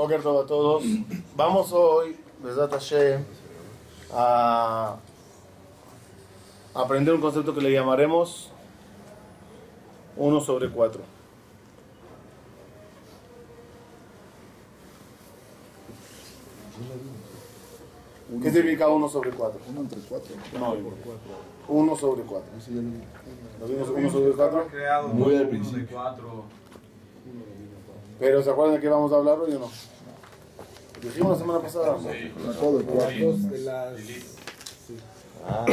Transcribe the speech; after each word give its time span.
Boker 0.00 0.22
todo 0.22 0.40
a 0.40 0.46
todos. 0.46 0.82
Vamos 1.36 1.70
hoy, 1.74 2.16
Besat 2.42 2.72
Hashem, 2.72 3.22
a 4.14 4.96
aprender 6.72 7.12
un 7.12 7.20
concepto 7.20 7.54
que 7.54 7.60
le 7.60 7.70
llamaremos 7.70 8.50
1 10.16 10.40
sobre 10.40 10.70
4. 10.70 11.02
¿Qué 18.42 18.50
significa 18.50 18.88
1 18.88 19.08
sobre 19.10 19.30
4? 19.32 19.60
1 19.68 19.80
entre 19.82 20.00
4. 20.00 20.34
No, 20.58 20.76
1 21.68 21.96
sobre 21.96 22.22
4. 22.22 22.50
¿Lo 23.60 23.66
vimos 23.66 23.88
1 23.90 24.10
sobre 24.10 24.32
4? 24.32 24.66
creado 24.68 25.08
Muy 25.08 25.36
al 25.36 25.48
principio. 25.50 26.00
Pero 28.20 28.42
¿se 28.42 28.50
acuerdan 28.50 28.76
de 28.76 28.80
qué 28.82 28.88
vamos 28.88 29.10
a 29.12 29.16
hablar 29.16 29.38
hoy 29.40 29.54
o 29.54 29.58
no? 29.58 29.70
Dijimos 31.00 31.32
la 31.32 31.38
semana 31.38 31.60
pasada. 31.60 31.96
Todo 32.60 32.80
el 32.80 32.84
4. 32.86 33.26
Dos 33.26 33.50
de 33.50 33.58
las. 33.60 33.94
Ah, 35.48 35.64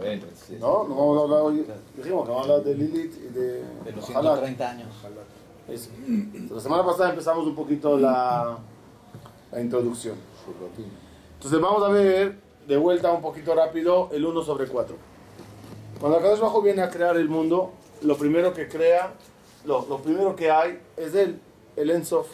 bueno, 0.00 0.24
sí. 0.34 0.56
No, 0.60 0.88
no 0.88 0.94
vamos 0.96 1.18
a 1.18 1.22
hablar 1.22 1.40
hoy. 1.42 1.66
Dijimos 1.96 2.24
que 2.24 2.30
vamos 2.32 2.48
a 2.48 2.52
hablar 2.52 2.64
de 2.64 2.74
Lilith 2.74 3.16
y 3.16 3.28
de, 3.32 3.62
De 3.84 3.92
los 3.94 4.10
Halak. 4.10 4.38
130 4.44 4.70
años. 4.70 4.88
Eso. 5.68 5.90
La 6.52 6.60
semana 6.60 6.84
pasada 6.84 7.10
empezamos 7.10 7.46
un 7.46 7.54
poquito 7.54 7.96
la, 7.96 8.58
la 9.52 9.60
introducción. 9.60 10.16
Entonces 11.34 11.60
vamos 11.60 11.84
a 11.84 11.88
ver 11.88 12.36
de 12.66 12.76
vuelta 12.76 13.12
un 13.12 13.22
poquito 13.22 13.54
rápido 13.54 14.08
el 14.12 14.26
1 14.26 14.42
sobre 14.42 14.66
4. 14.66 14.96
Cuando 16.00 16.18
Akadosh 16.18 16.40
Bajo 16.40 16.60
viene 16.60 16.82
a 16.82 16.90
crear 16.90 17.16
el 17.16 17.28
mundo, 17.28 17.70
lo 18.02 18.16
primero 18.16 18.52
que 18.52 18.66
crea, 18.68 19.12
lo, 19.64 19.86
lo 19.86 19.98
primero 19.98 20.34
que 20.34 20.50
hay 20.50 20.80
es 20.96 21.14
él, 21.14 21.38
el 21.76 21.90
Ensof. 21.90 22.28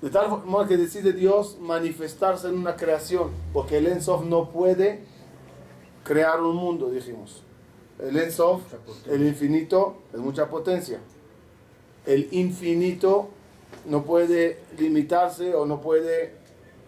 De 0.00 0.10
tal 0.10 0.28
forma 0.28 0.68
que 0.68 0.76
decide 0.76 1.12
Dios 1.12 1.56
manifestarse 1.60 2.48
en 2.48 2.58
una 2.58 2.76
creación, 2.76 3.30
porque 3.52 3.78
el 3.78 3.86
Ensof 3.86 4.24
no 4.24 4.50
puede 4.50 5.04
crear 6.02 6.42
un 6.42 6.56
mundo, 6.56 6.90
dijimos. 6.90 7.42
El 7.98 8.16
Ensof, 8.18 8.60
el 9.06 9.26
infinito, 9.26 9.96
es 10.12 10.20
mucha 10.20 10.50
potencia. 10.50 11.00
El 12.04 12.28
infinito 12.32 13.28
no 13.86 14.02
puede 14.04 14.58
limitarse 14.78 15.54
o 15.54 15.64
no 15.64 15.80
puede 15.80 16.34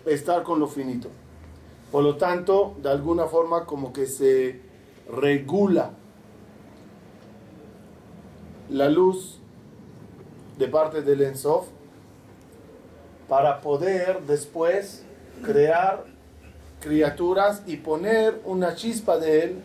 estar 0.05 0.43
con 0.43 0.61
lo 0.61 0.67
finito. 0.67 1.09
Por 1.91 2.05
lo 2.05 2.17
tanto, 2.17 2.75
de 2.83 2.91
alguna 2.91 3.27
forma 3.27 3.65
como 3.65 3.93
que 3.93 4.07
se 4.07 4.61
regula 5.11 5.93
la 8.71 8.89
luz 8.89 9.39
de 10.59 10.69
parte 10.69 11.03
del 11.03 11.23
Ensof 11.23 11.67
para 13.29 13.61
poder 13.61 14.23
después 14.23 15.05
crear 15.43 16.05
criaturas 16.81 17.63
y 17.67 17.77
poner 17.77 18.41
una 18.45 18.75
chispa 18.75 19.19
de 19.19 19.43
él 19.45 19.63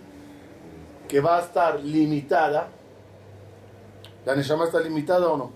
que 1.07 1.19
va 1.21 1.37
a 1.37 1.41
estar 1.41 1.79
limitada. 1.81 2.67
¿La 4.25 4.35
Neshama 4.35 4.65
está 4.65 4.79
limitada 4.79 5.27
o 5.29 5.37
no? 5.37 5.51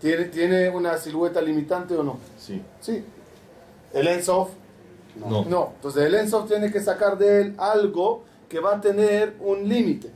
¿Tiene, 0.00 0.24
¿Tiene 0.26 0.68
una 0.70 0.96
silueta 0.98 1.40
limitante 1.40 1.94
o 1.96 2.02
no? 2.02 2.18
Sí. 2.38 2.62
Sí. 2.80 3.04
El 3.92 4.06
Ensof 4.08 4.50
No. 5.16 5.44
no. 5.44 5.72
Entonces 5.76 6.04
el 6.04 6.14
Ensof 6.14 6.46
tiene 6.48 6.70
que 6.70 6.80
sacar 6.80 7.16
de 7.16 7.40
él 7.42 7.54
algo 7.58 8.24
que 8.48 8.60
va 8.60 8.76
a 8.76 8.80
tener 8.80 9.34
un 9.40 9.68
límite. 9.68 10.10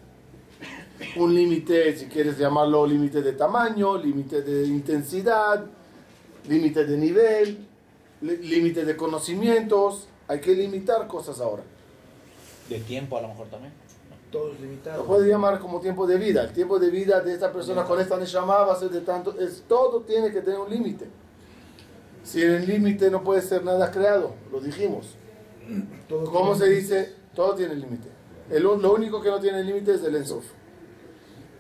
Un 1.17 1.35
límite, 1.35 1.97
si 1.97 2.07
quieres 2.07 2.39
llamarlo 2.39 2.87
límite 2.87 3.23
de 3.23 3.33
tamaño, 3.33 3.97
límite 3.99 4.43
de 4.43 4.67
intensidad, 4.67 5.65
límite 6.49 6.85
de 6.85 6.97
nivel, 6.97 7.67
límite 8.21 8.85
de 8.85 8.97
conocimientos. 8.97 10.09
Hay 10.29 10.41
que 10.41 10.55
limitar 10.55 11.07
cosas 11.07 11.41
ahora. 11.41 11.63
De 12.69 12.79
tiempo 12.81 13.19
a 13.19 13.23
lo 13.23 13.29
mejor 13.29 13.49
también. 13.49 13.73
Todos 14.31 14.55
Lo 14.59 14.65
limitados. 14.65 15.07
puede 15.07 15.29
llamar 15.29 15.59
como 15.61 15.81
tiempo 15.81 16.07
de 16.07 16.17
vida. 16.17 16.45
El 16.45 16.53
tiempo 16.53 16.79
de 16.79 16.89
vida 16.89 17.21
de 17.21 17.35
esta 17.35 17.53
persona 17.53 17.85
con 17.85 18.01
esta 18.01 18.17
Neshama 18.17 18.65
va 18.65 18.73
a 18.73 18.77
ser 18.79 18.89
de 18.89 19.03
tanto. 19.03 19.39
Es, 19.39 19.65
todo 19.69 20.01
tiene 20.03 20.33
que 20.33 20.41
tener 20.41 20.59
un 20.59 20.71
límite. 20.71 21.07
Sin 22.25 22.43
el 22.51 22.67
límite 22.67 23.11
no 23.11 23.23
puede 23.23 23.43
ser 23.43 23.63
nada 23.63 23.91
creado. 23.91 24.33
Lo 24.51 24.61
dijimos. 24.61 25.17
Todo 26.09 26.25
¿Cómo 26.25 26.55
se 26.55 26.69
dice? 26.69 27.13
Todo 27.35 27.55
tiene 27.55 27.75
límite. 27.75 28.09
Lo 28.51 28.93
único 28.95 29.21
que 29.21 29.29
no 29.29 29.39
tiene 29.39 29.63
límite 29.65 29.95
es 29.95 30.05
el 30.05 30.17
Ensof. 30.17 30.45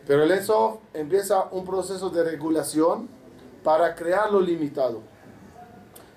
Pero 0.07 0.25
el 0.25 0.31
Ensof 0.33 0.79
empieza 0.95 1.45
un 1.53 1.65
proceso 1.65 2.11
de 2.11 2.25
regulación 2.25 3.09
para 3.63 3.95
crear 3.95 4.31
lo 4.33 4.41
limitado. 4.41 5.01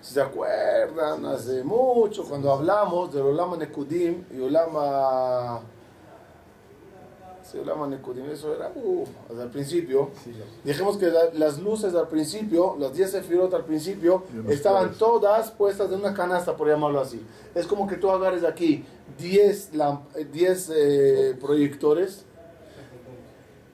Si 0.01 0.13
se 0.13 0.21
acuerdan, 0.21 1.25
hace 1.25 1.63
mucho, 1.63 2.23
cuando 2.25 2.51
hablamos 2.51 3.13
del 3.13 3.23
Olama 3.23 3.57
Nekudim 3.57 4.23
y 4.35 4.39
Olama. 4.39 5.61
Sí, 7.43 7.59
Olama 7.59 7.85
Nekudim, 7.87 8.25
eso 8.31 8.55
era 8.55 8.71
uh, 8.75 9.03
al 9.39 9.49
principio. 9.51 10.09
Dijimos 10.63 10.97
que 10.97 11.07
la- 11.07 11.31
las 11.33 11.59
luces 11.59 11.93
al 11.93 12.07
principio, 12.07 12.75
las 12.79 12.93
10 12.93 13.11
sefirot 13.11 13.53
al 13.53 13.65
principio, 13.65 14.23
estaban 14.49 14.83
flores. 14.93 14.97
todas 14.97 15.51
puestas 15.51 15.91
en 15.91 15.99
una 15.99 16.13
canasta, 16.15 16.55
por 16.57 16.67
llamarlo 16.67 16.99
así. 17.01 17.23
Es 17.53 17.67
como 17.67 17.85
que 17.87 17.97
tú 17.97 18.09
agarres 18.09 18.43
aquí 18.43 18.83
10, 19.19 19.73
lamp- 19.73 20.05
eh, 20.15 20.25
10 20.25 20.71
eh, 20.75 21.37
proyectores, 21.39 22.25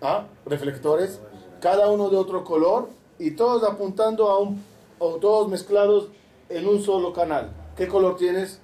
¿ah? 0.02 0.26
reflectores, 0.46 1.22
cada 1.60 1.90
uno 1.90 2.10
de 2.10 2.18
otro 2.18 2.44
color, 2.44 2.90
y 3.20 3.32
todos 3.32 3.64
apuntando 3.64 4.30
a 4.30 4.40
un, 4.40 4.64
o 5.00 5.16
todos 5.16 5.48
mezclados 5.48 6.10
en 6.50 6.68
un 6.68 6.82
solo 6.82 7.14
canal. 7.14 7.52
¿Qué 7.76 7.88
color 7.88 8.18
tienes? 8.18 8.60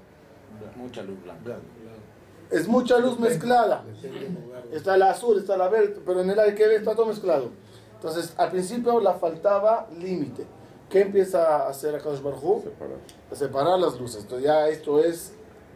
Mucha 0.76 1.04
luz 1.04 1.22
blanca. 1.24 1.60
Es 2.50 2.68
mucha 2.68 2.98
luz 3.00 3.20
mezclada. 3.20 3.84
Está 4.72 4.98
la 4.98 5.12
azul, 5.12 5.38
está 5.38 5.58
la 5.58 5.70
verde, 5.70 6.02
pero 6.06 6.22
en 6.22 6.30
el 6.30 6.40
aire 6.40 6.56
que 6.56 6.68
ve 6.68 6.76
está 6.76 6.96
todo 6.96 7.06
mezclado. 7.06 7.50
Entonces, 7.96 8.34
al 8.38 8.52
principio 8.52 9.00
la 9.00 9.14
faltaba 9.14 9.88
límite. 10.00 10.46
¿Qué 10.90 11.02
empieza 11.02 11.66
a 11.66 11.70
hacer 11.70 11.96
Akadosh 11.96 12.22
Baruj 12.22 12.44
Hu? 12.44 12.64
A 13.32 13.36
separar 13.36 13.78
las 13.80 14.00
luces. 14.00 14.24
Entonces 14.24 14.46
ya 14.46 14.70
esto 14.70 15.04
es 15.04 15.34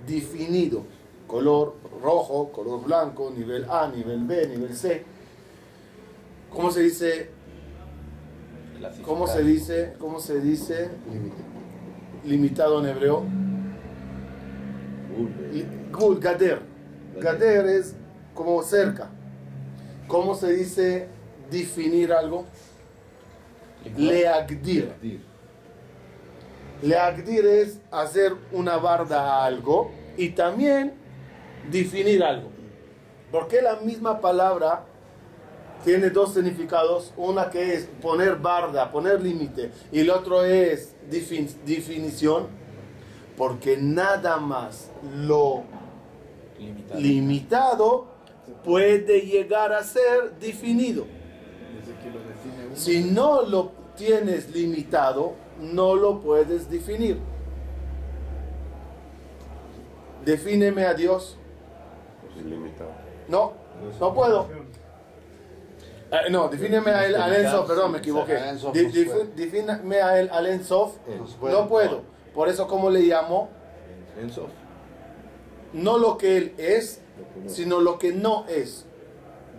definido. 0.07 0.83
Color 1.27 1.75
rojo, 2.01 2.51
color 2.51 2.83
blanco, 2.83 3.31
nivel 3.35 3.65
A, 3.69 3.87
nivel 3.87 4.23
B, 4.23 4.47
nivel 4.47 4.75
C. 4.75 5.05
¿Cómo 6.51 6.69
se 6.69 6.81
dice? 6.81 7.29
¿Cómo 9.05 9.27
se 9.27 9.43
dice? 9.43 9.93
¿Cómo 9.97 10.19
se 10.19 10.39
dice? 10.41 10.89
Limitado 12.25 12.79
en 12.81 12.89
hebreo. 12.89 13.23
Gul, 15.91 16.19
Gader. 16.19 16.61
Gader 17.17 17.65
es 17.67 17.95
como 18.33 18.61
cerca. 18.63 19.09
¿Cómo 20.07 20.35
se 20.35 20.51
dice 20.51 21.07
definir 21.49 22.11
algo? 22.11 22.45
Leagdir. 23.95 24.93
Leagdir 26.81 27.45
es 27.45 27.79
hacer 27.91 28.33
una 28.51 28.77
barda 28.77 29.21
a 29.21 29.45
algo 29.45 29.91
y 30.17 30.29
también 30.29 30.93
definir 31.71 32.23
algo. 32.23 32.49
Porque 33.31 33.61
la 33.61 33.77
misma 33.77 34.19
palabra 34.19 34.85
tiene 35.83 36.09
dos 36.09 36.33
significados. 36.33 37.13
Una 37.17 37.49
que 37.49 37.73
es 37.75 37.85
poner 38.01 38.35
barda, 38.37 38.91
poner 38.91 39.21
límite, 39.21 39.71
y 39.91 39.99
el 39.99 40.09
otro 40.09 40.43
es 40.43 40.95
defin- 41.09 41.53
definición. 41.65 42.47
Porque 43.37 43.77
nada 43.77 44.37
más 44.37 44.91
lo 45.15 45.63
Limitado. 46.59 46.99
limitado 46.99 48.05
puede 48.63 49.21
llegar 49.21 49.73
a 49.73 49.83
ser 49.83 50.33
definido. 50.39 51.05
Si 52.75 53.03
no 53.03 53.41
lo 53.43 53.71
tienes 53.95 54.53
limitado, 54.53 55.33
no 55.59 55.95
lo 55.95 56.19
puedes 56.19 56.69
definir. 56.69 57.17
Defíneme 60.25 60.85
a 60.85 60.93
Dios. 60.93 61.37
Ilimitado. 62.37 62.91
No, 63.27 63.53
no 63.99 64.13
puedo. 64.13 64.47
Eh, 66.11 66.29
no, 66.29 66.49
defíneme 66.49 66.91
a 66.91 67.05
él, 67.05 67.15
al 67.15 67.33
Ensof, 67.45 67.67
perdón, 67.67 67.91
me 67.93 67.97
equivoqué. 67.99 68.33
Defíneme 69.35 70.01
a 70.01 70.19
él, 70.19 70.29
al 70.31 70.45
Ensof, 70.47 70.95
No 71.61 71.67
puedo. 71.69 72.01
Por 72.33 72.49
eso, 72.49 72.67
¿cómo 72.67 72.89
le 72.89 73.01
llamo? 73.01 73.49
Ensof. 74.21 74.49
No 75.73 75.97
lo 75.97 76.17
que 76.17 76.37
él 76.37 76.53
es, 76.57 76.99
sino 77.47 77.79
lo 77.79 77.97
que 77.97 78.11
no 78.11 78.45
es. 78.49 78.85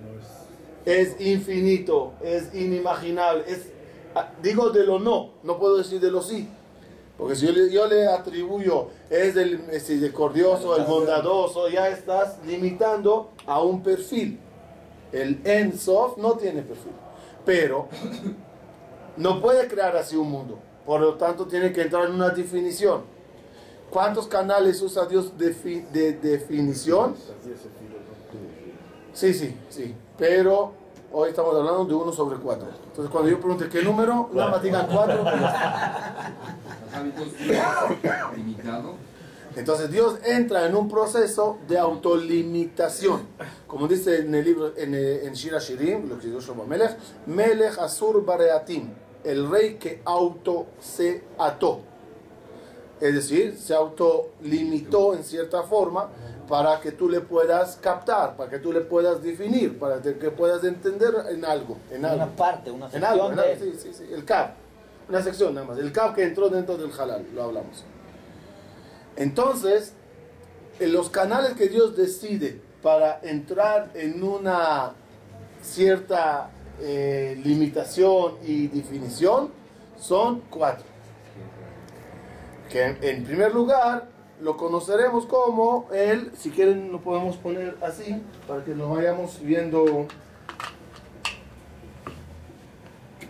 No 0.05 0.19
es- 0.21 1.15
Es 1.15 1.21
infinito, 1.21 2.13
es 2.23 2.53
inimaginable. 2.55 3.45
Es, 3.47 3.69
ah, 4.15 4.31
digo 4.43 4.71
de 4.71 4.85
lo 4.85 4.99
no, 4.99 5.31
no 5.43 5.59
puedo 5.59 5.77
decir 5.79 6.01
de 6.01 6.11
lo 6.11 6.21
sí. 6.23 6.49
Porque 7.17 7.37
si 7.37 7.47
yo 7.47 7.53
le, 7.53 7.71
yo 7.73 7.87
le 7.87 8.09
atribuyo, 8.09 8.89
es 9.09 9.37
el 9.37 9.61
misericordioso, 9.61 10.77
el 10.77 10.83
bondadoso, 10.85 11.69
ya 11.69 11.89
estás 11.89 12.39
limitando 12.45 13.31
a 13.47 13.63
un 13.63 13.83
perfil. 13.83 14.41
El 15.13 15.41
Ensof 15.45 16.17
no 16.17 16.33
tiene 16.33 16.63
perfil. 16.63 16.93
Pero 17.45 17.89
no 19.17 19.41
puede 19.41 19.69
crear 19.69 19.97
así 19.97 20.17
un 20.17 20.31
mundo. 20.31 20.59
Por 20.87 21.01
lo 21.01 21.15
tanto, 21.15 21.47
tiene 21.47 21.73
que 21.73 21.83
entrar 21.83 22.07
en 22.07 22.15
una 22.15 22.31
definición. 22.31 23.03
¿Cuántos 23.91 24.27
canales 24.27 24.81
usa 24.81 25.07
Dios 25.07 25.37
de, 25.37 25.53
de 25.93 26.13
definición? 26.15 27.15
Sí, 29.13 29.35
sí, 29.35 29.55
sí. 29.69 29.95
Pero 30.17 30.73
hoy 31.13 31.31
estamos 31.31 31.55
hablando 31.55 31.85
de 31.85 31.95
1 31.95 32.13
sobre 32.13 32.39
4. 32.39 32.69
Entonces, 32.87 33.11
cuando 33.11 33.31
yo 33.31 33.39
pregunte 33.39 33.69
qué 33.69 33.83
número, 33.83 34.31
nada 34.33 34.51
más 34.51 34.63
digan 34.63 34.87
4. 34.91 35.17
Los 35.17 35.27
hábitos 36.95 37.29
limitado. 38.37 38.95
Entonces 39.57 39.91
Dios 39.91 40.19
entra 40.25 40.67
en 40.67 40.75
un 40.75 40.89
proceso 40.89 41.59
de 41.69 41.79
autolimitación. 41.79 43.27
Como 43.67 43.87
dice 43.87 44.21
en 44.21 44.35
el 44.35 44.45
libro, 44.45 44.73
en, 44.77 44.95
en 44.95 45.33
Shira 45.35 45.59
Shirim, 45.59 46.09
lo 46.09 46.19
que 46.19 46.29
dice 46.29 46.41
Shlomo 46.41 46.67
Melech, 46.67 46.97
Melech 47.27 47.79
Asur 47.79 48.25
Bareatim, 48.25 48.91
el 49.25 49.51
rey 49.51 49.75
que 49.75 50.01
auto 50.05 50.67
se 50.81 51.25
ató. 51.39 51.81
Es 53.01 53.15
decir, 53.15 53.59
se 53.59 53.75
autolimitó 53.75 55.15
en 55.15 55.25
cierta 55.25 55.65
forma 55.65 56.09
para 56.49 56.81
que 56.81 56.93
tú 56.93 57.09
le 57.09 57.21
puedas 57.21 57.77
captar, 57.77 58.37
para 58.37 58.49
que 58.49 58.59
tú 58.59 58.73
le 58.73 58.81
puedas 58.81 59.23
definir, 59.23 59.79
para 59.79 60.01
que 60.01 60.31
puedas 60.31 60.63
entender 60.65 61.15
en 61.31 61.45
algo. 61.45 61.79
En 61.91 62.05
algo. 62.05 62.25
Una 62.25 62.37
parte, 62.37 62.71
una 62.71 62.89
En 62.93 63.05
algo, 63.05 63.29
sección 63.29 63.31
en 63.31 63.37
de 63.37 63.65
algo, 63.65 63.65
sí, 63.65 63.81
sí, 63.81 63.95
sí, 63.95 64.13
el 64.13 64.25
CAP. 64.25 64.55
Una 65.09 65.23
sección 65.23 65.55
nada 65.55 65.67
más. 65.67 65.79
El 65.79 65.93
CAP 65.93 66.15
que 66.15 66.23
entró 66.23 66.49
dentro 66.49 66.77
del 66.77 66.93
halal, 66.93 67.27
lo 67.35 67.43
hablamos. 67.43 67.85
Entonces, 69.17 69.93
en 70.81 70.93
los 70.93 71.11
canales 71.11 71.53
que 71.53 71.69
Dios 71.69 71.97
decide 71.97 72.61
para 72.83 73.21
entrar 73.23 73.91
en 73.95 74.23
una 74.23 74.93
cierta 75.63 76.51
eh, 76.81 77.41
limitación 77.45 78.35
y 78.45 78.67
definición 78.69 79.51
son 79.99 80.43
cuatro. 80.51 80.85
Que 82.71 82.97
en- 83.03 83.25
primer 83.25 83.55
lugar 83.55 84.09
lo 84.41 84.57
conoceremos 84.57 85.27
como 85.27 85.89
el, 85.93 86.33
si 86.37 86.51
quieren 86.51 86.91
lo 86.91 87.01
podemos 87.01 87.37
poner 87.37 87.77
así, 87.83 88.21
para 88.49 88.65
que 88.65 88.75
lo 88.75 88.89
vayamos 88.89 89.41
viendo 89.41 90.09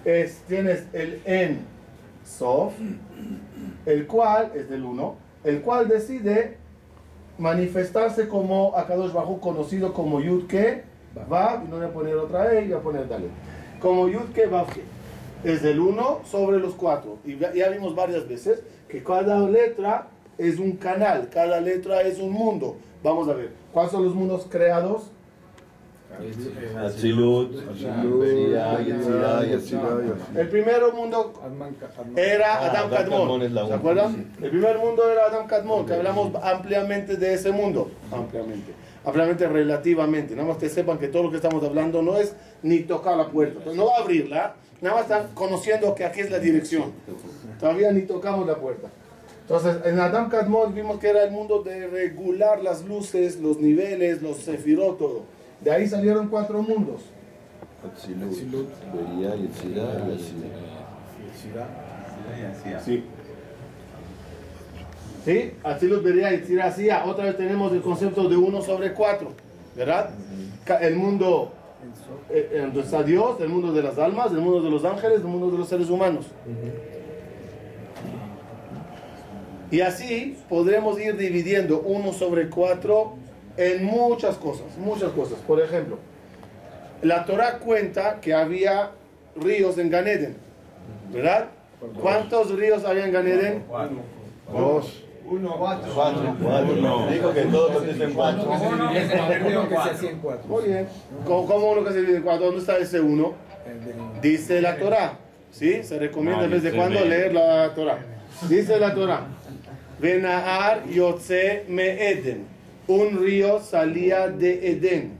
es, 0.05 0.39
tienes 0.49 0.85
el 0.93 1.21
en 1.25 1.67
sof, 2.25 2.73
el 3.87 4.07
cual 4.07 4.53
es 4.55 4.71
del 4.71 4.85
1, 4.85 5.17
el 5.45 5.61
cual 5.63 5.89
decide 5.89 6.57
manifestarse 7.39 8.29
como 8.29 8.77
Akadosh 8.77 9.13
Bajú, 9.13 9.41
conocido 9.41 9.93
como 9.93 10.21
Yud 10.21 10.47
Ke 10.47 10.85
Vav, 11.29 11.65
y 11.65 11.69
no 11.69 11.77
voy 11.77 11.87
a 11.87 11.93
poner 11.93 12.17
otra 12.17 12.53
E, 12.55 12.65
voy 12.65 12.73
a 12.73 12.81
poner 12.81 13.09
Dalet. 13.09 13.31
Como 13.81 14.09
Yud 14.09 14.33
Ke 14.35 14.47
Vav 14.47 14.67
Ke. 14.73 14.83
Es 15.45 15.63
del 15.63 15.81
1 15.81 16.21
sobre 16.25 16.59
los 16.59 16.75
4. 16.75 17.19
Y 17.25 17.37
ya 17.37 17.69
vimos 17.71 17.97
varias 17.97 18.29
veces 18.29 18.63
que 18.89 19.03
cada 19.03 19.41
letra 19.41 20.09
es 20.39 20.59
un 20.59 20.73
canal, 20.73 21.29
cada 21.31 21.61
letra 21.61 22.03
es 22.03 22.19
un 22.19 22.31
mundo. 22.31 22.77
Vamos 23.03 23.29
a 23.29 23.35
ver, 23.35 23.51
¿cuáles 23.73 23.93
son 23.93 24.05
los 24.05 24.15
mundos 24.15 24.47
creados? 24.49 25.11
El 30.37 30.49
primer 30.49 30.93
mundo 30.93 31.33
era 32.17 32.55
Ah, 32.55 32.71
Adam 32.71 32.91
Kadmon. 32.91 33.41
¿Se 33.69 33.75
acuerdan? 33.75 34.33
El 34.41 34.51
primer 34.51 34.79
mundo 34.79 35.11
era 35.11 35.27
Adam 35.27 35.47
Kadmon, 35.47 35.87
que 35.87 35.95
hablamos 35.95 36.33
ampliamente 36.43 37.17
de 37.17 37.35
ese 37.35 37.53
mundo. 37.53 37.91
Ampliamente. 38.11 38.73
Ampliamente 39.05 39.49
relativamente. 39.49 40.35
Nada 40.37 40.49
más 40.49 40.59
que 40.59 40.69
sepan 40.69 40.99
que 40.99 41.09
todo 41.09 41.25
lo 41.25 41.31
que 41.31 41.37
estamos 41.37 41.63
hablando 41.65 42.03
no 42.03 42.17
es 42.19 42.35
ni 42.63 42.81
tocar 42.81 43.17
la 43.17 43.29
puerta. 43.29 43.61
No 43.75 43.87
va 43.87 43.97
a 43.97 44.01
abrirla. 44.01 44.55
Nada 44.81 44.97
más 44.97 45.05
están 45.05 45.29
conociendo 45.35 45.95
que 45.95 46.05
aquí 46.05 46.21
es 46.21 46.31
la 46.31 46.39
dirección. 46.39 46.93
Todavía 47.59 47.91
ni 47.93 48.03
tocamos 48.03 48.47
la 48.47 48.57
puerta. 48.57 48.89
Entonces, 49.43 49.77
en 49.85 49.99
Adam 49.99 50.29
Kadmon 50.29 50.73
vimos 50.75 50.99
que 51.01 51.09
era 51.09 51.25
el 51.25 51.31
mundo 51.33 51.63
de 51.63 51.87
regular 51.89 52.63
las 52.63 52.85
luces, 52.85 53.41
los 53.41 53.59
niveles, 53.59 54.23
los 54.23 54.37
sefirot, 54.39 54.99
todo. 54.99 55.25
De 55.63 55.71
ahí 55.71 55.87
salieron 55.87 56.29
cuatro 56.29 56.63
mundos. 56.63 57.03
Atzilut, 57.85 58.69
Beriah, 58.93 59.35
Yetzirah, 59.37 60.09
Yetzirah. 61.27 62.81
Sí. 62.85 63.05
¿Sí? 65.25 65.53
Atzilut 65.63 66.03
Beria 66.03 66.33
y 66.35 66.41
Tzirasía. 66.43 67.05
Otra 67.05 67.27
vez 67.27 67.37
tenemos 67.37 67.73
el 67.73 67.81
concepto 67.81 68.29
de 68.29 68.37
1 68.37 68.63
sobre 68.63 68.93
4. 68.93 69.33
¿Verdad? 69.77 70.11
El 70.81 70.97
mundo 70.97 71.53
eh, 72.31 72.51
eh, 72.53 72.61
donde 72.61 72.81
está 72.81 73.03
Dios, 73.03 73.41
el 73.41 73.49
mundo 73.49 73.73
de 73.73 73.83
las 73.83 73.99
almas, 73.99 74.33
el 74.33 74.41
mundo 74.41 74.63
de 74.63 74.71
los 74.71 74.85
ángeles, 74.85 75.19
el 75.19 75.27
mundo 75.27 75.51
de 75.51 75.59
los 75.59 75.69
seres 75.69 75.89
humanos. 75.91 76.27
Y 79.71 79.81
así 79.81 80.37
podremos 80.49 81.01
ir 81.01 81.17
dividiendo 81.17 81.81
1 81.81 82.13
sobre 82.13 82.51
4 82.51 83.15
en 83.57 83.85
muchas 83.85 84.37
cosas, 84.37 84.67
muchas 84.79 85.11
cosas. 85.13 85.39
Por 85.47 85.61
ejemplo, 85.61 85.99
la 87.03 87.25
Torah 87.25 87.59
cuenta 87.59 88.21
que 88.21 88.35
había 88.35 88.91
ríos 89.37 89.79
en 89.79 89.91
Ganeden, 89.91 90.37
¿verdad? 91.13 91.49
¿Cuántos 92.01 92.51
ríos 92.57 92.85
había 92.85 93.07
en 93.07 93.13
Ganeden? 93.13 93.65
Dos. 94.53 95.03
Cuatro. 95.59 95.93
Cuatro. 95.95 97.07
Dijo 97.11 97.33
que 97.33 97.43
todo 97.43 97.73
contesta 97.73 98.05
en 98.05 98.13
cuatro. 98.13 98.51
Uno 98.51 98.91
que 99.69 99.77
se 99.77 99.91
hacía 99.91 100.11
en 100.11 100.19
cuatro. 100.19 100.49
Muy 100.49 100.65
bien. 100.65 100.89
¿Cómo, 101.25 101.71
uno 101.71 101.85
que 101.85 101.93
se 101.93 102.01
divide 102.01 102.17
en 102.19 102.23
cuatro? 102.23 102.47
¿Dónde 102.47 102.61
está 102.61 102.77
ese 102.79 103.01
uno? 103.01 103.35
Dice 104.21 104.61
la 104.61 104.77
Torah. 104.77 105.15
¿Sí? 105.51 105.83
Se 105.83 105.99
recomienda 105.99 106.39
No, 106.39 106.45
en 106.45 106.51
vez 106.51 106.63
de 106.63 106.71
dice 106.71 106.81
cuando 106.81 107.05
leer 107.05 107.33
la 107.33 107.73
Torah. 107.75 107.99
Dice 108.49 108.79
la 108.79 108.95
Torah. 108.95 109.27
Benahar 109.99 110.85
Yotze 110.87 111.65
Me 111.69 112.11
Eden. 112.11 112.52
Un 112.93 113.19
río 113.25 113.59
salía 113.61 114.29
de 114.29 114.71
Edén. 114.71 115.13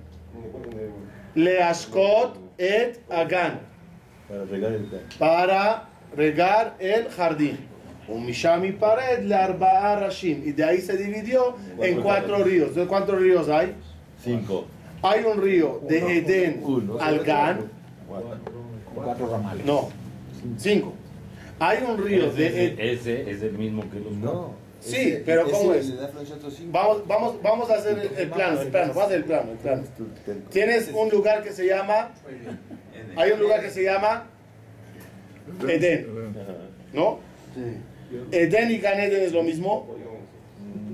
Leashkot 1.35 2.37
et 2.59 3.01
Agan. 3.09 3.61
Para 4.29 4.45
regar 4.45 4.73
el. 4.73 4.87
Para 5.19 5.89
regar 6.15 6.77
el 6.79 7.09
jardín. 7.09 7.57
Un 8.09 8.27
Mishami 8.27 8.73
Pared 8.73 9.25
le 9.25 9.35
Arba'a 9.35 10.01
Rashim. 10.01 10.43
Y 10.45 10.53
de 10.53 10.65
ahí 10.65 10.81
se 10.83 10.99
dividió 10.99 11.57
en 11.81 12.03
cuatro 12.03 12.45
ríos. 12.45 12.69
Entonces, 12.69 12.89
¿Cuántos 12.89 13.19
ríos 13.19 13.49
hay? 13.49 13.75
Cinco. 14.23 14.67
Hay 15.03 15.25
un 15.25 15.41
río 15.41 15.81
de 15.89 16.19
Edén 16.19 16.63
al 17.01 17.21
Gan. 17.21 17.71
Cuatro. 18.95 19.29
Ramales. 19.31 19.65
No, 19.65 19.89
cinco. 20.59 20.93
Hay 21.59 21.79
un 21.89 21.97
río 22.05 22.31
de 22.33 22.47
Edén. 22.49 22.77
Ese, 22.79 23.23
ese 23.23 23.31
es 23.31 23.43
el 23.43 23.53
mismo 23.53 23.83
que 23.91 23.99
los 23.99 24.13
No. 24.13 24.62
Sí, 24.83 24.97
Ese- 24.97 25.23
pero 25.25 25.43
ese 25.43 25.51
¿cómo 25.53 25.73
le 25.73 25.79
es? 25.79 25.97
da. 25.97 26.11
Vamos, 26.73 27.07
vamos, 27.07 27.43
vamos 27.43 27.71
a 27.71 27.75
hacer 27.75 27.99
el, 28.01 28.19
el 28.19 28.29
plano, 28.31 28.61
el 28.61 28.69
plano, 28.69 28.89
vamos 28.89 29.03
a 29.03 29.07
hacer 29.07 29.17
el 29.19 29.25
plano, 29.25 29.53
el 29.53 29.59
plano. 29.59 29.83
Tienes 30.51 30.91
un 30.93 31.09
lugar 31.09 31.43
que 31.45 31.53
se 31.53 31.67
llama, 31.67 32.11
hay 33.17 33.31
un 33.31 33.39
lugar 33.41 33.61
que 33.63 33.71
se 33.71 33.85
llama 33.85 34.27
Edén, 35.69 36.07
¿no? 36.93 37.21
Edén 38.33 38.71
y 38.73 38.79
Gan 38.79 38.99
Eden 38.99 39.23
es 39.23 39.33
lo 39.33 39.45
mismo. 39.45 39.87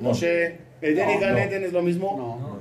Moshe, 0.03 0.59
Edén 0.83 1.11
y 1.11 1.19
Gan 1.19 1.39
Eden 1.39 1.65
es 1.65 1.73
lo 1.73 1.83
mismo. 1.83 2.61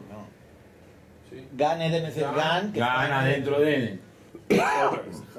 Gan 1.57 1.81
Eden 1.81 2.05
es 2.05 2.15
el 2.17 2.23
Gan. 2.23 2.71
Gana 2.73 3.25
dentro 3.25 3.59
de 3.59 3.75
él. 3.75 3.99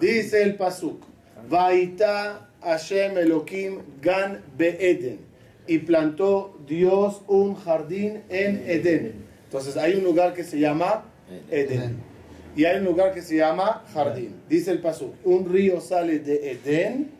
Dice 0.01 0.43
el 0.43 0.55
pasuk, 0.57 1.03
Vaita 1.49 2.49
Hashem 2.63 3.17
Elohim 3.17 3.81
Gan 4.03 4.43
Beeden. 4.57 5.28
Y 5.69 5.79
plantó 5.81 6.59
Dios 6.67 7.23
un 7.29 7.55
jardín 7.55 8.23
en 8.31 8.65
Edén. 8.67 9.13
Entonces 9.45 9.77
hay 9.77 9.95
un 9.95 10.05
lugar 10.05 10.35
que 10.35 10.43
se 10.45 10.59
llama 10.59 11.05
Edén. 11.51 11.97
Y 12.57 12.65
hay 12.65 12.79
un 12.79 12.85
lugar 12.87 13.13
que 13.15 13.23
se 13.23 13.37
llama 13.37 13.85
jardín. 13.93 14.35
Dice 14.49 14.71
el 14.73 14.81
pasuk, 14.81 15.15
un 15.25 15.49
río 15.53 15.81
sale 15.81 16.19
de 16.19 16.51
Edén 16.53 17.11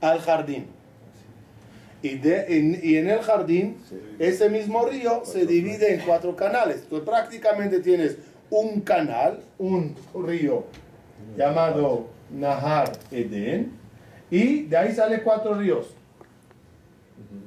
al 0.00 0.18
jardín. 0.20 0.66
Y, 2.02 2.16
de- 2.16 2.44
en, 2.58 2.80
y 2.82 2.96
en 2.96 3.08
el 3.08 3.20
jardín, 3.20 3.76
ese 4.18 4.48
mismo 4.50 4.84
río 4.86 5.22
se 5.24 5.44
divide 5.46 5.94
en 5.94 6.00
cuatro 6.00 6.34
canales. 6.36 6.80
Entonces 6.82 7.06
prácticamente 7.08 7.80
tienes 7.80 8.16
un 8.50 8.80
canal, 8.80 9.40
un 9.58 9.94
río 10.26 10.64
llamado 11.36 12.06
Nahar 12.30 12.92
Eden, 13.10 13.72
y 14.30 14.62
de 14.64 14.76
ahí 14.76 14.92
sale 14.92 15.22
cuatro 15.22 15.54
ríos. 15.54 15.94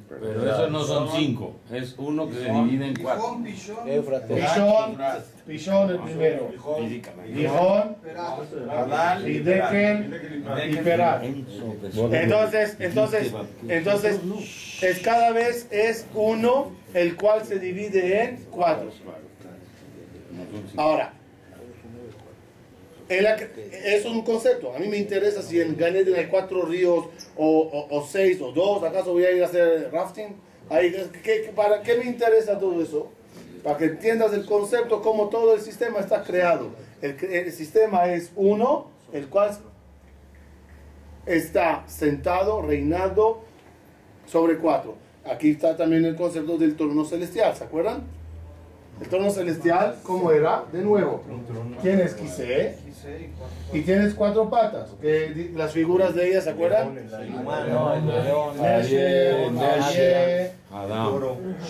Pero 0.10 0.52
esos 0.52 0.72
no 0.72 0.84
son 0.84 1.10
cinco. 1.16 1.56
Es 1.72 1.94
uno 1.98 2.28
que 2.28 2.36
se 2.36 2.52
divide 2.52 2.88
en 2.88 2.96
cuatro. 2.96 3.38
Pishón, 3.44 4.98
Pishón 5.46 5.90
el 5.92 6.00
primero, 6.00 6.52
Gijón, 7.28 7.96
y 9.26 9.34
Dekel 9.40 10.42
y 10.70 10.76
Perat. 10.78 11.24
Entonces, 11.24 12.76
entonces, 12.80 13.34
entonces, 13.68 14.20
es 14.82 15.00
cada 15.00 15.32
vez 15.32 15.68
es 15.70 16.08
uno, 16.16 16.72
el 16.94 17.16
cual 17.16 17.46
se 17.46 17.60
divide 17.60 18.24
en 18.24 18.46
cuatro. 18.50 18.90
Ahora, 20.76 21.14
la 23.10 23.36
es 23.36 24.06
un 24.06 24.22
concepto. 24.24 24.74
A 24.76 24.80
mí 24.80 24.88
me 24.88 24.98
interesa 24.98 25.42
si 25.42 25.60
en 25.60 25.76
Gan 25.76 25.96
Eden 25.96 26.16
hay 26.16 26.28
cuatro 26.28 26.62
ríos 26.64 27.06
o, 27.36 27.88
o- 27.90 28.08
seis 28.08 28.40
o 28.42 28.52
dos. 28.52 28.84
¿Acaso 28.84 29.14
voy 29.14 29.26
a 29.26 29.32
ir 29.32 29.42
a 29.44 29.48
hacer 29.48 29.90
rafting? 29.92 30.36
Ahí, 30.70 30.94
¿qué- 31.24 31.52
¿Para 31.56 31.82
qué 31.82 31.96
me 31.96 32.06
interesa 32.06 32.60
todo 32.60 32.82
eso? 32.82 33.10
Para 33.64 33.78
que 33.78 33.86
entiendas 33.86 34.32
el 34.34 34.46
concepto, 34.46 35.02
cómo 35.02 35.30
todo 35.30 35.54
el 35.56 35.62
sistema 35.62 36.00
está 36.00 36.24
creado. 36.24 36.70
El, 37.02 37.18
el 37.32 37.52
sistema 37.52 38.12
es 38.14 38.32
uno, 38.36 38.92
el 39.12 39.28
cual 39.28 39.58
está 41.26 41.84
sentado, 41.88 42.62
reinando 42.62 43.44
sobre 44.28 44.58
cuatro. 44.58 44.96
Aquí 45.26 45.52
está 45.52 45.76
también 45.76 46.06
el 46.06 46.16
concepto 46.16 46.58
del 46.58 46.76
trono 46.76 47.06
celestial, 47.06 47.56
¿se 47.56 47.64
acuerdan? 47.64 48.04
El 49.02 49.08
trono 49.08 49.30
celestial, 49.30 49.98
¿cómo 50.04 50.32
era? 50.32 50.66
De 50.72 50.82
nuevo, 50.82 51.24
tienes 51.82 52.14
Kiseh 52.16 52.78
y 53.72 53.82
tienes 53.82 54.14
cuatro 54.14 54.50
patas. 54.50 54.90
que 55.02 55.52
las 55.56 55.72
figuras 55.72 56.14
de 56.16 56.30
ellas, 56.30 56.44
¿se 56.44 56.50
acuerdan? 56.50 56.98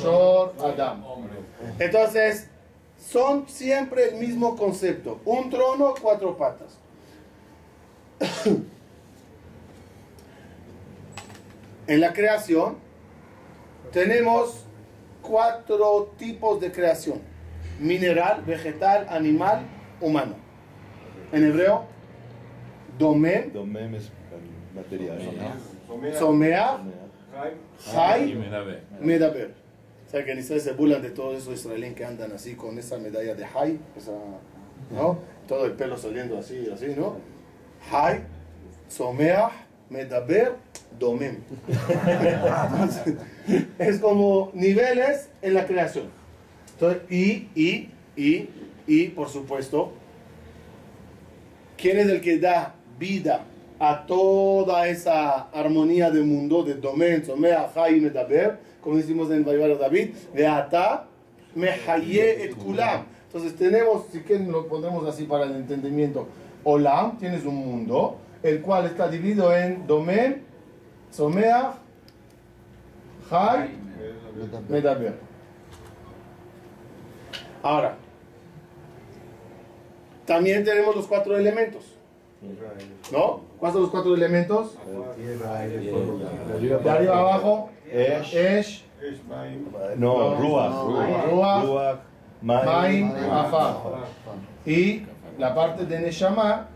Shor, 0.01 0.53
Adam. 0.59 1.03
Entonces, 1.77 2.47
son 2.97 3.47
siempre 3.47 4.09
el 4.09 4.15
mismo 4.15 4.55
concepto. 4.55 5.19
Un 5.25 5.49
trono, 5.49 5.93
cuatro 6.01 6.35
patas. 6.37 6.77
En 11.87 12.01
la 12.01 12.13
creación 12.13 12.75
tenemos 13.91 14.63
cuatro 15.29 16.13
tipos 16.17 16.59
de 16.59 16.71
creación. 16.71 17.21
Mineral, 17.79 18.43
vegetal, 18.45 19.05
animal, 19.09 19.61
humano. 20.01 20.33
En 21.31 21.45
hebreo, 21.45 21.85
domem, 22.97 23.51
Domem 23.53 23.95
es 23.95 24.11
material. 24.75 25.19
somea, 26.17 26.79
Jai. 27.93 28.35
Medaber. 28.99 29.53
O 30.07 30.09
sea 30.09 30.25
que 30.25 30.31
en 30.31 30.39
Israel 30.39 30.61
se 30.61 30.73
burlan 30.73 31.01
de 31.03 31.11
todos 31.11 31.37
esos 31.37 31.53
israelíes 31.53 31.93
que 31.93 32.03
andan 32.03 32.31
así 32.31 32.55
con 32.55 32.77
esa 32.79 32.97
medalla 32.97 33.35
de 33.35 33.45
Jai, 33.45 33.79
esa, 33.95 34.11
¿no? 34.91 35.19
Todo 35.47 35.67
el 35.67 35.73
pelo 35.73 35.95
saliendo 35.97 36.39
así, 36.39 36.67
así, 36.73 36.95
¿no? 36.97 37.17
Jai, 37.91 38.21
Someah, 38.87 39.51
Medaber, 39.91 40.55
Entonces, 40.93 41.37
es 43.77 43.99
como 43.99 44.51
niveles 44.53 45.29
en 45.41 45.53
la 45.53 45.65
creación. 45.65 46.05
Entonces, 46.73 47.01
y, 47.09 47.49
y, 47.55 47.89
y, 48.15 48.49
y, 48.87 49.07
por 49.09 49.29
supuesto, 49.29 49.93
¿quién 51.77 51.99
es 51.99 52.09
el 52.09 52.21
que 52.21 52.39
da 52.39 52.75
vida 52.97 53.45
a 53.79 54.05
toda 54.05 54.87
esa 54.87 55.49
armonía 55.51 56.09
del 56.11 56.25
mundo, 56.25 56.63
de 56.63 56.75
Domen, 56.75 57.25
Somea, 57.25 57.69
Jai, 57.73 57.99
Medaber? 57.99 58.59
Como 58.81 58.97
decimos 58.97 59.31
en 59.31 59.45
Vayvar 59.45 59.77
David, 59.77 60.09
de 60.33 60.47
Ata, 60.47 61.05
Mehaye 61.55 62.43
et 62.43 62.55
Kulam. 62.55 63.05
Entonces 63.25 63.55
tenemos, 63.55 64.05
si 64.11 64.19
quieren 64.21 64.51
lo 64.51 64.67
pondremos 64.67 65.05
así 65.07 65.23
para 65.25 65.45
el 65.45 65.55
entendimiento, 65.55 66.27
Olam, 66.63 67.17
tienes 67.17 67.45
un 67.45 67.55
mundo, 67.55 68.17
el 68.43 68.61
cual 68.61 68.85
está 68.85 69.07
dividido 69.07 69.55
en 69.55 69.85
Domen, 69.85 70.48
Somea, 71.11 71.73
Jai, 73.29 73.69
Medaber. 74.69 75.13
Ahora, 77.61 77.95
también 80.25 80.63
tenemos 80.63 80.95
los 80.95 81.07
cuatro 81.07 81.35
elementos, 81.37 81.83
¿no? 83.11 83.41
¿Cuáles 83.59 83.73
son 83.73 83.81
los 83.83 83.91
cuatro 83.91 84.15
elementos? 84.15 84.77
De 86.83 86.89
arriba 86.89 87.17
abajo, 87.19 87.69
Esh. 87.91 88.83
No, 89.97 90.35
Ruach. 90.35 90.71
Ruach. 91.65 91.97
Maim. 92.41 93.11
Afar. 93.31 93.75
Y 94.65 95.03
la 95.37 95.53
parte 95.55 95.85
de 95.85 95.99
Neshama, 95.99 96.67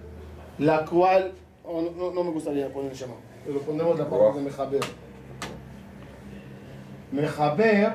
la 0.57 0.83
cual, 0.85 1.31
oh, 1.65 1.81
no, 1.81 1.91
no- 1.91 2.11
no 2.13 2.23
me 2.25 2.31
gustaría 2.31 2.71
poner 2.73 2.91
Neshama, 2.91 3.13
pero 3.45 3.59
pondremos 3.59 3.99
la 3.99 4.09
parte 4.09 4.39
de 4.39 4.45
Mejaber. 4.45 4.81
Mejaber 7.11 7.93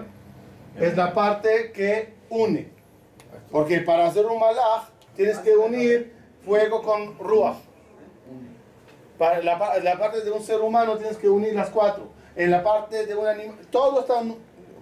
es 0.78 0.96
la 0.96 1.12
parte 1.12 1.72
que 1.72 2.12
une. 2.30 2.68
Porque 3.50 3.80
para 3.80 4.06
hacer 4.06 4.26
un 4.26 4.38
malach 4.38 4.88
tienes 5.16 5.38
que 5.38 5.56
unir 5.56 6.12
fuego 6.44 6.82
con 6.82 7.18
ruach. 7.18 7.56
Para 9.18 9.42
la, 9.42 9.78
la 9.82 9.98
parte 9.98 10.22
de 10.22 10.30
un 10.30 10.42
ser 10.42 10.60
humano 10.60 10.96
tienes 10.96 11.16
que 11.16 11.28
unir 11.28 11.54
las 11.54 11.70
cuatro. 11.70 12.08
En 12.36 12.50
la 12.52 12.62
parte 12.62 13.04
de 13.06 13.16
un 13.16 13.26
animal, 13.26 13.56
todo 13.70 14.00
está 14.00 14.22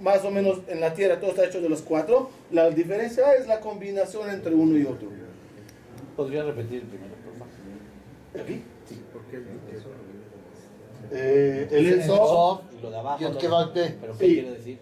más 0.00 0.22
o 0.24 0.30
menos 0.30 0.58
en 0.68 0.80
la 0.80 0.92
tierra, 0.92 1.18
todo 1.18 1.30
está 1.30 1.46
hecho 1.46 1.62
de 1.62 1.70
los 1.70 1.80
cuatro. 1.80 2.28
La 2.50 2.68
diferencia 2.70 3.34
es 3.34 3.46
la 3.46 3.60
combinación 3.60 4.28
entre 4.28 4.54
uno 4.54 4.76
y 4.76 4.84
otro. 4.84 5.08
¿Podría 6.16 6.42
repetir 6.42 6.82
primero, 6.82 7.14
por 7.24 7.32
favor? 7.34 8.42
¿Aquí? 8.42 8.52
Eh, 8.52 8.62
el 9.72 10.05
Ensof 11.10 12.28
Sof, 12.28 12.60
y 12.78 12.82
lo 12.82 12.90
de 12.90 12.98
abajo. 12.98 13.20
Yod 13.20 13.32
lo- 13.34 13.38
Kevate. 13.38 13.96
¿Pero 14.00 14.12
qué 14.18 14.26
Sí. 14.26 14.34
quiere 14.34 14.50
decir? 14.52 14.78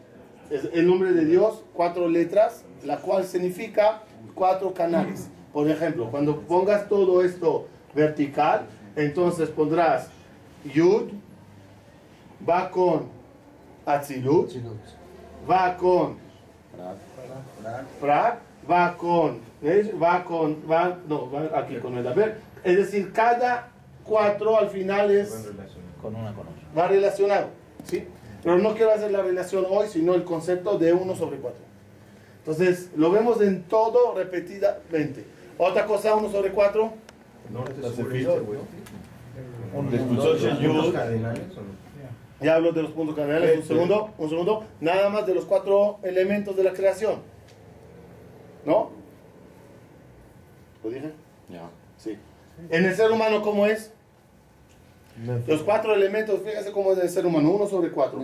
es 0.50 0.68
el 0.74 0.86
nombre 0.86 1.12
de 1.12 1.24
Dios, 1.24 1.62
cuatro 1.72 2.06
letras, 2.06 2.64
la 2.84 2.98
cual 2.98 3.24
significa 3.24 4.02
cuatro 4.34 4.74
canales. 4.74 5.28
Por 5.52 5.68
ejemplo, 5.70 6.10
cuando 6.10 6.40
pongas 6.42 6.86
todo 6.88 7.22
esto 7.24 7.66
vertical, 7.94 8.66
entonces 8.94 9.48
pondrás 9.48 10.08
Yud, 10.72 11.10
va 12.48 12.70
con 12.70 13.08
Atzilut, 13.86 14.50
va 15.50 15.76
con 15.76 16.18
Prat, 18.00 18.38
va 18.70 18.96
con, 18.96 19.38
¿ves? 19.62 19.90
va 20.00 20.24
con, 20.24 20.62
va, 20.70 20.98
no, 21.08 21.30
va 21.30 21.58
aquí 21.58 21.76
con 21.76 21.96
el 21.96 22.06
haber. 22.06 22.38
Es 22.62 22.76
decir, 22.76 23.12
cada 23.12 23.70
cuatro 24.04 24.58
al 24.58 24.68
final 24.68 25.10
es 25.10 25.48
Con 26.04 26.16
una 26.16 26.34
con 26.34 26.46
otra. 26.46 26.62
va 26.76 26.86
relacionado, 26.86 27.48
¿sí? 27.84 28.04
Pero 28.42 28.58
no 28.58 28.74
quiero 28.74 28.92
hacer 28.92 29.10
la 29.10 29.22
relación 29.22 29.64
hoy, 29.70 29.88
sino 29.88 30.12
el 30.12 30.22
concepto 30.22 30.76
de 30.76 30.92
1 30.92 31.16
sobre 31.16 31.38
4. 31.38 31.58
Entonces, 32.40 32.90
lo 32.94 33.10
vemos 33.10 33.40
en 33.40 33.62
todo 33.62 34.14
repetidamente. 34.14 35.24
Otra 35.56 35.86
cosa, 35.86 36.14
1 36.14 36.30
sobre 36.30 36.50
4, 36.50 36.92
La 37.80 37.88
Sefirot. 37.88 38.44
Expulsó 39.94 40.32
el 40.34 40.58
Yud. 40.58 40.94
ya 42.42 42.54
hablo 42.56 42.72
de 42.72 42.82
los 42.82 42.90
puntos 42.90 43.16
cardinales, 43.16 43.60
un 43.60 43.66
segundo, 43.66 44.10
un 44.18 44.28
segundo, 44.28 44.64
nada 44.82 45.08
más 45.08 45.26
de 45.26 45.34
los 45.34 45.46
cuatro 45.46 46.00
elementos 46.02 46.54
de 46.54 46.64
la 46.64 46.74
creación. 46.74 47.20
¿No? 48.66 48.90
¿Lo 50.82 50.90
dije? 50.90 51.12
Ya. 51.48 51.70
Sí. 51.96 52.18
En 52.68 52.84
el 52.84 52.94
ser 52.94 53.10
humano, 53.10 53.40
¿cómo 53.40 53.66
es? 53.66 53.93
Los 55.46 55.62
cuatro 55.62 55.94
elementos, 55.94 56.40
fíjense 56.40 56.72
cómo 56.72 56.92
es 56.92 56.98
el 56.98 57.08
ser 57.08 57.24
humano, 57.24 57.50
1 57.50 57.66
sobre 57.68 57.90
4. 57.90 58.20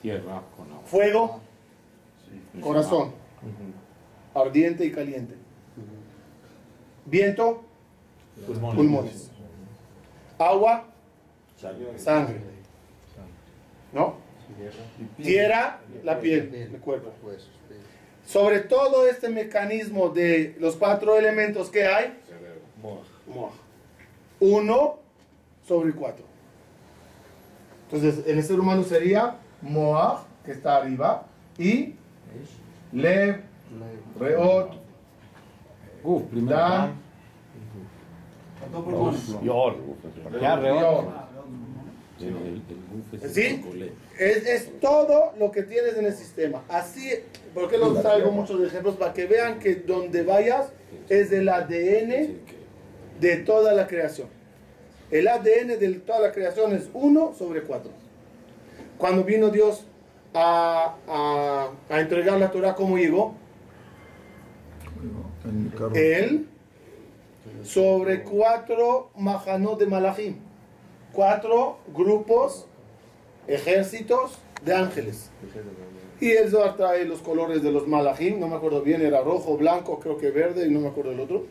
Tierra 0.00 0.42
con 0.56 0.70
agua. 0.70 0.82
Fuego, 0.84 1.40
corazón, 2.60 3.12
ardiente 4.34 4.84
y 4.84 4.92
caliente. 4.92 5.34
Viento, 7.06 7.64
Pulmones. 8.46 9.30
Agua, 10.38 10.84
sangre. 11.96 12.40
¿No? 13.92 14.16
Tierra, 15.16 15.80
la 16.02 16.20
piel, 16.20 16.54
el 16.54 16.80
cuerpo. 16.80 17.12
Sobre 18.26 18.60
todo 18.60 19.06
este 19.06 19.28
mecanismo 19.28 20.08
de 20.08 20.56
los 20.58 20.76
cuatro 20.76 21.18
elementos 21.18 21.68
que 21.68 21.84
hay, 21.86 22.18
uno 24.40 25.03
sobre 25.66 25.92
cuatro. 25.92 26.24
Entonces, 27.90 28.26
en 28.26 28.38
el 28.38 28.44
ser 28.44 28.58
humano 28.58 28.82
sería 28.82 29.36
Moaj, 29.62 30.24
que 30.44 30.52
está 30.52 30.76
arriba, 30.76 31.26
y 31.58 31.94
Lev, 32.92 33.40
Reot, 34.18 34.84
Uf, 36.02 36.22
primero. 36.24 36.56
Dan, 36.56 36.92
Yor. 39.42 39.76
El, 42.20 42.26
el, 42.26 42.62
el 43.20 43.30
¿Sí? 43.30 43.64
el. 43.72 43.92
Es, 44.18 44.46
es 44.46 44.80
todo 44.80 45.32
lo 45.38 45.50
que 45.50 45.62
tienes 45.62 45.96
en 45.96 46.06
el 46.06 46.14
sistema. 46.14 46.62
Así, 46.68 47.10
¿por 47.52 47.68
qué 47.68 47.78
los 47.78 48.00
traigo 48.00 48.30
muchos 48.30 48.60
ejemplos? 48.62 48.96
Para 48.96 49.12
que 49.12 49.26
vean 49.26 49.58
que 49.58 49.76
donde 49.76 50.22
vayas 50.22 50.72
es 51.08 51.32
el 51.32 51.48
ADN 51.48 52.38
de 53.20 53.36
toda 53.44 53.72
la 53.72 53.86
creación. 53.86 54.28
El 55.14 55.28
ADN 55.28 55.78
de 55.78 55.92
toda 56.04 56.18
la 56.18 56.32
creación 56.32 56.72
es 56.74 56.90
1 56.92 57.34
sobre 57.38 57.62
4. 57.62 57.88
Cuando 58.98 59.22
vino 59.22 59.48
Dios 59.50 59.84
a, 60.34 60.96
a, 61.06 61.68
a 61.88 62.00
entregar 62.00 62.36
la 62.40 62.50
Torah, 62.50 62.74
¿cómo 62.74 62.98
llegó? 62.98 63.36
Él 65.94 66.48
sobre 67.62 68.24
cuatro 68.24 69.10
majanot 69.16 69.78
de 69.78 69.86
Malachim. 69.86 70.34
Cuatro 71.12 71.78
grupos, 71.94 72.66
ejércitos 73.46 74.40
de 74.64 74.74
ángeles. 74.74 75.30
Y 76.20 76.32
el 76.32 76.50
Zohar 76.50 76.76
trae 76.76 77.04
los 77.04 77.20
colores 77.20 77.62
de 77.62 77.70
los 77.70 77.86
Malachim, 77.86 78.40
no 78.40 78.48
me 78.48 78.56
acuerdo 78.56 78.82
bien, 78.82 79.00
era 79.00 79.20
rojo, 79.20 79.56
blanco, 79.56 80.00
creo 80.00 80.18
que 80.18 80.32
verde, 80.32 80.66
y 80.66 80.72
no 80.72 80.80
me 80.80 80.88
acuerdo 80.88 81.12
el 81.12 81.20
otro. 81.20 81.46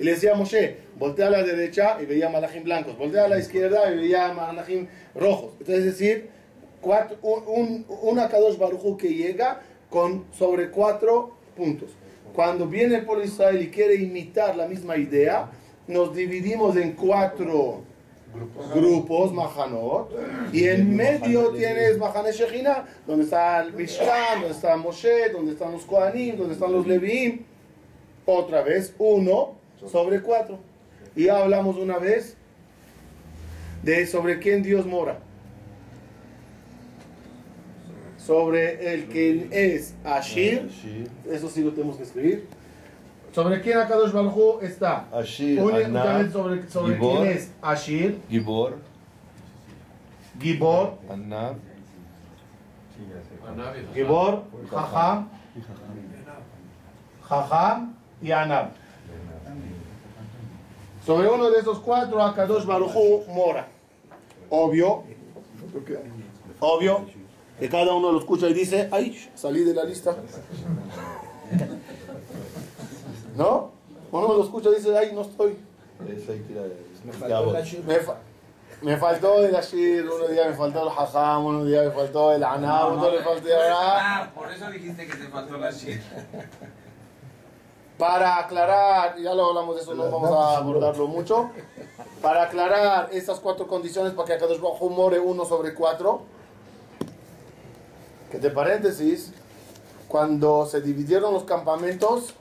Y 0.00 0.04
le 0.04 0.12
decía 0.12 0.32
a 0.32 0.34
Moshe, 0.34 0.78
voltea 0.98 1.26
a 1.26 1.30
la 1.30 1.42
derecha 1.42 1.98
y 2.00 2.06
veía 2.06 2.30
Malachim 2.30 2.64
blancos, 2.64 2.96
voltea 2.96 3.26
a 3.26 3.28
la 3.28 3.38
izquierda 3.38 3.92
y 3.92 3.98
veía 3.98 4.32
Malachim 4.32 4.86
rojos. 5.14 5.50
Entonces, 5.60 5.84
es 5.84 5.98
decir, 5.98 6.30
cuatro, 6.80 7.18
un, 7.20 7.44
un, 7.46 7.86
una 8.00 8.26
Kadosh 8.26 8.56
Baruj 8.56 8.96
que 8.96 9.12
llega 9.12 9.60
con 9.90 10.24
sobre 10.32 10.70
cuatro 10.70 11.32
puntos. 11.54 11.90
Cuando 12.34 12.66
viene 12.66 12.96
el 12.96 13.04
pueblo 13.04 13.24
de 13.24 13.28
Israel 13.28 13.60
y 13.60 13.68
quiere 13.68 13.96
imitar 13.96 14.56
la 14.56 14.66
misma 14.66 14.96
idea, 14.96 15.50
nos 15.86 16.16
dividimos 16.16 16.76
en 16.76 16.92
cuatro 16.92 17.82
grupos, 18.74 19.34
Mahanot, 19.34 20.14
y 20.50 20.66
en 20.66 20.96
medio 20.96 21.50
tienes 21.50 21.98
Mahane 21.98 22.32
Shechina, 22.32 22.86
donde 23.06 23.24
está 23.24 23.60
el 23.60 23.74
Mishkan, 23.74 24.40
donde 24.40 24.52
está 24.52 24.78
Moshe, 24.78 25.28
donde 25.30 25.52
están 25.52 25.72
los 25.72 25.84
Kohanim, 25.84 26.38
donde 26.38 26.54
están 26.54 26.72
los 26.72 26.86
Leviim. 26.86 27.44
Otra 28.24 28.62
vez, 28.62 28.94
uno 28.98 29.59
sobre 29.88 30.20
cuatro. 30.20 30.58
Y 31.16 31.24
ya 31.24 31.38
hablamos 31.38 31.76
una 31.76 31.98
vez 31.98 32.36
de 33.82 34.06
sobre 34.06 34.38
quién 34.38 34.62
Dios 34.62 34.86
mora. 34.86 35.18
Sobre 38.18 38.94
el 38.94 39.08
que 39.08 39.48
es 39.50 39.94
Ashir, 40.04 40.70
eso 41.28 41.48
sí 41.48 41.62
lo 41.64 41.72
tenemos 41.72 41.96
que 41.96 42.02
escribir. 42.04 42.46
¿Sobre 43.32 43.60
quién 43.60 43.78
Akadosh 43.78 44.12
Baruj 44.12 44.62
está? 44.62 45.06
Ashir, 45.12 45.60
Únicamente 45.60 45.98
Anab, 45.98 46.32
sobre, 46.32 46.68
sobre 46.68 46.94
Gibor. 46.94 47.16
quién 47.22 47.28
es 47.36 47.50
Ashir, 47.62 48.20
Gibor, 48.28 48.78
Gibor, 50.40 50.98
Anab, 51.08 51.54
Gibor, 53.94 54.44
Jajam, 54.70 55.28
Jajam 57.28 57.94
y 58.20 58.30
Anab. 58.32 58.79
Sobre 61.04 61.28
uno 61.28 61.50
de 61.50 61.60
esos 61.60 61.78
cuatro, 61.80 62.22
Akadosh 62.22 62.64
Baruj 62.66 62.94
mora. 63.28 63.66
Obvio, 64.50 65.04
obvio, 66.60 67.06
que 67.58 67.68
cada 67.68 67.94
uno 67.94 68.12
lo 68.12 68.18
escucha 68.20 68.48
y 68.48 68.54
dice, 68.54 68.88
ay, 68.92 69.30
salí 69.34 69.64
de 69.64 69.74
la 69.74 69.84
lista. 69.84 70.14
¿No? 73.36 73.70
Uno 74.12 74.34
lo 74.34 74.42
escucha 74.44 74.70
y 74.70 74.74
dice, 74.76 74.96
ay, 74.96 75.12
no 75.14 75.22
estoy. 75.22 75.56
Me. 77.04 77.12
Me, 77.86 77.94
fa- 78.00 78.16
me 78.82 78.96
faltó 78.96 79.44
el 79.44 79.54
Ashir, 79.54 80.06
uno 80.08 80.26
día 80.28 80.48
me 80.48 80.54
faltó 80.54 80.82
el 80.82 80.88
Hajam, 80.88 81.44
uno 81.44 81.64
día 81.64 81.82
me 81.82 81.90
faltó 81.90 82.32
el 82.32 82.42
Anab, 82.42 82.92
otro 82.98 83.10
le 83.12 83.22
faltó 83.22 83.46
el 83.48 83.54
Anab. 83.54 83.98
Ah, 84.00 84.30
por 84.34 84.50
eso 84.50 84.70
dijiste 84.70 85.06
que 85.06 85.16
te 85.16 85.28
faltó 85.28 85.56
la 85.58 85.70
shit. 85.70 86.00
Para 88.00 88.38
aclarar, 88.38 89.18
ya 89.18 89.34
lo 89.34 89.50
hablamos 89.50 89.76
de 89.76 89.82
eso, 89.82 89.94
no 89.94 90.10
vamos 90.10 90.30
a 90.32 90.56
abordarlo 90.56 91.06
mucho. 91.06 91.50
Para 92.22 92.44
aclarar 92.44 93.10
estas 93.12 93.38
cuatro 93.40 93.66
condiciones 93.66 94.14
para 94.14 94.26
que 94.26 94.32
Akadosh 94.32 94.58
Hu 94.58 94.88
more 94.88 95.20
uno 95.20 95.44
sobre 95.44 95.74
cuatro. 95.74 96.22
Que 98.30 98.38
de 98.38 98.48
paréntesis, 98.48 99.34
cuando 100.08 100.64
se 100.64 100.80
dividieron 100.80 101.34
los 101.34 101.44
campamentos, 101.44 102.32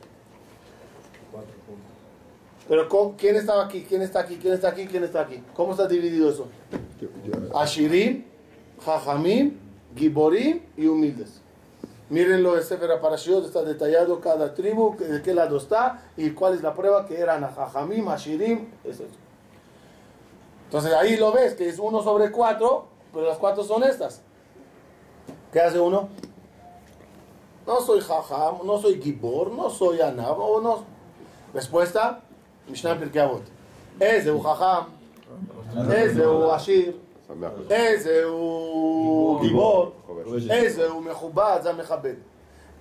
pero 2.69 2.87
con, 2.87 3.17
¿quién 3.17 3.35
estaba 3.35 3.65
aquí? 3.65 3.85
¿Quién 3.85 4.01
está 4.01 4.21
aquí? 4.21 4.37
¿Quién 4.37 4.53
está 4.53 4.69
aquí? 4.69 4.87
¿Quién 4.87 5.03
está 5.03 5.21
aquí? 5.21 5.43
¿Cómo 5.53 5.71
está 5.71 5.87
dividido 5.87 6.29
eso? 6.29 6.47
Ashirim, 7.53 8.23
Jajamim, 8.85 9.57
Giborim 9.93 10.61
y 10.77 10.87
humildes. 10.87 11.41
Mírenlo 12.09 12.57
este 12.57 12.73
en 12.73 12.79
Sefer 12.79 12.97
Aparashiot, 12.97 13.45
está 13.45 13.61
detallado 13.61 14.19
cada 14.19 14.53
tribu, 14.55 14.97
de 14.97 15.21
qué 15.21 15.33
lado 15.33 15.57
está 15.57 16.09
y 16.17 16.31
cuál 16.31 16.55
es 16.55 16.63
la 16.63 16.73
prueba 16.73 17.05
que 17.05 17.19
eran 17.19 17.43
Ajamim, 17.43 18.07
Ashirim, 18.07 18.67
etc. 18.83 19.01
Entonces 20.65 20.93
ahí 20.93 21.17
lo 21.17 21.31
ves, 21.31 21.53
que 21.53 21.69
es 21.69 21.77
uno 21.77 22.01
sobre 22.01 22.31
cuatro, 22.31 22.87
pero 23.13 23.27
las 23.27 23.37
cuatro 23.37 23.63
son 23.63 23.83
estas. 23.83 24.21
¿Qué 25.53 25.59
hace 25.59 25.79
uno? 25.79 26.09
No 27.67 27.81
soy 27.81 28.01
Jajam, 28.01 28.65
no 28.65 28.79
soy 28.79 28.99
Gibor, 28.99 29.51
no 29.51 29.69
soy 29.69 30.01
Anab, 30.01 30.39
o 30.39 30.59
no. 30.59 30.83
Respuesta: 31.53 32.21
Mishnah 32.67 32.97
Pirkeavot. 32.97 33.43
Es 33.99 34.25
de 34.25 34.39
Jajam, 34.39 34.87
es 35.93 36.15
de 36.15 36.51
Ashir. 36.51 37.08
איזה 37.70 38.24
הוא 38.24 39.40
גיבור, 39.40 39.92
איזה 40.50 40.88
הוא 40.88 41.02
מכובד, 41.02 41.58
זה 41.62 41.70
המכבד. 41.70 42.14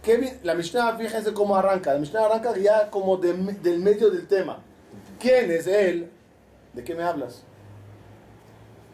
Qué 0.05 0.17
bien- 0.17 0.39
La 0.43 0.53
Mishnah, 0.53 0.97
fíjense 0.97 1.33
cómo 1.33 1.55
arranca. 1.55 1.93
La 1.93 1.99
Mishnah 1.99 2.25
arranca 2.25 2.51
ya 2.57 2.89
como 2.91 3.15
de- 3.15 3.53
del 3.65 3.79
medio 3.79 4.09
del 4.09 4.27
tema. 4.27 4.55
¿Quién 5.19 5.49
es 5.49 5.65
él? 5.65 6.09
¿De 6.73 6.83
qué 6.83 6.93
me 6.93 7.03
hablas? 7.03 7.33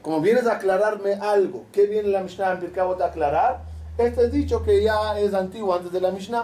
Como 0.04 0.22
vienes 0.22 0.46
a 0.48 0.54
aclararme 0.58 1.14
algo, 1.16 1.66
¿qué 1.74 1.88
viene 1.88 2.10
la 2.10 2.22
Mishnah 2.22 2.52
en 2.54 2.60
Pirkei 2.60 2.82
Avot 2.82 3.02
a 3.02 3.08
aclarar? 3.08 3.62
Este 3.98 4.26
es 4.26 4.32
dicho 4.32 4.64
que 4.64 4.84
ya 4.84 5.20
es 5.20 5.34
antiguo 5.34 5.74
antes 5.74 5.92
de 5.92 6.00
la 6.00 6.12
Mishnah. 6.12 6.44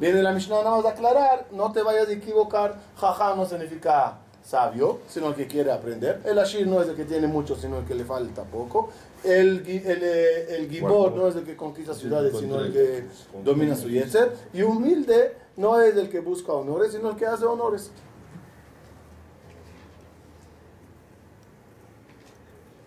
Viene 0.00 0.22
la 0.22 0.32
Mishnah 0.32 0.62
nada 0.64 0.76
más 0.76 0.84
a 0.86 0.90
aclarar, 0.90 1.46
no 1.52 1.70
te 1.72 1.80
vayas 1.82 2.08
a 2.08 2.12
equivocar. 2.12 2.74
Jaja 2.96 3.36
no 3.36 3.46
significa 3.46 4.18
sabio, 4.49 5.01
sino 5.07 5.27
el 5.27 5.35
que 5.35 5.45
quiere 5.45 5.71
aprender. 5.71 6.21
El 6.25 6.39
Ashir 6.39 6.65
no 6.65 6.81
es 6.81 6.89
el 6.89 6.95
que 6.95 7.05
tiene 7.05 7.27
mucho, 7.27 7.55
sino 7.55 7.77
el 7.77 7.85
que 7.85 7.93
le 7.93 8.03
falta 8.03 8.43
poco. 8.43 8.89
El, 9.23 9.59
el, 9.67 10.03
eh, 10.03 10.55
el 10.55 10.69
Gibor 10.69 11.11
no 11.11 11.27
es 11.27 11.35
el 11.35 11.43
que 11.43 11.55
conquista 11.55 11.93
ciudades, 11.93 12.35
sino 12.35 12.59
el 12.59 12.73
que 12.73 13.03
domina 13.43 13.75
su 13.75 13.89
yetzer. 13.89 14.35
Y 14.51 14.63
humilde 14.63 15.35
no 15.55 15.79
es 15.79 15.95
el 15.95 16.09
que 16.09 16.19
busca 16.19 16.51
honores, 16.51 16.93
sino 16.93 17.11
el 17.11 17.15
que 17.15 17.27
hace 17.27 17.45
honores. 17.45 17.91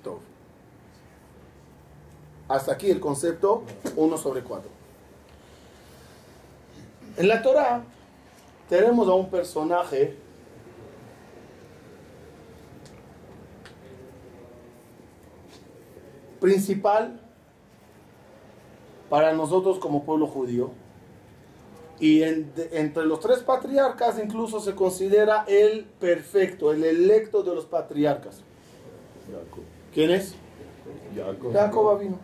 Tov. 0.03 0.19
Hasta 2.49 2.73
aquí 2.73 2.91
el 2.91 2.99
concepto 2.99 3.63
1 3.95 4.19
sobre 4.19 4.43
4. 4.43 4.69
En 7.19 7.29
la 7.29 7.41
Torah 7.41 7.85
tenemos 8.69 9.07
a 9.07 9.13
un 9.13 9.31
personaje 9.31 10.22
principal 16.43 17.21
para 19.09 19.33
nosotros 19.33 19.79
como 19.79 20.03
pueblo 20.05 20.27
judío. 20.27 20.71
Y 22.01 22.25
en- 22.25 22.53
de- 22.55 22.69
entre 22.73 23.07
los 23.07 23.21
tres 23.21 23.39
patriarcas 23.39 24.19
incluso 24.23 24.59
se 24.61 24.75
considera 24.75 25.45
el 25.47 25.85
perfecto, 26.01 26.73
el 26.73 26.83
electo 26.85 27.45
de 27.45 27.55
los 27.55 27.65
patriarcas. 27.65 28.41
¿Quién 29.95 30.11
es? 30.11 30.35
Jacob 31.53 32.01
vino. 32.01 32.19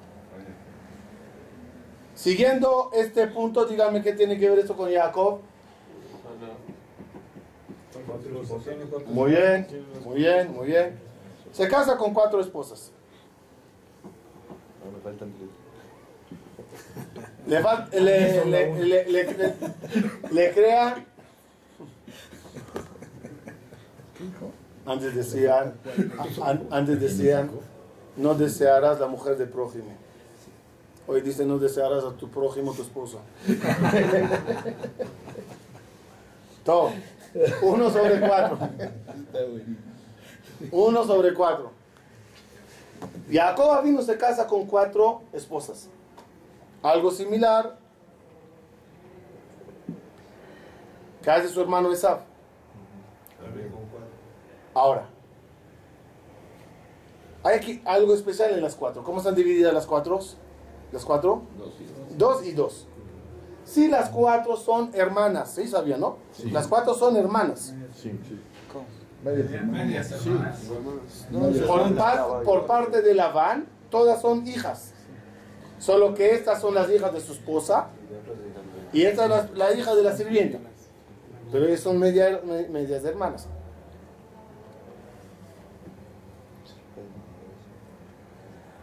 Siguiendo 2.14 2.90
este 2.92 3.28
punto, 3.28 3.64
díganme 3.66 4.02
qué 4.02 4.12
tiene 4.14 4.36
que 4.36 4.50
ver 4.50 4.58
esto 4.58 4.76
con 4.76 4.92
Jacob. 4.92 5.38
Muy 9.14 9.30
bien, 9.30 9.66
muy 10.04 10.16
bien, 10.16 10.52
muy 10.52 10.66
bien. 10.66 10.98
Se 11.52 11.68
casa 11.68 11.96
con 11.96 12.12
cuatro 12.12 12.40
esposas. 12.40 12.90
No, 14.88 14.96
me 14.96 15.02
faltan 15.02 15.32
tres. 15.36 15.50
Le, 17.46 17.62
fal- 17.62 17.88
le, 17.92 18.44
le, 18.44 18.74
le, 18.74 19.04
le, 19.04 19.24
le- 19.24 19.54
le 20.32 20.52
crea. 20.52 21.04
Antes 24.86 25.14
decían, 25.14 25.74
an- 26.42 26.66
antes 26.70 27.00
decían, 27.00 27.50
no 28.16 28.34
desearás 28.34 28.98
la 29.00 29.06
mujer 29.06 29.36
de 29.36 29.46
prójimo. 29.46 29.92
Hoy 31.06 31.20
dice, 31.20 31.44
no 31.44 31.58
desearás 31.58 32.04
a 32.04 32.12
tu 32.12 32.28
prójimo, 32.30 32.72
tu 32.74 32.82
esposa. 32.82 33.18
Todo. 36.64 36.92
Uno 37.62 37.90
sobre 37.90 38.20
cuatro. 38.20 38.58
Uno 40.70 41.04
sobre 41.04 41.34
cuatro. 41.34 41.72
Jacob 43.30 43.82
vino 43.82 44.02
se 44.02 44.16
casa 44.16 44.46
con 44.46 44.66
cuatro 44.66 45.22
esposas. 45.32 45.88
Algo 46.82 47.10
similar 47.10 47.78
que 51.22 51.30
hace 51.30 51.48
su 51.48 51.60
hermano 51.60 51.92
Esab. 51.92 52.20
Ahora, 54.74 55.08
hay 57.42 57.56
aquí 57.56 57.82
algo 57.84 58.14
especial 58.14 58.52
en 58.52 58.62
las 58.62 58.74
cuatro. 58.74 59.02
¿Cómo 59.02 59.18
están 59.18 59.34
divididas 59.34 59.74
las 59.74 59.86
cuatro? 59.86 60.20
¿Las 60.92 61.04
cuatro? 61.04 61.42
Dos 62.16 62.44
y 62.44 62.52
dos. 62.52 62.86
Sí, 63.64 63.88
las 63.88 64.08
cuatro 64.08 64.56
son 64.56 64.90
hermanas, 64.94 65.52
¿sí 65.54 65.68
sabía, 65.68 65.98
no? 65.98 66.16
Sí. 66.32 66.50
Las 66.50 66.66
cuatro 66.66 66.94
son 66.94 67.16
hermanas. 67.16 67.74
Sí, 67.94 68.18
sí. 68.26 68.40
Medias 69.72 70.12
hermanas. 70.12 70.60
Por, 71.66 71.96
par- 71.96 72.42
por 72.44 72.66
parte 72.66 73.02
de 73.02 73.14
Labán, 73.14 73.66
todas 73.90 74.20
son 74.20 74.46
hijas. 74.46 74.92
Solo 75.78 76.14
que 76.14 76.34
estas 76.34 76.60
son 76.60 76.74
las 76.74 76.90
hijas 76.90 77.12
de 77.12 77.20
su 77.20 77.32
esposa 77.32 77.88
y 78.92 79.02
esta 79.02 79.24
es 79.24 79.30
la, 79.30 79.48
la 79.54 79.74
hija 79.74 79.94
de 79.94 80.02
la 80.02 80.16
sirvienta. 80.16 80.58
Pero 81.52 81.66
ellas 81.66 81.80
son 81.80 81.98
media- 81.98 82.40
me- 82.44 82.68
medias 82.68 83.04
hermanas. 83.04 83.46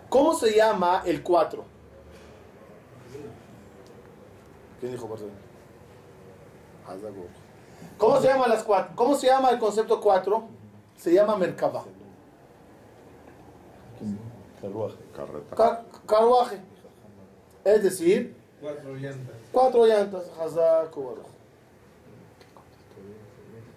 ¿Cómo 0.10 0.34
se 0.34 0.56
llama 0.56 1.02
el 1.06 1.22
4? 1.24 1.64
¿Quién 4.80 4.92
dijo 4.92 5.08
por 5.08 5.20
¿Cómo 7.98 8.20
se 8.20 8.28
llama 8.28 8.48
las 8.48 8.64
cuatro? 8.64 8.92
¿Cómo 8.96 9.16
se 9.16 9.28
llama 9.28 9.50
el 9.50 9.60
concepto 9.60 10.00
4? 10.02 10.44
Se 10.98 11.14
llama 11.14 11.36
Merkabah. 11.38 11.84
Carruaje. 14.62 14.96
Car- 15.56 15.86
carruaje. 16.06 16.60
Es 17.64 17.84
decir, 17.84 18.36
Cuatro 18.62 18.94
llantas. 18.96 19.36
cuatro 19.52 19.86
llantas. 19.86 20.24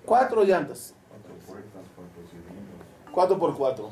Cuatro 0.06 0.42
llantas. 0.44 0.94
Cuatro 3.12 3.38
por 3.38 3.56
cuatro. 3.56 3.90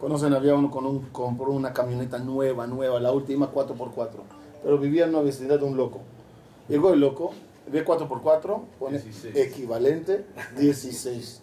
Conocen, 0.00 0.32
había 0.34 0.54
uno 0.54 0.70
con 0.70 0.86
un, 0.86 1.00
compró 1.10 1.50
una 1.50 1.72
camioneta 1.72 2.18
nueva, 2.18 2.66
nueva, 2.66 3.00
la 3.00 3.10
última 3.12 3.52
4x4. 3.52 4.08
Pero 4.62 4.78
vivía 4.78 5.04
en 5.04 5.10
una 5.10 5.20
vecindad 5.22 5.58
de 5.58 5.64
un 5.64 5.76
loco. 5.76 6.00
Llegó 6.68 6.92
el 6.92 7.00
loco, 7.00 7.32
ve 7.70 7.84
4x4, 7.84 8.60
pone 8.78 8.98
16. 8.98 9.36
equivalente 9.36 10.24
16. 10.58 11.42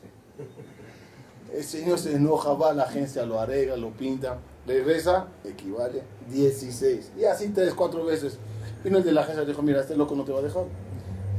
El 1.54 1.64
señor 1.64 1.98
se 2.00 2.16
enoja, 2.16 2.54
va 2.54 2.72
a 2.72 2.74
la 2.74 2.84
agencia, 2.84 3.26
lo 3.26 3.40
arregla, 3.40 3.78
lo 3.78 3.92
pinta, 3.92 4.38
regresa, 4.68 5.28
equivale 5.46 6.02
16. 6.30 7.12
Y 7.18 7.26
así 7.26 7.50
tres, 7.50 7.74
cuatro 7.74 8.04
veces. 8.06 8.38
Vino 8.84 8.98
el 8.98 9.04
de 9.04 9.12
la 9.14 9.22
agencia 9.22 9.44
y 9.44 9.46
dijo, 9.46 9.62
mira, 9.62 9.80
este 9.82 9.96
loco 9.96 10.16
no 10.16 10.24
te 10.26 10.32
va 10.32 10.40
a 10.40 10.44
dejar. 10.44 10.66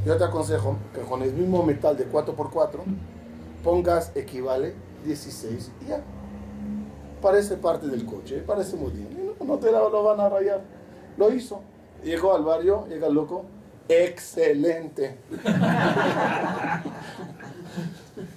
Yo 0.06 0.16
te 0.16 0.24
aconsejo 0.24 0.76
que 0.94 1.00
con 1.02 1.22
el 1.22 1.32
mismo 1.32 1.62
metal 1.64 1.96
de 1.96 2.08
4x4 2.10 2.80
pongas 3.62 4.12
equivale 4.14 4.74
16 5.04 5.70
y 5.84 5.88
ya. 5.88 6.00
Parece 7.20 7.56
parte 7.56 7.86
del 7.88 8.04
coche, 8.06 8.38
parece 8.46 8.76
muy 8.76 8.90
bien. 8.92 9.34
No, 9.40 9.44
no 9.46 9.58
te 9.58 9.70
la- 9.72 9.80
lo 9.80 10.02
van 10.02 10.20
a 10.20 10.28
rayar. 10.28 10.62
Lo 11.16 11.32
hizo. 11.32 11.60
Llegó 12.04 12.34
al 12.34 12.44
barrio, 12.44 12.86
llega 12.88 13.06
el 13.08 13.14
loco. 13.14 13.44
Excelente. 13.88 15.18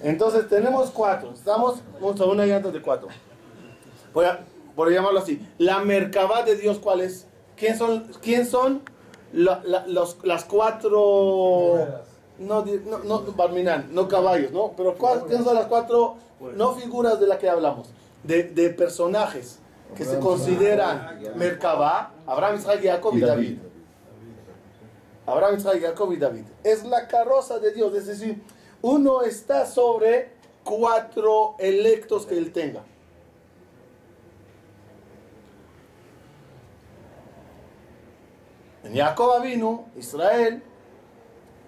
Entonces 0.02 0.48
tenemos 0.48 0.90
cuatro. 0.90 1.32
Estamos 1.34 1.80
vamos 2.00 2.20
a 2.20 2.24
una 2.26 2.46
llanta 2.46 2.70
de 2.70 2.80
cuatro. 2.80 3.08
Voy 4.12 4.24
a, 4.24 4.40
por 4.74 4.90
llamarlo 4.92 5.20
así. 5.20 5.46
La 5.58 5.80
mercabá 5.80 6.42
de 6.42 6.56
Dios, 6.56 6.78
¿cuál 6.78 7.00
es? 7.00 7.26
¿Quién 7.56 7.76
son, 7.76 8.04
quién 8.22 8.46
son 8.46 8.82
los, 9.32 10.16
las 10.24 10.44
cuatro... 10.44 11.86
No, 12.38 12.64
no, 12.64 12.98
no, 13.04 13.20
Barminan, 13.36 13.88
no 13.92 14.08
caballos, 14.08 14.50
¿no? 14.50 14.72
Pero 14.74 14.94
¿cuál- 14.94 15.24
¿quién 15.26 15.44
son 15.44 15.54
las 15.54 15.66
cuatro, 15.66 16.14
no 16.56 16.72
figuras 16.72 17.20
de 17.20 17.26
las 17.26 17.36
que 17.36 17.50
hablamos? 17.50 17.90
De, 18.24 18.44
de 18.44 18.70
personajes 18.70 19.58
que 19.96 20.04
se 20.04 20.18
consideran 20.18 21.20
Merkabah, 21.36 22.12
Abraham, 22.26 22.56
Isaac, 22.56 22.80
Jacob 22.82 23.16
y 23.16 23.20
David. 23.20 23.58
Abraham, 25.26 25.56
Isaac, 25.56 25.80
Jacob 25.80 26.12
y 26.12 26.16
David. 26.16 26.44
Es 26.64 26.84
la 26.84 27.06
carroza 27.06 27.58
de 27.58 27.72
Dios, 27.72 27.94
es 27.94 28.06
decir, 28.06 28.42
uno 28.82 29.22
está 29.22 29.66
sobre 29.66 30.32
cuatro 30.64 31.54
electos 31.58 32.26
que 32.26 32.36
él 32.36 32.52
tenga. 32.52 32.82
En 38.82 38.96
Jacob 38.96 39.42
vino, 39.42 39.86
Israel, 39.96 40.62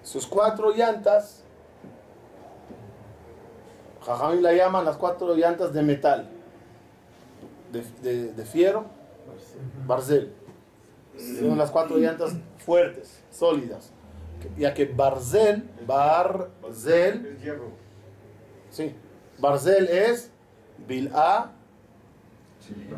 sus 0.02 0.26
cuatro 0.26 0.72
llantas, 0.72 1.44
Jajamim 4.04 4.42
la 4.42 4.52
llaman 4.52 4.84
las 4.84 4.96
cuatro 4.96 5.34
llantas 5.34 5.72
de 5.72 5.82
metal, 5.82 6.28
de, 7.72 7.82
de, 8.02 8.32
de 8.32 8.44
fiero, 8.44 8.86
barzel. 9.86 10.32
Son 11.16 11.58
las 11.58 11.70
cuatro 11.70 11.96
llantas 11.98 12.34
fuertes, 12.58 13.22
sólidas. 13.30 13.92
Ya 14.56 14.74
que 14.74 14.86
barzel, 14.86 15.68
barzel, 15.86 17.38
sí, 18.70 18.94
barzel 19.38 19.88
es 19.88 20.30
bil'a, 20.86 21.52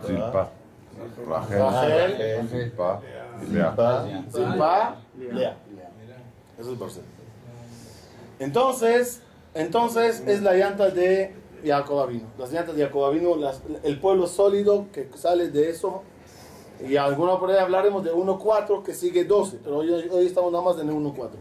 Zilpa. 0.07 0.51
Rachel. 1.27 2.49
Zilpa. 2.49 3.01
Lea. 3.51 4.25
Zilpa, 4.33 4.97
Lea. 5.19 5.57
Eso 6.59 6.73
es 6.73 6.79
barzel. 6.79 7.03
Entonces, 8.39 9.21
entonces 9.55 10.23
es 10.27 10.43
la 10.43 10.55
llanta 10.55 10.91
de 10.91 11.35
Jacob 11.65 12.01
Avino. 12.01 12.27
Las 12.39 12.53
llantas 12.53 12.77
de 12.77 12.85
Jacob 12.85 13.05
Avino, 13.05 13.37
las- 13.37 13.63
el 13.83 13.99
pueblo 14.01 14.27
sólido 14.27 14.87
que 14.93 15.09
sale 15.15 15.49
de 15.51 15.71
eso. 15.71 16.03
Y 16.87 16.97
alguna 16.97 17.39
por 17.39 17.51
ahí 17.51 17.59
hablaremos 17.59 18.03
de 18.05 18.13
1.4 18.13 18.83
que 18.83 18.95
sigue 18.95 19.25
12, 19.25 19.61
pero 19.63 19.79
hoy, 19.79 19.91
hoy 20.11 20.27
estamos 20.27 20.51
nada 20.53 20.65
más 20.65 20.79
en 20.79 20.89
el 20.89 20.95
1.4. 20.95 21.39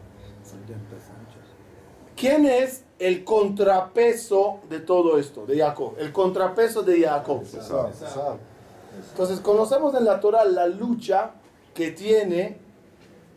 ¿Quién 2.15 2.45
es 2.45 2.83
el 2.99 3.23
contrapeso 3.23 4.59
de 4.69 4.79
todo 4.79 5.17
esto, 5.17 5.45
de 5.45 5.57
Jacob? 5.57 5.95
El 5.97 6.11
contrapeso 6.13 6.83
de 6.83 7.01
Jacob. 7.01 7.43
Entonces 9.11 9.39
conocemos 9.39 9.95
en 9.95 10.05
la 10.05 10.19
Torah 10.19 10.45
la 10.45 10.67
lucha 10.67 11.31
que 11.73 11.91
tiene 11.91 12.57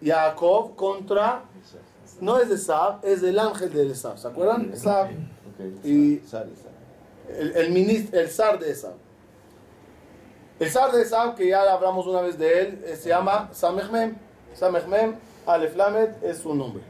Jacob 0.04 0.76
contra, 0.76 1.44
no 2.20 2.38
es 2.38 2.50
de 2.50 2.56
Esab, 2.56 2.98
es 3.02 3.22
del 3.22 3.38
ángel 3.38 3.72
de 3.72 3.90
Esab. 3.90 4.18
¿Se 4.18 4.28
acuerdan? 4.28 4.70
Esab, 4.72 5.08
Y-. 5.84 6.20
el, 7.28 7.56
el, 7.56 7.72
minis- 7.72 8.12
el 8.12 8.28
zar 8.28 8.58
de 8.58 8.70
Esab. 8.70 8.94
El 10.58 10.70
zar 10.70 10.92
de 10.92 11.02
Esab, 11.02 11.34
que 11.34 11.48
ya 11.48 11.70
hablamos 11.72 12.06
una 12.06 12.20
vez 12.22 12.38
de 12.38 12.60
él, 12.60 12.84
eh, 12.86 12.96
se 12.96 13.08
llama 13.10 13.50
Samechmem. 13.52 14.16
Samechmem, 14.54 15.16
Aleph 15.46 15.76
Lamed 15.76 16.22
es 16.22 16.38
su 16.38 16.54
nombre. 16.54 16.82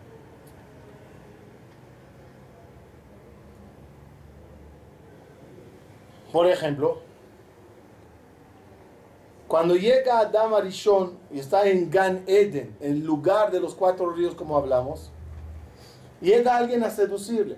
Por 6.32 6.46
ejemplo, 6.46 7.00
cuando 9.48 9.74
llega 9.74 10.18
Adam 10.18 10.54
Arishon 10.54 11.18
y 11.32 11.38
está 11.38 11.66
en 11.66 11.90
Gan 11.90 12.24
Eden, 12.26 12.76
en 12.80 13.04
lugar 13.04 13.50
de 13.50 13.60
los 13.60 13.74
cuatro 13.74 14.10
ríos 14.10 14.34
como 14.34 14.56
hablamos, 14.56 15.10
llega 16.20 16.56
alguien 16.56 16.82
a 16.84 16.90
seducirle. 16.90 17.56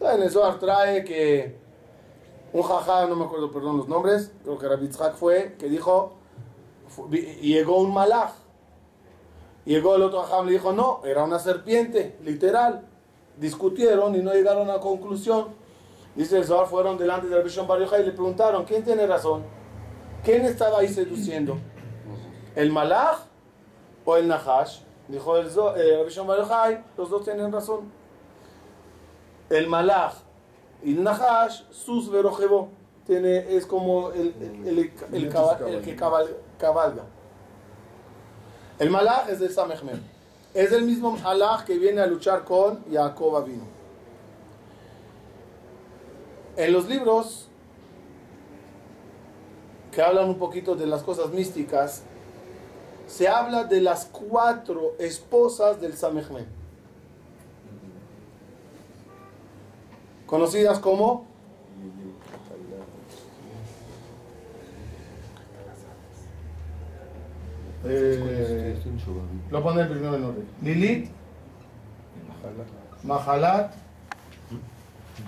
En 0.00 0.22
el 0.22 0.30
Zohar 0.30 0.58
trae 0.58 1.04
que 1.04 1.58
un 2.52 2.62
jajá, 2.62 3.06
no 3.06 3.16
me 3.16 3.24
acuerdo, 3.26 3.50
perdón 3.52 3.76
los 3.76 3.88
nombres, 3.88 4.32
creo 4.42 4.58
que 4.58 4.66
Rabbi 4.68 4.86
Yitzhak 4.86 5.14
fue, 5.14 5.56
que 5.58 5.68
dijo, 5.68 6.14
llegó 7.42 7.78
un 7.78 7.92
malaj. 7.92 8.32
Llegó 9.66 9.94
el 9.94 10.02
otro 10.02 10.22
jajá 10.22 10.42
y 10.42 10.46
le 10.46 10.52
dijo, 10.52 10.72
no, 10.72 11.00
era 11.04 11.22
una 11.22 11.38
serpiente, 11.38 12.16
literal. 12.24 12.86
Discutieron 13.36 14.14
y 14.16 14.22
no 14.22 14.32
llegaron 14.32 14.70
a 14.70 14.80
conclusión. 14.80 15.48
Dice 16.16 16.38
el 16.38 16.44
Zohar, 16.44 16.66
fueron 16.66 16.96
delante 16.98 17.28
de 17.28 17.36
Rabbi 17.36 17.50
Shon 17.50 17.68
Bar 17.68 17.80
y 17.80 18.04
le 18.04 18.12
preguntaron, 18.12 18.64
¿quién 18.64 18.82
tiene 18.82 19.06
razón? 19.06 19.44
¿Quién 20.24 20.44
estaba 20.44 20.78
ahí 20.80 20.88
seduciendo? 20.88 21.56
¿El 22.56 22.72
malaj 22.72 23.20
o 24.04 24.16
el 24.16 24.26
nahash? 24.26 24.80
Dijo 25.08 25.36
el 25.36 25.50
Zo- 25.50 25.76
eh, 25.76 25.98
Rabbi 25.98 26.10
Shon 26.10 26.26
Bar 26.26 26.84
los 26.96 27.10
dos 27.10 27.22
tienen 27.22 27.52
razón. 27.52 27.99
El 29.50 29.66
malaj 29.66 30.14
y 30.82 30.92
el 30.96 31.02
nahash, 31.02 31.62
sus 31.70 32.10
verojebo, 32.10 32.68
tiene, 33.06 33.56
es 33.56 33.66
como 33.66 34.10
el, 34.12 34.34
el, 34.40 34.68
el- 35.12 35.30
el 35.68 35.82
que 35.82 35.96
cabal- 35.96 36.36
cabalga. 36.58 37.02
El 38.78 38.88
malaj 38.90 39.28
es 39.28 39.40
del 39.40 39.50
Samechmem. 39.52 40.00
Es 40.54 40.72
el 40.72 40.84
mismo 40.84 41.12
malaj 41.12 41.64
que 41.64 41.76
viene 41.78 42.00
a 42.00 42.06
luchar 42.06 42.44
con 42.44 42.82
Jacob 42.90 43.36
Avinu. 43.36 43.64
En 46.56 46.72
los 46.72 46.88
libros 46.88 47.48
que 49.92 50.02
hablan 50.02 50.28
un 50.28 50.38
poquito 50.38 50.74
de 50.76 50.86
las 50.86 51.02
cosas 51.02 51.30
místicas, 51.30 52.02
se 53.06 53.28
habla 53.28 53.64
de 53.64 53.80
las 53.80 54.04
cuatro 54.06 54.92
esposas 54.98 55.80
del 55.80 55.96
Samechmem. 55.96 56.46
Conocidas 60.30 60.78
como 60.78 61.28
Eh, 67.82 68.78
lo 69.50 69.62
ponen 69.62 69.88
primero 69.88 70.14
en 70.14 70.24
orden. 70.24 70.48
Lilith, 70.62 71.10
Mahalat, 73.02 73.72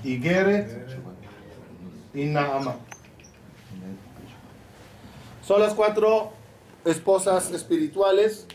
Igeret 0.05 0.87
y 2.15 2.27
Naama. 2.27 2.77
Son 5.43 5.61
las 5.61 5.75
cuatro 5.75 6.31
esposas 6.85 7.51
espirituales 7.51 8.47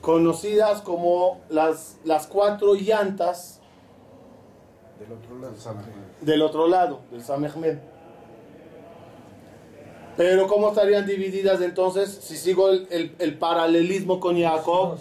conocidas 0.00 0.80
como 0.80 1.42
las, 1.50 1.98
las 2.04 2.26
cuatro 2.26 2.74
llantas 2.74 3.60
Del 4.98 5.12
otro 5.12 5.38
lado. 5.40 5.54
del 6.20 6.42
otro 6.42 6.68
lado, 6.68 7.00
del 7.10 7.22
Samehmed. 7.22 7.78
Pero 10.16 10.46
¿cómo 10.46 10.68
estarían 10.68 11.06
divididas 11.06 11.60
entonces 11.60 12.08
si 12.10 12.36
sigo 12.36 12.68
el, 12.70 12.86
el- 12.90 13.14
el 13.18 13.36
paralelismo 13.36 14.20
con 14.20 14.40
Jacob? 14.40 14.98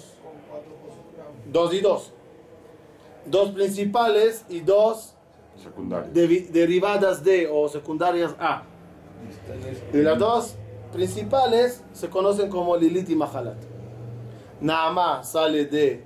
Dos 1.51 1.73
y 1.73 1.81
dos. 1.81 2.11
Dos 3.25 3.51
principales 3.51 4.43
y 4.49 4.61
dos 4.61 5.13
devi- 6.13 6.47
derivadas 6.49 7.23
de 7.23 7.47
o 7.51 7.69
secundarias 7.69 8.33
a. 8.39 8.63
Y 9.93 9.97
las 9.97 10.17
dos 10.17 10.55
principales 10.91 11.83
se 11.93 12.09
conocen 12.09 12.49
como 12.49 12.75
Lilith 12.75 13.09
y 13.09 13.15
Mahalat. 13.15 13.57
Naamá 14.59 15.23
sale 15.23 15.65
de 15.65 16.03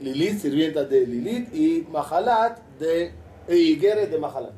Lilith, 0.00 0.40
sirvienta 0.40 0.84
de 0.84 1.06
Lilith, 1.06 1.54
y 1.54 1.86
Mahalat 1.90 2.58
de 2.78 3.12
y 3.48 3.76
Geret 3.76 4.10
de 4.10 4.18
Mahalat. 4.18 4.52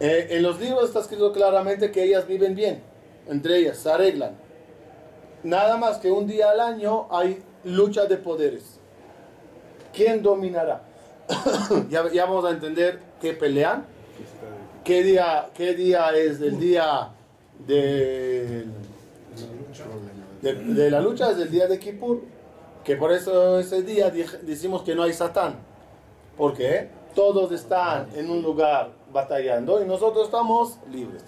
Eh, 0.00 0.28
en 0.30 0.42
los 0.42 0.58
libros 0.60 0.84
está 0.86 0.98
escrito 0.98 1.32
claramente 1.32 1.92
que 1.92 2.02
ellas 2.02 2.26
viven 2.26 2.56
bien, 2.56 2.82
entre 3.28 3.58
ellas, 3.58 3.78
se 3.78 3.88
arreglan. 3.88 4.36
Nada 5.44 5.76
más 5.76 5.98
que 5.98 6.10
un 6.10 6.26
día 6.26 6.50
al 6.50 6.58
año 6.60 7.06
hay 7.10 7.40
lucha 7.64 8.06
de 8.06 8.16
poderes. 8.16 8.80
¿Quién 9.92 10.22
dominará? 10.22 10.82
ya, 11.88 12.02
vamos 12.24 12.44
a 12.44 12.50
entender 12.50 12.98
qué 13.20 13.32
pelean. 13.32 13.84
¿Qué 14.84 15.04
día, 15.04 15.50
qué 15.54 15.74
día 15.74 16.10
es 16.16 16.40
el 16.40 16.58
día 16.58 17.10
de, 17.64 18.64
de, 20.40 20.90
la 20.90 21.00
lucha? 21.00 21.30
Es 21.30 21.38
el 21.38 21.50
día 21.50 21.68
de 21.68 21.78
Kippur. 21.78 22.22
Que 22.82 22.96
por 22.96 23.12
eso 23.12 23.60
ese 23.60 23.82
día 23.82 24.10
decimos 24.10 24.82
que 24.82 24.96
no 24.96 25.04
hay 25.04 25.12
Satán. 25.12 25.71
¿Por 26.36 26.54
qué? 26.54 26.88
Todos 27.14 27.52
están 27.52 28.08
en 28.14 28.30
un 28.30 28.42
lugar 28.42 28.92
batallando 29.12 29.82
y 29.82 29.86
nosotros 29.86 30.26
estamos 30.26 30.78
libres. 30.90 31.22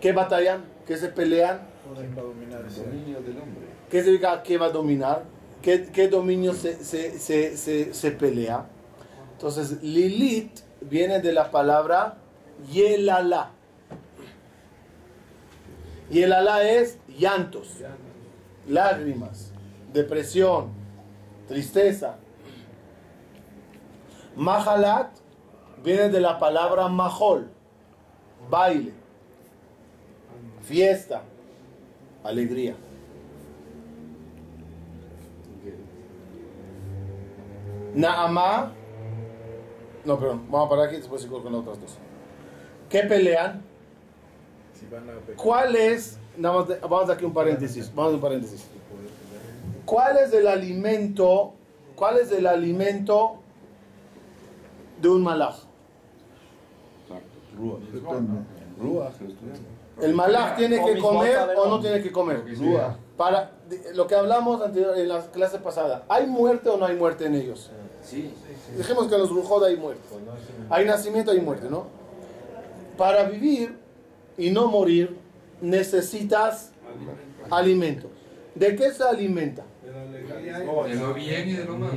¿Qué 0.00 0.12
batallan? 0.12 0.64
¿Qué 0.86 0.96
se 0.96 1.08
pelean? 1.08 1.60
¿Quién 1.94 2.16
va 2.16 2.20
a 2.20 2.24
dominar 2.24 2.64
ese? 2.66 2.84
Dominio 2.84 3.20
del 3.20 3.38
hombre. 3.38 3.66
¿Qué 3.90 4.02
significa 4.02 4.42
qué 4.42 4.58
va 4.58 4.66
a 4.66 4.70
dominar? 4.70 5.24
¿Qué, 5.62 5.90
qué 5.92 6.08
dominio 6.08 6.52
se, 6.52 6.82
se, 6.84 7.18
se, 7.18 7.56
se, 7.56 7.92
se 7.92 8.10
pelea? 8.12 8.66
Entonces, 9.32 9.82
Lilith 9.82 10.60
viene 10.80 11.20
de 11.20 11.32
la 11.32 11.50
palabra 11.50 12.18
Yelala. 12.72 13.50
Yelala 16.10 16.62
es 16.62 16.98
llantos, 17.18 17.78
lágrimas, 18.68 19.50
depresión, 19.92 20.70
tristeza. 21.48 22.16
Mahalat 24.36 25.10
viene 25.82 26.08
de 26.08 26.20
la 26.20 26.38
palabra 26.38 26.88
Mahol, 26.88 27.48
baile, 28.50 28.92
fiesta, 30.62 31.22
alegría. 32.22 32.74
Naamá. 37.94 38.72
No, 40.04 40.18
perdón, 40.18 40.44
vamos 40.50 40.66
a 40.66 40.70
parar 40.70 40.86
aquí 40.86 40.96
y 40.96 40.98
después 40.98 41.22
sigo 41.22 41.42
con 41.42 41.52
las 41.52 41.62
otras 41.62 41.80
dos. 41.80 41.98
¿Qué 42.88 43.00
pelean? 43.02 43.62
Si 44.74 44.86
van 44.86 45.08
a 45.08 45.14
pecar. 45.14 45.36
¿Cuál 45.36 45.76
es? 45.76 46.18
nada 46.36 46.58
más 46.58 46.68
de- 46.68 46.78
vamos 46.80 47.08
aquí 47.08 47.24
un 47.24 47.32
paréntesis. 47.32 47.90
Vamos 47.94 48.12
a 48.12 48.14
un 48.16 48.20
paréntesis. 48.20 48.68
¿Cuál 49.86 50.18
es 50.18 50.32
el 50.32 50.48
alimento? 50.48 51.54
¿Cuál 51.94 52.18
es 52.18 52.32
el 52.32 52.46
alimento 52.46 53.36
de 55.00 55.08
un 55.08 55.22
malaj? 55.22 55.56
Ruach. 57.56 57.80
Ruach. 58.78 59.14
¿El 60.02 60.12
malaj 60.12 60.56
tiene 60.56 60.84
que 60.84 60.98
comer 60.98 61.38
o 61.56 61.68
no 61.68 61.80
tiene 61.80 62.02
que 62.02 62.12
comer? 62.12 62.44
Ruach. 62.58 62.96
Para 63.16 63.52
lo 63.94 64.06
que 64.06 64.14
hablamos 64.14 64.60
anterior, 64.60 64.98
en 64.98 65.08
la 65.08 65.22
clase 65.30 65.58
pasada, 65.58 66.04
¿hay 66.08 66.26
muerte 66.26 66.68
o 66.68 66.76
no 66.76 66.84
hay 66.84 66.96
muerte 66.96 67.24
en 67.24 67.36
ellos? 67.36 67.70
Sí. 68.02 68.34
Dijimos 68.76 69.06
que 69.06 69.14
en 69.14 69.20
los 69.20 69.30
brujos 69.30 69.62
hay 69.62 69.76
muerte. 69.76 70.02
Hay 70.68 70.84
nacimiento, 70.84 71.30
hay 71.30 71.40
muerte, 71.40 71.68
¿no? 71.70 71.86
Para 72.98 73.24
vivir 73.24 73.78
y 74.36 74.50
no 74.50 74.66
morir, 74.66 75.16
necesitas 75.60 76.72
alimento. 77.50 78.08
¿De 78.54 78.74
qué 78.74 78.90
se 78.90 79.02
alimenta? 79.02 79.64
De 80.58 80.64
y 80.64 80.92
De 80.92 81.00
lo 81.00 81.14
bien 81.14 81.48
y 81.48 81.52
de 81.52 81.64
lo 81.64 81.76
malo. 81.76 81.96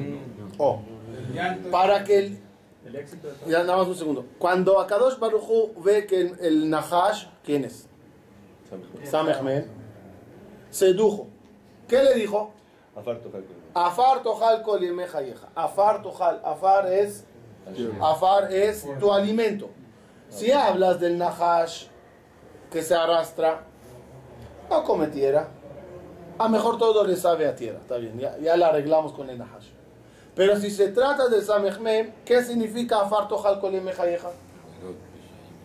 Oh, 0.58 0.82
el 1.18 1.34
llanto. 1.34 1.70
para 1.70 2.04
que 2.04 2.18
el, 2.18 2.40
El 2.86 2.96
éxito 2.96 3.28
de 3.28 3.34
todo. 3.34 3.50
Ya 3.50 3.64
nada 3.64 3.78
más 3.78 3.88
un 3.88 3.96
segundo. 3.96 4.26
Cuando 4.38 4.80
Akadosh 4.80 5.18
Baruchu 5.20 5.74
ve 5.84 6.06
que 6.06 6.22
el, 6.22 6.40
el 6.40 6.70
Nahash, 6.70 7.26
¿quién 7.44 7.66
es? 7.66 7.88
Samehmed, 9.04 9.66
sedujo. 10.70 11.28
¿Qué 11.88 12.04
le 12.04 12.14
dijo? 12.16 12.52
Afar 13.74 14.22
tojal 14.22 14.64
yeja. 15.26 15.50
Afar 15.56 16.02
tojal. 16.02 16.42
Afar 16.44 16.92
es, 16.92 17.26
afar 18.02 18.52
es 18.52 18.86
tu 19.00 19.12
alimento. 19.12 19.70
Si 20.30 20.52
hablas 20.52 21.00
del 21.00 21.18
Nahash 21.18 21.86
que 22.72 22.84
se 22.84 22.94
arrastra, 22.94 23.64
no 24.70 24.84
come 24.84 25.08
tierra. 26.40 26.46
A 26.46 26.50
mejor 26.50 26.78
todo 26.78 27.04
le 27.04 27.16
sabe 27.16 27.48
a 27.48 27.56
tierra. 27.56 27.80
Está 27.80 27.98
bien, 27.98 28.18
ya, 28.18 28.38
ya 28.40 28.58
la 28.58 28.68
arreglamos 28.68 29.14
con 29.14 29.30
el 29.30 29.38
Nahash. 29.38 29.68
Pero 30.36 30.58
si 30.58 30.72
se 30.72 30.90
trata 30.90 31.28
de 31.28 31.42
Samehmed, 31.42 32.10
¿qué 32.26 32.44
significa 32.44 33.02
afar 33.02 33.28
tojal 33.28 33.60
kol 33.60 33.72
yemeja 33.72 34.06
yeja? 34.06 34.30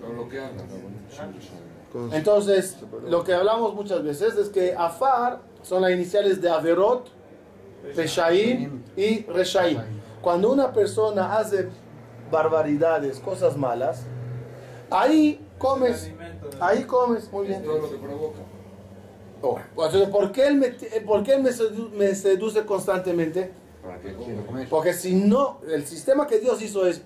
Todo 0.01 0.13
lo 0.13 0.29
que 0.29 0.41
hablan. 0.41 0.67
Entonces, 2.13 2.77
lo 3.07 3.23
que 3.23 3.33
hablamos 3.33 3.75
muchas 3.75 4.03
veces 4.03 4.35
es 4.37 4.49
que 4.49 4.75
Afar 4.77 5.41
son 5.63 5.83
las 5.83 5.93
iniciales 5.93 6.41
de 6.41 6.51
Averot, 6.51 7.09
Peshaim 7.95 8.83
y 8.97 9.23
Reshaim. 9.27 9.79
Cuando 10.21 10.51
una 10.51 10.73
persona 10.73 11.37
hace 11.37 11.69
barbaridades, 12.31 13.21
cosas 13.21 13.57
malas, 13.57 14.03
ahí 14.91 15.47
comes, 15.59 16.11
ahí 16.61 16.83
comes, 16.85 17.31
muy 17.31 17.47
bien. 17.47 17.63
Todo 17.63 17.79
lo 17.79 17.91
que 17.91 17.97
provoca. 17.97 18.41
Oh, 19.47 19.59
Entonces, 19.85 20.09
¿por 20.09 20.33
qué 20.33 20.47
él 20.47 20.55
me, 20.57 20.69
por 21.01 21.23
qué 21.23 21.35
él 21.35 21.43
me, 21.43 21.51
sedu- 21.51 21.91
me 21.91 22.15
seduce 22.15 22.65
constantemente? 22.65 23.53
Porque 24.71 24.95
si 24.95 25.15
no, 25.15 25.61
el 25.71 25.87
sistema 25.87 26.27
que 26.27 26.39
Dios 26.39 26.63
hizo 26.63 26.87
es, 26.87 27.03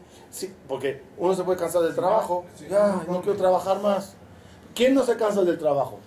porque 0.68 1.02
uno 1.16 1.34
se 1.34 1.42
puede 1.42 1.58
cansar 1.58 1.82
del 1.82 1.94
trabajo, 1.94 2.44
ya, 2.70 3.02
no 3.08 3.20
quiero 3.22 3.36
trabajar 3.38 3.80
más. 3.80 4.14
¿Quién 4.74 4.94
no 4.94 5.02
se 5.04 5.16
cansa 5.16 5.42
del 5.42 5.58
trabajo? 5.58 5.98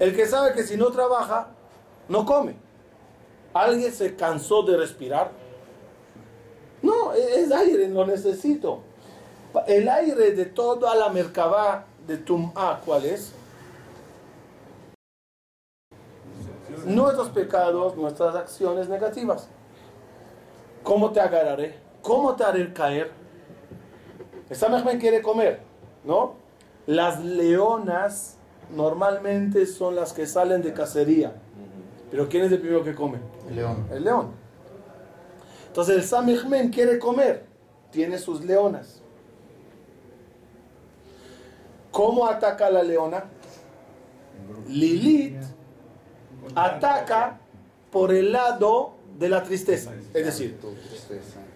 El 0.00 0.16
que 0.16 0.26
sabe 0.26 0.52
que 0.54 0.64
si 0.64 0.76
no 0.76 0.90
trabaja, 0.90 1.48
no 2.08 2.26
come. 2.26 2.56
¿Alguien 3.54 3.92
se 3.92 4.16
cansó 4.16 4.62
de 4.64 4.76
respirar? 4.76 5.30
No, 6.82 7.14
e- 7.14 7.40
es 7.42 7.52
aire, 7.52 7.88
lo 7.88 8.04
necesito. 8.06 8.80
El 9.66 9.88
aire 9.88 10.32
de 10.32 10.44
toda 10.46 10.94
la 10.96 11.08
merkabah 11.08 11.84
de 12.06 12.16
Tum'a, 12.18 12.80
¿cuál 12.84 13.06
es? 13.06 13.32
Nuestros 16.86 17.30
pecados, 17.30 17.96
nuestras 17.96 18.36
acciones 18.36 18.88
negativas. 18.88 19.48
¿Cómo 20.84 21.10
te 21.10 21.20
agarraré? 21.20 21.74
¿Cómo 22.00 22.36
te 22.36 22.44
haré 22.44 22.72
caer? 22.72 23.10
Esta 24.48 24.68
me 24.68 24.96
quiere 24.96 25.20
comer, 25.20 25.62
¿no? 26.04 26.34
Las 26.86 27.24
leonas 27.24 28.36
normalmente 28.70 29.66
son 29.66 29.96
las 29.96 30.12
que 30.12 30.26
salen 30.26 30.62
de 30.62 30.72
cacería. 30.72 31.34
Pero 32.08 32.28
¿quién 32.28 32.44
es 32.44 32.52
el 32.52 32.60
primero 32.60 32.84
que 32.84 32.94
come? 32.94 33.18
El 33.48 33.56
león. 33.56 33.88
El 33.90 34.04
león. 34.04 34.30
Entonces 35.66 35.96
el 35.96 36.04
Samechmen 36.04 36.70
quiere 36.70 37.00
comer. 37.00 37.46
Tiene 37.90 38.16
sus 38.18 38.44
leonas. 38.44 39.02
¿Cómo 41.90 42.28
ataca 42.28 42.70
la 42.70 42.84
leona? 42.84 43.24
Lilith 44.68 45.42
ataca 46.54 47.38
por 47.90 48.12
el 48.12 48.32
lado 48.32 48.92
de 49.18 49.28
la 49.28 49.42
tristeza. 49.42 49.92
Es 50.12 50.26
decir, 50.26 50.58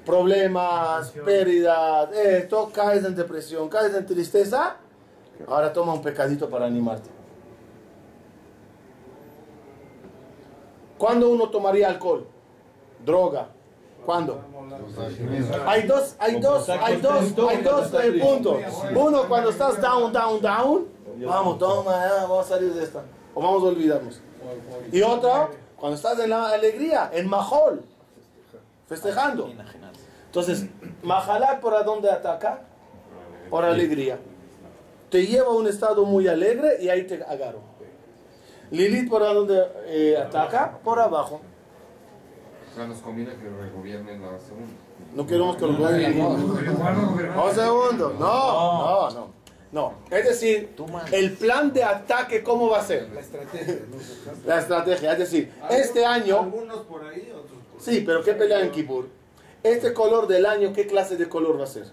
problemas, 0.05 1.11
pérdidas, 1.25 2.11
esto, 2.13 2.71
caes 2.73 3.05
en 3.05 3.15
depresión, 3.15 3.69
caes 3.69 3.95
en 3.95 4.07
tristeza. 4.07 4.77
Ahora 5.47 5.73
toma 5.73 5.95
un 5.95 6.03
pecadito 6.03 6.49
para 6.49 6.67
animarte. 6.67 7.09
¿Cuándo 10.99 11.31
uno 11.31 11.49
tomaría 11.49 11.89
alcohol? 11.89 12.27
Droga. 13.05 13.49
¿Cuándo? 14.05 14.41
Hay 15.67 15.83
dos, 15.83 16.15
hay 16.19 16.41
dos, 16.41 16.69
hay 16.69 17.01
dos, 17.01 17.39
hay 17.49 17.63
dos 17.63 17.95
eh, 17.95 18.13
puntos. 18.21 18.59
Uno, 18.95 19.29
cuando 19.29 19.51
estás 19.51 19.81
down, 19.81 20.13
down, 20.13 20.41
down, 20.41 20.89
vamos, 21.27 21.59
toma, 21.59 22.07
vamos 22.23 22.47
a 22.47 22.49
salir 22.49 22.73
de 22.73 22.85
esta. 22.85 23.03
O 23.35 23.43
vamos 23.43 23.63
a 23.63 23.67
olvidarnos. 23.67 24.21
Y 24.93 25.03
otro, 25.03 25.51
cuando 25.77 25.97
estás 25.97 26.19
en 26.19 26.31
la 26.31 26.51
alegría, 26.51 27.11
en 27.13 27.29
Mahol, 27.29 27.83
festejando. 28.89 29.51
Entonces, 30.27 30.67
Mahalat, 31.03 31.61
¿por 31.61 31.75
a 31.75 31.83
dónde 31.83 32.11
ataca? 32.11 32.61
Por 33.49 33.65
alegría. 33.65 34.19
Te 35.11 35.27
lleva 35.27 35.49
a 35.49 35.55
un 35.55 35.67
estado 35.67 36.05
muy 36.05 36.29
alegre 36.29 36.79
y 36.81 36.89
ahí 36.89 37.05
te 37.05 37.23
agarro. 37.25 37.61
Lilith, 38.71 39.09
¿por 39.11 39.23
a 39.23 39.35
dónde 39.35 39.67
eh, 39.87 40.17
ataca? 40.17 40.79
Por 40.85 41.01
abajo. 41.01 41.41
O 42.71 42.77
sea, 42.77 42.87
nos 42.87 42.99
conviene 42.99 43.33
que 43.35 43.49
regobiernen 43.49 44.23
la 44.23 44.39
segunda. 44.39 44.73
No 45.15 45.27
queremos 45.27 45.57
que 45.57 45.67
lo 45.67 45.77
gobiernen. 45.77 46.25
Un 46.25 47.55
segundo. 47.55 48.15
No, 48.19 49.11
no, 49.11 49.11
no. 49.11 49.40
No. 49.73 49.95
Es 50.11 50.25
decir, 50.25 50.75
el 51.13 51.33
plan 51.35 51.73
de 51.73 51.85
ataque, 51.85 52.43
¿cómo 52.43 52.69
va 52.69 52.81
a 52.81 52.85
ser? 52.85 53.09
La 53.11 53.21
estrategia, 53.21 53.79
¿no? 53.89 53.97
La 54.47 54.59
estrategia. 54.59 55.13
Es 55.13 55.19
decir, 55.19 55.53
este 55.71 56.05
año. 56.05 56.41
Algunos 56.41 56.81
por 56.81 57.05
ahí, 57.07 57.31
otros 57.33 57.59
por 57.73 57.81
Sí, 57.81 58.03
pero 58.05 58.23
¿qué 58.25 58.35
pelea 58.35 58.61
en 58.61 58.73
Kippur? 58.73 59.09
Este 59.63 59.93
color 59.93 60.27
del 60.27 60.47
año, 60.47 60.73
¿qué 60.73 60.87
clase 60.87 61.17
de 61.17 61.29
color 61.29 61.61
va 61.61 61.65
a 61.65 61.69
ser? 61.69 61.87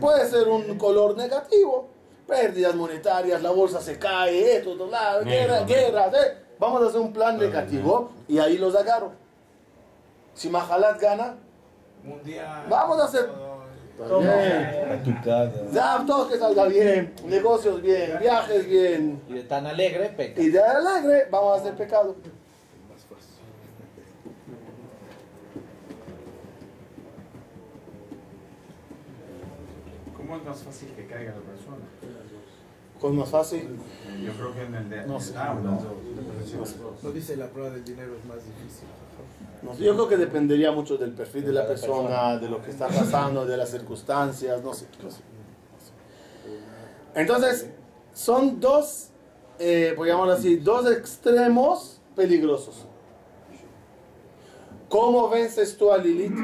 Puede 0.00 0.28
ser 0.28 0.48
un 0.48 0.76
color 0.78 1.16
negativo. 1.16 1.88
Pérdidas 2.26 2.74
monetarias, 2.74 3.40
la 3.40 3.50
bolsa 3.52 3.80
se 3.80 4.00
cae, 4.00 4.56
esto, 4.56 4.72
esto, 4.72 4.88
bla, 4.88 5.20
guerra, 5.20 5.60
eh. 6.08 6.38
Vamos 6.58 6.82
a 6.82 6.86
hacer 6.88 7.00
un 7.00 7.12
plan 7.12 7.38
negativo 7.38 8.10
y 8.26 8.38
ahí 8.38 8.58
los 8.58 8.74
agarro. 8.74 9.12
Si 10.34 10.48
Mahalat 10.48 11.00
gana, 11.00 11.36
mundial. 12.02 12.66
Vamos 12.68 12.98
a 13.00 13.04
hacer- 13.04 13.28
bien. 13.98 14.92
A 14.92 15.02
tu 15.02 15.14
casa. 15.22 15.52
Ya, 15.72 16.04
todo 16.06 16.28
que 16.28 16.38
salga 16.38 16.66
bien, 16.66 17.14
negocios 17.26 17.82
bien, 17.82 18.18
viajes 18.20 18.66
bien. 18.66 19.22
Y 19.28 19.34
de 19.34 19.42
tan 19.44 19.66
alegre, 19.66 20.10
peca. 20.10 20.40
Y 20.40 20.50
de 20.50 20.60
alegre 20.60 21.28
vamos 21.30 21.58
a 21.58 21.60
hacer 21.60 21.74
pecado. 21.74 22.16
¿Cómo 30.16 30.38
es 30.38 30.44
más 30.44 30.58
fácil 30.58 30.88
que 30.96 31.06
caiga 31.06 31.32
la 31.32 31.40
persona? 31.40 31.76
Con 33.00 33.16
más 33.16 33.28
fácil. 33.28 33.78
Yo 34.24 34.32
creo 34.32 34.54
que 34.54 34.62
en 34.62 34.74
el 34.74 34.88
de. 34.90 35.06
No 35.06 35.20
sé. 35.20 35.34
Ah, 35.36 35.54
No. 35.62 37.10
dice 37.12 37.36
la 37.36 37.46
prueba 37.48 37.70
del 37.70 37.84
dinero 37.84 38.14
es 38.18 38.24
más 38.26 38.38
difícil. 38.38 38.88
No 39.62 39.74
yo 39.74 39.94
creo 39.94 40.08
que 40.08 40.16
dependería 40.16 40.70
mucho 40.70 40.96
del 40.96 41.12
perfil 41.12 41.46
de 41.46 41.52
la 41.52 41.66
persona, 41.66 42.38
de 42.38 42.48
lo 42.48 42.62
que 42.62 42.70
está 42.70 42.88
pasando, 42.88 43.44
de 43.46 43.56
las 43.56 43.70
circunstancias, 43.70 44.62
no 44.62 44.72
sé. 44.74 44.86
no 45.02 45.10
sé. 45.10 45.20
Entonces, 47.14 47.66
son 48.12 48.60
dos, 48.60 49.08
eh, 49.58 49.94
por 49.96 50.06
llamarlo 50.06 50.34
así, 50.34 50.56
dos 50.56 50.90
extremos 50.90 52.00
peligrosos. 52.14 52.86
¿Cómo 54.88 55.28
vences 55.28 55.76
tú 55.76 55.90
a 55.90 55.98
Lilith? 55.98 56.36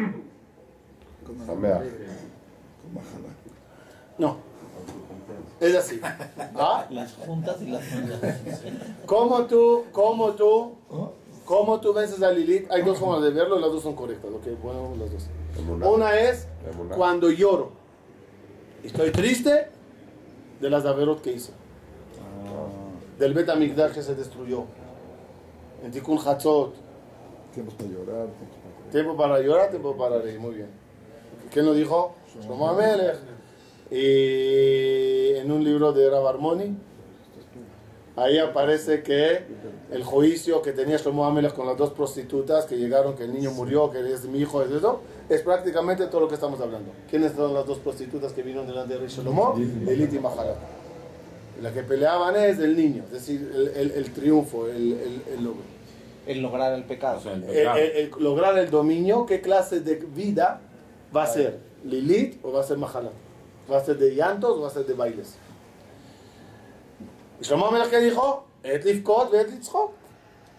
Sameach. 1.46 1.82
No. 4.18 4.51
Es 5.62 5.76
así. 5.76 6.00
¿Ah? 6.56 6.86
Las 6.90 7.14
juntas 7.14 7.62
y 7.62 7.66
las 7.66 7.88
juntas. 7.88 8.36
¿Cómo 9.06 9.46
tú, 9.46 9.84
cómo 9.92 10.32
tú, 10.32 10.72
cómo 11.44 11.80
tú 11.80 11.92
vences 11.92 12.20
a 12.20 12.32
Lilith? 12.32 12.68
Hay 12.68 12.82
dos 12.82 12.98
formas 12.98 13.22
de 13.22 13.30
verlo, 13.30 13.60
las 13.60 13.70
dos 13.70 13.80
son 13.80 13.94
correctas. 13.94 14.28
Lo 14.28 14.40
que 14.40 14.50
ponemos 14.50 14.98
las 14.98 15.12
dos. 15.12 15.28
Una 15.88 16.18
es 16.18 16.48
cuando 16.96 17.30
lloro. 17.30 17.70
Estoy 18.82 19.12
triste 19.12 19.68
de 20.60 20.68
las 20.68 20.84
averot 20.84 21.22
que 21.22 21.32
hice. 21.32 21.52
Del 23.20 23.32
Bet 23.32 23.48
Amigdash 23.48 23.92
que 23.92 24.02
se 24.02 24.16
destruyó. 24.16 24.64
En 25.84 25.92
Tikkun 25.92 26.18
Hatzot. 26.18 26.74
Tiempos 27.54 27.74
para 27.74 27.88
llorar. 27.88 28.26
Tiempo 28.90 29.16
para 29.16 29.40
llorar, 29.40 29.70
tiempo 29.70 29.96
para 29.96 30.18
reír. 30.18 30.40
Muy 30.40 30.56
bien. 30.56 30.70
¿Quién 31.52 31.66
lo 31.66 31.72
dijo? 31.72 32.16
Shlomo 32.34 32.68
Amelech. 32.68 33.18
Y 33.92 35.36
en 35.36 35.50
un 35.52 35.62
libro 35.64 35.92
de 35.92 36.08
Rab 36.08 36.26
Armoni, 36.26 36.74
ahí 38.16 38.38
aparece 38.38 39.02
que 39.02 39.40
el 39.90 40.02
juicio 40.02 40.62
que 40.62 40.72
tenía 40.72 40.96
Shlomo 40.96 41.26
Amelech 41.26 41.52
con 41.52 41.66
las 41.66 41.76
dos 41.76 41.90
prostitutas 41.90 42.64
que 42.64 42.76
llegaron, 42.78 43.14
que 43.14 43.24
el 43.24 43.34
niño 43.34 43.50
murió, 43.50 43.90
que 43.90 43.98
es 44.12 44.24
mi 44.24 44.38
hijo, 44.40 44.62
es 44.62 44.70
eso, 44.70 45.00
es 45.28 45.42
prácticamente 45.42 46.06
todo 46.06 46.22
lo 46.22 46.28
que 46.28 46.34
estamos 46.36 46.60
hablando. 46.60 46.90
¿Quiénes 47.10 47.32
son 47.32 47.52
las 47.54 47.66
dos 47.66 47.78
prostitutas 47.78 48.32
que 48.32 48.42
vinieron 48.42 48.66
delante 48.66 48.94
de 48.94 49.00
Rey 49.00 49.08
Shlomo? 49.08 49.54
Elite 49.86 50.16
y 50.16 50.20
Mahalat. 50.20 50.56
La 51.60 51.70
que 51.72 51.82
peleaban 51.82 52.34
es 52.36 52.58
el 52.58 52.76
niño, 52.76 53.04
es 53.06 53.12
decir, 53.12 53.50
el, 53.54 53.68
el- 53.76 53.90
el 53.92 54.10
triunfo, 54.12 54.66
el, 54.68 54.92
el- 54.94 55.22
el 55.36 55.44
logro. 55.44 55.60
El 56.26 56.40
lograr 56.40 56.72
el 56.72 56.84
pecado. 56.84 57.18
O 57.18 57.20
sea, 57.20 57.34
el 57.34 57.42
Eh, 57.44 57.46
pecado. 57.46 57.76
eh, 57.78 57.92
eh, 57.94 58.10
lograr 58.18 58.56
el 58.58 58.70
dominio, 58.70 59.26
¿qué 59.26 59.40
clase 59.40 59.80
de 59.80 59.96
vida 59.96 60.60
va 61.14 61.24
a 61.24 61.26
ser? 61.26 61.58
¿Lilith 61.84 62.38
o 62.44 62.52
va 62.52 62.60
a 62.60 62.64
ser 62.64 62.78
Mahalat? 62.78 63.12
¿Va 63.70 63.78
a 63.78 63.84
ser 63.84 63.98
de 63.98 64.14
llantos 64.14 64.58
o 64.58 64.60
va 64.62 64.68
a 64.68 64.70
ser 64.70 64.86
de 64.86 64.94
bailes? 64.94 65.36
Y 67.40 67.44
Shlomo 67.44 67.66
Amelech, 67.66 67.90
¿qué 67.90 68.00
dijo? 68.00 68.44
Et 68.62 68.84
lifkot 68.84 69.30
ve 69.30 69.40
et 69.40 69.50
litzchok. 69.50 69.92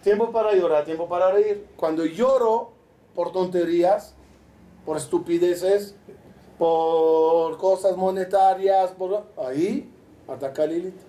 Tiempo 0.02 0.30
para 0.30 0.54
llorar, 0.54 0.84
tiempo 0.84 1.08
para 1.08 1.30
reír. 1.32 1.66
Cuando 1.76 2.04
lloro 2.04 2.72
por 3.14 3.32
tonterías, 3.32 4.14
por 4.84 4.98
estupideces, 4.98 5.94
por 6.58 7.56
cosas 7.56 7.96
monetarias, 7.96 8.90
por... 8.90 9.24
ahí 9.38 9.90
ataca 10.28 10.64
a 10.64 10.66
Lilith. 10.66 11.00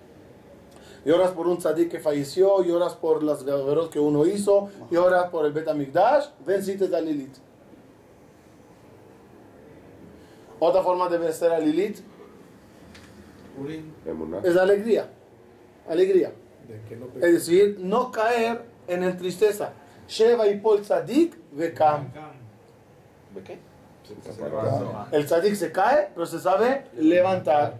Lloras 1.04 1.30
por 1.32 1.46
un 1.46 1.58
tzadik 1.58 1.90
que 1.90 2.00
falleció, 2.00 2.62
lloras 2.62 2.94
por 2.94 3.22
las 3.22 3.44
guerreros 3.44 3.90
que 3.90 4.00
uno 4.00 4.26
hizo, 4.26 4.70
lloras 4.90 5.30
por 5.30 5.46
el 5.46 5.52
Bet 5.52 5.68
Amigdash, 5.68 6.28
venciste 6.44 6.94
a 6.96 7.00
Lilith. 7.00 7.36
Otra 10.58 10.82
forma 10.82 11.08
de 11.08 11.18
vencer 11.18 11.52
a 11.52 11.58
Lilith 11.58 12.00
es 14.44 14.54
la 14.54 14.62
alegría. 14.62 15.08
Alegría. 15.88 16.32
Es 17.16 17.32
decir, 17.32 17.78
no 17.80 18.10
caer 18.10 18.64
en 18.86 19.02
el 19.02 19.16
tristeza. 19.16 19.72
Sheva 20.08 20.46
y 20.48 20.58
Pol 20.58 20.82
tzadik 20.82 21.36
vekam. 21.52 22.08
¿De 23.34 23.42
qué? 23.42 23.58
El 25.12 25.26
tzadik 25.26 25.54
se 25.54 25.72
cae, 25.72 26.10
pero 26.14 26.26
se 26.26 26.38
sabe 26.38 26.84
levantar. 26.96 27.78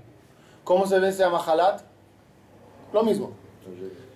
¿Cómo 0.64 0.86
se 0.86 0.98
vence 0.98 1.22
a 1.22 1.30
Mahalat? 1.30 1.82
Lo 2.92 3.02
mismo. 3.02 3.32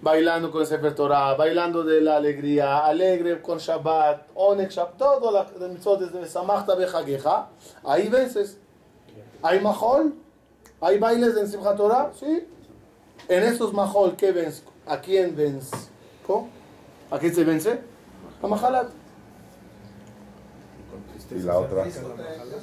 Bailando 0.02 0.50
con 0.50 0.62
el 0.62 0.66
Sefer 0.66 0.94
Torah, 0.94 1.34
bailando 1.34 1.84
de 1.84 2.00
la 2.00 2.16
alegría, 2.16 2.86
alegre 2.86 3.42
con 3.42 3.58
Shabbat, 3.58 4.28
Onek 4.34 4.70
Shabbat, 4.70 4.96
todo 4.96 5.30
la 5.30 5.44
de 5.44 5.68
mitzvot 5.68 6.00
desde 6.00 6.26
Samachta 6.26 6.74
Bejageja. 6.74 7.48
Ahí 7.84 8.08
vences. 8.08 8.58
¿Hay 9.42 9.60
Mahol? 9.60 10.14
¿Hay 10.80 10.98
bailes 10.98 11.36
en 11.36 11.48
Simchat 11.48 11.76
Torah? 11.76 12.11
Sí. 12.18 12.46
En 13.28 13.42
estos 13.42 13.74
Mahol, 13.74 14.16
¿qué 14.16 14.32
vence? 14.32 14.62
¿A 14.86 15.01
quién 15.01 15.36
vence? 15.36 15.76
¿Cómo? 16.26 16.48
¿A 17.11 17.18
quién 17.18 17.34
se 17.34 17.44
vence? 17.44 17.80
A 18.42 18.46
Mahalat. 18.46 18.88
Y 21.30 21.42
la 21.42 21.59
otra. 21.59 21.86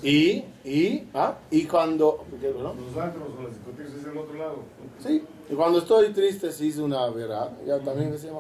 Y, 0.01 0.43
y, 0.65 1.07
¿ah? 1.13 1.35
y 1.49 1.65
cuando. 1.65 2.25
Los 2.41 2.97
antros 2.97 3.29
o 3.37 3.43
las 3.43 3.53
discotecas 3.53 3.93
es 3.93 4.03
del 4.03 4.17
otro 4.17 4.33
lado. 4.33 4.55
Sí, 4.99 5.23
y 5.49 5.55
cuando 5.55 5.79
estoy 5.79 6.09
triste, 6.09 6.51
si 6.51 6.67
hice 6.67 6.81
una 6.81 7.09
verdad, 7.09 7.51
ya 7.65 7.79
también 7.79 8.17
se 8.17 8.27
llama. 8.27 8.39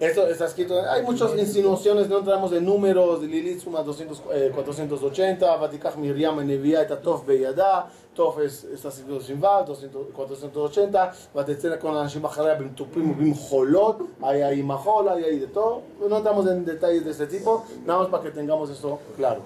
Esto 0.00 0.26
está 0.28 0.46
escrito, 0.46 0.80
hay 0.90 1.02
muchas 1.02 1.36
insinuaciones, 1.36 2.08
no 2.08 2.20
entramos 2.20 2.50
en 2.54 2.64
números, 2.64 3.22
Lilith 3.22 3.60
suma 3.60 3.82
200, 3.82 4.22
eh, 4.32 4.50
480, 4.54 5.56
Vatikach 5.56 5.96
Miriam 5.96 6.42
Nevia 6.46 6.80
eta 6.80 6.98
Tov 6.98 7.26
Beyada, 7.26 7.90
Tov 8.14 8.40
es, 8.40 8.64
está 8.64 8.88
escrito 8.88 9.20
sin 9.20 9.38
Vav, 9.38 9.66
200 9.66 10.06
480, 10.14 11.12
Vatetzera 11.34 11.78
con 11.78 11.94
Anashim 11.94 12.24
Acharaya 12.24 12.58
Bim 12.58 12.74
Tupim 12.74 13.14
Bim 13.14 13.34
Jolot, 13.34 14.00
hay 14.22 14.40
ahí 14.40 14.66
hay 14.66 15.24
ahí 15.24 15.38
de 15.38 15.48
todo, 15.48 15.82
no 16.08 16.16
entramos 16.16 16.46
en 16.46 16.64
detalles 16.64 17.04
de 17.04 17.10
este 17.10 17.26
tipo, 17.26 17.66
nada 17.84 17.98
más 17.98 18.08
para 18.08 18.22
que 18.22 18.30
tengamos 18.30 18.70
esto 18.70 19.00
claro. 19.18 19.42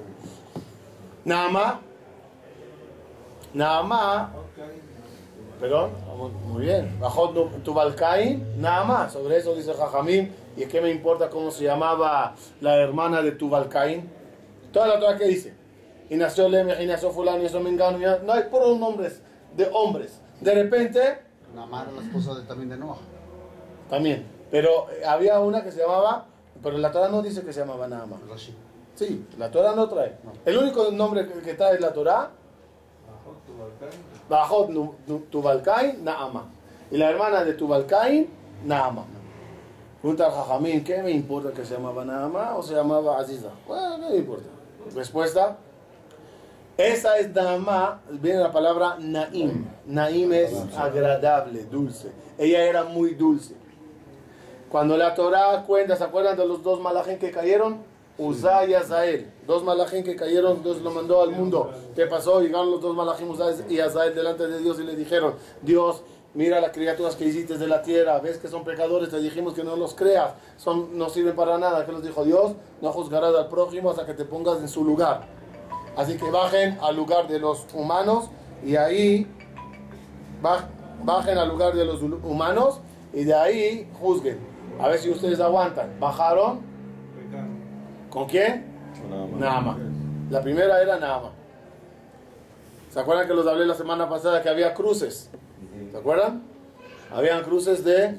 Nada 1.24 1.48
más, 1.48 1.74
nada 3.52 3.82
más, 3.82 4.28
Perdón, 5.61 5.90
muy 6.48 6.62
bien. 6.62 6.98
Bajó 7.00 7.30
Tubalcaín, 7.64 8.61
nada 8.61 8.84
más. 8.84 9.12
Sobre 9.12 9.36
eso 9.38 9.55
dice 9.55 9.72
Jajamín. 9.72 10.32
¿Y 10.57 10.66
qué 10.66 10.80
me 10.80 10.90
importa 10.90 11.30
cómo 11.30 11.50
se 11.50 11.64
llamaba 11.64 12.34
la 12.61 12.76
hermana 12.76 13.22
de 13.22 13.32
Tubalcaín? 13.32 14.09
Toda 14.72 14.88
la 14.88 14.94
otra 14.94 15.16
que 15.16 15.26
dice. 15.26 15.55
Y 16.11 16.16
nació 16.16 16.48
Lemech, 16.48 16.80
y 16.80 16.86
nació 16.86 17.11
Fulano, 17.11 17.42
y 17.42 17.46
eso 17.46 17.61
me 17.61 17.70
engano. 17.70 17.98
No 18.24 18.32
hay 18.32 18.44
puros 18.44 18.78
nombres 18.78 19.22
de 19.57 19.68
hombres. 19.72 20.20
de 20.40 20.55
repente, 20.55 21.18
Namar, 21.55 21.92
la 21.92 22.02
esposa 22.02 22.34
de, 22.34 22.42
también 22.42 22.68
de 22.68 22.76
Noah. 22.76 22.98
también, 23.88 24.26
pero 24.50 24.90
eh, 24.90 25.05
había 25.07 25.38
una 25.38 25.62
que 25.62 25.70
se 25.70 25.80
llamaba, 25.80 26.26
pero 26.62 26.76
la 26.78 26.90
Torah 26.90 27.09
no 27.09 27.22
dice 27.22 27.42
que 27.42 27.52
se 27.52 27.61
llamaba 27.61 27.86
Naama. 27.86 28.18
Rashi. 28.28 28.55
Sí, 28.96 29.26
la 29.38 29.50
Torah 29.50 29.74
no 29.74 29.88
trae. 29.88 30.18
No. 30.24 30.32
El 30.44 30.59
único 30.59 30.90
nombre 30.90 31.26
que, 31.26 31.40
que 31.40 31.55
trae 31.55 31.78
la 31.80 31.92
Torah, 31.92 32.30
Bajot 33.09 33.36
Nu- 34.28 34.94
Tubalcain, 35.30 36.02
Naama. 36.04 36.44
Y 36.90 36.96
la 36.96 37.10
hermana 37.10 37.44
de 37.44 37.54
Tubalcain, 37.54 38.28
Naama. 38.64 39.04
Pregunta 40.00 40.26
al 40.26 40.32
Jajamín, 40.32 40.84
¿qué 40.84 41.02
me 41.02 41.10
importa 41.10 41.50
que 41.52 41.64
se 41.64 41.74
llamaba 41.74 42.04
Naama 42.04 42.54
o 42.56 42.62
se 42.62 42.74
llamaba 42.74 43.18
Aziza? 43.20 43.48
Bueno, 43.66 43.98
no 43.98 44.14
importa. 44.14 44.44
Respuesta. 44.94 45.56
Esa 46.76 47.18
es 47.18 47.32
Naama, 47.34 48.00
viene 48.10 48.40
la 48.40 48.50
palabra 48.52 48.96
Naim. 48.98 49.64
Naim 49.86 50.32
es 50.32 50.52
agradable, 50.76 51.64
dulce. 51.64 52.10
Ella 52.36 52.64
era 52.64 52.84
muy 52.84 53.14
dulce. 53.14 53.54
Cuando 54.70 54.96
la 54.96 55.14
Torah 55.14 55.62
cuenta, 55.66 55.94
¿se 55.96 56.02
acuerdan 56.02 56.36
de 56.36 56.46
los 56.46 56.62
dos 56.64 56.80
malajín 56.80 57.18
que 57.18 57.30
cayeron? 57.30 57.78
Uzá 58.16 58.64
y 58.66 58.74
Azael. 58.74 59.30
Dos 59.46 59.64
malajín 59.64 60.04
que 60.04 60.14
cayeron, 60.16 60.62
Dios 60.62 60.80
lo 60.82 60.90
mandó 60.90 61.20
al 61.22 61.30
mundo. 61.32 61.70
¿Qué 61.96 62.06
pasó? 62.06 62.40
Llegaron 62.40 62.70
los 62.70 62.80
dos 62.80 62.94
malajín, 62.94 63.28
Uzá 63.30 63.46
y 63.68 63.80
Azael, 63.80 64.14
delante 64.14 64.46
de 64.46 64.58
Dios 64.60 64.78
y 64.78 64.84
le 64.84 64.94
dijeron, 64.94 65.34
Dios, 65.62 66.02
mira 66.34 66.60
las 66.60 66.70
criaturas 66.70 67.16
que 67.16 67.24
hiciste 67.24 67.58
de 67.58 67.66
la 67.66 67.82
tierra, 67.82 68.18
ves 68.20 68.38
que 68.38 68.48
son 68.48 68.64
pecadores, 68.64 69.08
te 69.10 69.18
dijimos 69.20 69.54
que 69.54 69.64
no 69.64 69.74
los 69.76 69.94
creas, 69.94 70.32
son, 70.56 70.96
no 70.96 71.08
sirven 71.08 71.34
para 71.34 71.58
nada. 71.58 71.84
¿Qué 71.86 71.92
les 71.92 72.02
dijo 72.02 72.24
Dios? 72.24 72.52
No 72.80 72.92
juzgarás 72.92 73.34
al 73.34 73.48
prójimo 73.48 73.90
hasta 73.90 74.06
que 74.06 74.14
te 74.14 74.24
pongas 74.24 74.58
en 74.60 74.68
su 74.68 74.84
lugar. 74.84 75.26
Así 75.96 76.16
que 76.16 76.30
bajen 76.30 76.78
al 76.82 76.96
lugar 76.96 77.26
de 77.28 77.38
los 77.38 77.66
humanos 77.74 78.30
y 78.64 78.76
ahí 78.76 79.26
Baj- 80.42 80.66
bajen 81.04 81.38
al 81.38 81.48
lugar 81.48 81.74
de 81.74 81.84
los 81.84 82.02
hu- 82.02 82.20
humanos 82.24 82.80
y 83.12 83.24
de 83.24 83.34
ahí 83.34 83.88
juzguen. 84.00 84.38
A 84.80 84.88
ver 84.88 84.98
si 84.98 85.10
ustedes 85.10 85.38
aguantan. 85.40 85.94
¿Bajaron? 86.00 86.60
¿Con 88.14 88.26
quién? 88.28 88.64
Nama. 89.38 89.76
La 90.30 90.40
primera 90.40 90.80
era 90.80 90.98
Nama. 90.98 91.32
¿Se 92.90 92.98
acuerdan 93.00 93.26
que 93.26 93.34
los 93.34 93.46
hablé 93.46 93.66
la 93.66 93.74
semana 93.74 94.08
pasada 94.08 94.40
que 94.40 94.48
había 94.48 94.72
cruces? 94.72 95.28
¿Se 95.90 95.96
acuerdan? 95.98 96.42
Habían 97.12 97.42
cruces 97.42 97.84
de... 97.84 98.14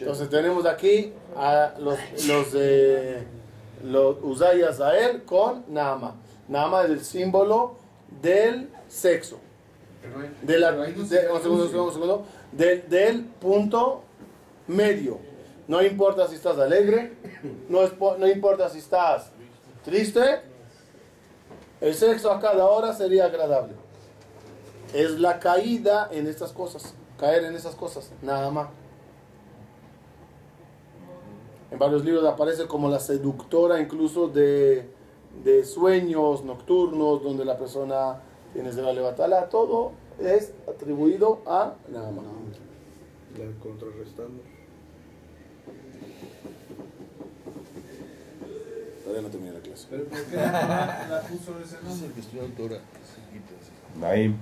Entonces 0.00 0.28
tenemos 0.30 0.66
aquí 0.66 1.12
a 1.36 1.74
los, 1.78 1.98
los 2.26 2.52
de 2.52 3.24
los 3.84 4.16
Uzay 4.22 4.62
Azael 4.62 5.22
con 5.24 5.64
Nama. 5.68 6.14
Nama 6.48 6.84
es 6.84 6.90
el 6.90 7.00
símbolo 7.04 7.76
del 8.22 8.68
sexo 8.88 9.38
de- 11.08 11.28
un 11.32 11.40
segundo, 11.42 11.64
un 11.64 11.70
segundo, 11.70 11.84
un 11.88 11.92
segundo. 11.92 12.24
Del- 12.52 12.88
del 12.88 13.22
punto 13.24 14.02
medio. 14.68 15.18
No 15.68 15.82
importa 15.82 16.28
si 16.28 16.36
estás 16.36 16.58
alegre, 16.58 17.16
no, 17.68 17.82
es 17.82 17.92
no 17.98 18.28
importa 18.28 18.68
si 18.68 18.78
estás 18.78 19.32
triste, 19.84 20.40
el 21.80 21.94
sexo 21.94 22.30
a 22.30 22.40
cada 22.40 22.66
hora 22.66 22.92
sería 22.92 23.26
agradable. 23.26 23.74
Es 24.94 25.18
la 25.18 25.40
caída 25.40 26.08
en 26.12 26.26
estas 26.26 26.52
cosas, 26.52 26.94
caer 27.18 27.44
en 27.44 27.54
esas 27.54 27.74
cosas, 27.74 28.10
nada 28.22 28.50
más. 28.50 28.68
En 31.70 31.78
varios 31.78 32.04
libros 32.04 32.24
aparece 32.24 32.66
como 32.66 32.88
la 32.88 33.00
seductora 33.00 33.80
incluso 33.80 34.28
de, 34.28 34.88
de 35.44 35.64
sueños 35.64 36.44
nocturnos, 36.44 37.22
donde 37.22 37.44
la 37.44 37.58
persona 37.58 38.20
tiene 38.52 38.72
la 38.72 38.92
levatala, 38.92 39.48
todo 39.48 39.92
es 40.18 40.52
atribuido 40.68 41.42
a 41.44 41.74
Nahama. 41.88 42.22
La 43.36 43.60
contrarrestamos. 43.60 44.55
Todavía 49.06 49.22
no 49.22 49.28
terminé 49.30 49.52
la 49.52 49.60
clase. 49.60 49.86
Pero 49.88 50.04
¿por 50.06 50.20
qué 50.24 50.36
la, 50.36 51.06
la 51.08 51.20
puso 51.22 51.52
ese 51.64 51.76
Es 51.76 51.82
nombre? 51.84 52.10
que 52.12 52.20
estudió 52.20 52.42
autora. 52.42 52.76
Naim. 54.00 54.36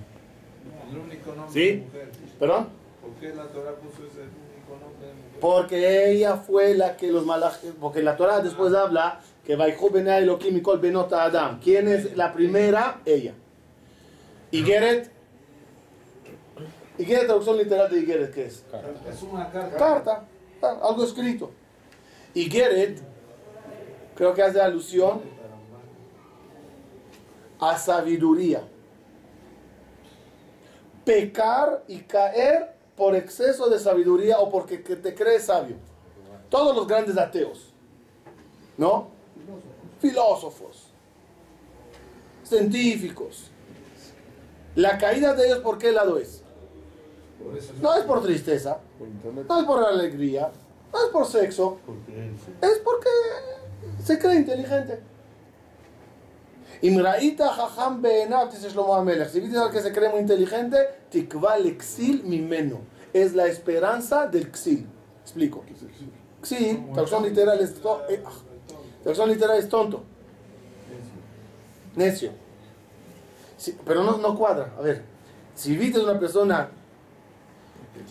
El 0.90 0.96
único 0.98 1.34
nombre 1.34 1.52
¿Sí? 1.52 1.68
de 1.68 1.76
mujer. 1.84 2.08
¿Perdón? 2.38 2.68
¿Por 3.02 3.10
qué 3.20 3.34
la 3.34 3.44
Torah 3.48 3.74
puso 3.74 4.06
ese 4.06 4.20
único 4.22 4.78
nombre 4.80 5.06
de 5.08 5.12
mujer? 5.12 5.40
Porque 5.40 6.10
ella 6.12 6.36
fue 6.38 6.72
la 6.74 6.96
que 6.96 7.12
los 7.12 7.26
malaj... 7.26 7.58
Porque 7.78 8.02
la 8.02 8.16
Torah 8.16 8.40
después 8.40 8.72
habla 8.72 9.20
que 9.44 9.54
Vaihu 9.54 9.90
Benai 9.90 10.22
Elohim 10.22 10.54
Mikol 10.54 10.78
Benota 10.78 11.24
Adam. 11.24 11.60
¿Quién 11.60 11.86
es 11.86 12.16
la 12.16 12.32
primera? 12.32 13.02
Ella. 13.04 13.34
Y 14.50 14.62
Geret. 14.64 15.10
¿Y 16.96 17.04
qué 17.04 17.16
traducción 17.18 17.58
literal 17.58 17.90
de 17.90 17.98
Igeret 17.98 18.32
qué 18.32 18.46
es? 18.46 18.64
Es 19.10 19.22
una 19.22 19.50
carta. 19.50 19.76
Carta. 19.76 20.24
ah, 20.62 20.78
Algo 20.88 21.04
escrito. 21.04 21.50
Y 22.32 22.48
Geret 22.50 23.02
creo 24.14 24.34
que 24.34 24.42
hace 24.42 24.60
alusión 24.60 25.22
a 27.60 27.78
sabiduría. 27.78 28.62
Pecar 31.04 31.84
y 31.88 32.00
caer 32.00 32.74
por 32.96 33.14
exceso 33.14 33.68
de 33.68 33.78
sabiduría 33.78 34.38
o 34.38 34.50
porque 34.50 34.82
que 34.82 34.96
te 34.96 35.14
crees 35.14 35.46
sabio. 35.46 35.76
Todos 36.48 36.74
los 36.74 36.86
grandes 36.86 37.18
ateos, 37.18 37.72
¿no? 38.76 39.08
Filósofos, 40.00 40.86
científicos. 42.44 43.50
La 44.76 44.98
caída 44.98 45.34
de 45.34 45.46
ellos, 45.46 45.58
¿por 45.58 45.78
qué 45.78 45.92
lado 45.92 46.18
es? 46.18 46.42
No 47.80 47.94
es 47.94 48.04
por 48.04 48.22
tristeza, 48.22 48.78
no 49.48 49.58
es 49.58 49.66
por 49.66 49.84
alegría, 49.84 50.50
no 50.92 51.04
es 51.04 51.10
por 51.10 51.26
sexo, 51.26 51.78
es 52.62 52.78
porque 52.78 53.08
se 54.04 54.18
cree 54.18 54.36
inteligente. 54.36 55.00
Imraita 56.82 57.48
jajam 57.48 58.02
beenav, 58.02 58.50
dice 58.50 58.68
Shlomo 58.68 58.94
Amelech. 58.94 59.28
Si 59.30 59.40
viste 59.40 59.56
al 59.58 59.70
que 59.70 59.80
se 59.80 59.92
cree 59.92 60.10
muy 60.10 60.20
inteligente, 60.20 60.76
tikva 61.10 61.56
exil 61.58 62.22
mimeno. 62.24 62.80
Es 63.12 63.34
la 63.34 63.46
esperanza 63.46 64.26
del 64.26 64.42
exil. 64.46 64.86
Explico. 65.22 65.64
Xil, 66.42 66.84
traducción 66.92 67.22
literal 67.22 67.58
es, 67.60 67.74
to- 67.80 68.02
eh, 68.10 68.22
ah, 68.26 68.30
traducción 69.02 69.30
literal 69.30 69.58
es 69.58 69.68
tonto. 69.68 70.02
Necio. 71.96 72.32
Sí, 73.56 73.78
pero 73.86 74.02
no, 74.02 74.18
no 74.18 74.36
cuadra. 74.36 74.72
A 74.76 74.82
ver, 74.82 75.02
si 75.54 75.74
viste 75.76 76.00
una 76.00 76.18
persona 76.18 76.68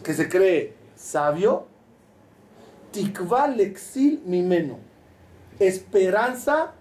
que 0.04 0.14
se 0.16 0.28
cree 0.30 0.74
sabio, 0.96 1.68
tikva 2.92 3.46
lexil 3.48 4.24
mimeno. 4.26 4.80
Esperanza, 5.60 6.74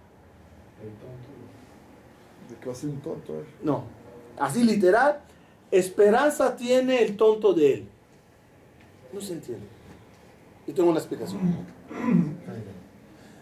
De 2.49 2.57
que 2.57 2.66
va 2.66 2.73
a 2.73 2.77
ser 2.77 2.91
un 2.91 3.01
tonto, 3.01 3.35
eh. 3.35 3.45
no, 3.62 3.85
así 4.39 4.64
literal, 4.64 5.20
esperanza 5.70 6.57
tiene 6.57 7.03
el 7.03 7.16
tonto 7.16 7.53
de 7.53 7.75
él. 7.75 7.89
No 9.12 9.20
se 9.20 9.35
entiende. 9.35 9.66
Y 10.66 10.73
tengo 10.73 10.91
una 10.91 10.99
explicación. 10.99 11.41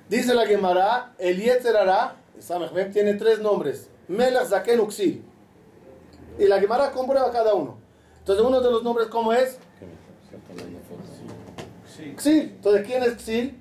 Dice 0.08 0.34
la 0.34 0.46
Gemara, 0.46 1.14
el 1.18 1.40
Yetzer 1.40 1.76
Hara, 1.76 2.16
Samech 2.38 2.72
Mem, 2.72 2.92
tiene 2.92 3.14
tres 3.14 3.40
nombres. 3.40 3.88
Melech, 4.08 4.46
Zaken, 4.46 4.80
Uxil. 4.80 5.22
Y 6.38 6.46
la 6.46 6.58
Gemara 6.58 6.90
comprueba 6.90 7.30
cada 7.30 7.54
uno. 7.54 7.76
Entonces 8.18 8.44
uno 8.44 8.60
de 8.60 8.70
los 8.70 8.82
nombres, 8.82 9.08
¿cómo 9.08 9.32
es? 9.32 9.58
Sí. 11.96 12.14
Xil. 12.16 12.40
Entonces, 12.40 12.86
¿quién 12.86 13.02
es 13.02 13.16
Xil? 13.22 13.56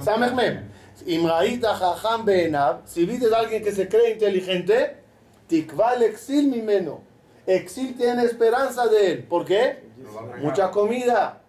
Samech 0.00 0.34
Mem. 0.34 0.70
Imraita 1.06 1.74
Jajam 1.74 2.24
Beenab. 2.24 2.82
Si 2.86 3.04
viste 3.06 3.32
a 3.34 3.38
alguien 3.38 3.62
que 3.62 3.72
se 3.72 3.88
cree 3.88 4.12
inteligente, 4.12 4.96
Tikva 5.48 5.94
el 5.94 6.02
exil 6.04 6.48
mimeno. 6.48 7.02
Exil 7.46 7.94
tiene 7.96 8.24
esperanza 8.24 8.86
de 8.86 9.12
él. 9.12 9.24
¿Por 9.24 9.44
qué? 9.44 9.84
Mucha 10.40 10.70
comida. 10.70 11.42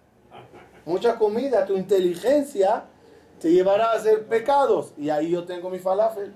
Mucha 0.86 1.16
comida. 1.18 1.66
Tu 1.66 1.78
inteligencia 1.78 2.86
te 3.40 3.52
llevará 3.52 3.92
a 3.92 3.94
hacer 3.94 4.26
pecados. 4.26 4.94
Y 4.98 5.10
ahí 5.10 5.32
yo 5.32 5.46
tengo 5.46 5.70
mi 5.70 5.80
falafel. 5.80 6.34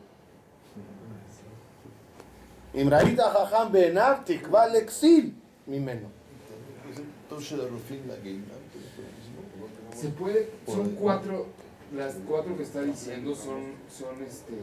Imraita 2.74 3.32
Jajam 3.32 3.72
Beenab. 3.72 4.24
Tikva 4.24 4.68
el 4.68 4.76
exil 4.76 5.36
mimeno. 5.66 6.10
Entonces, 7.24 7.58
la 7.58 7.66
Rufín, 7.68 8.08
la 8.08 8.16
gay, 8.16 8.42
Se 10.00 10.10
puede, 10.10 10.50
son 10.66 10.90
cuatro, 10.92 11.46
las 11.96 12.16
cuatro 12.28 12.56
que 12.56 12.64
está 12.64 12.82
diciendo 12.82 13.34
son, 13.34 13.74
son 13.90 14.22
este, 14.24 14.54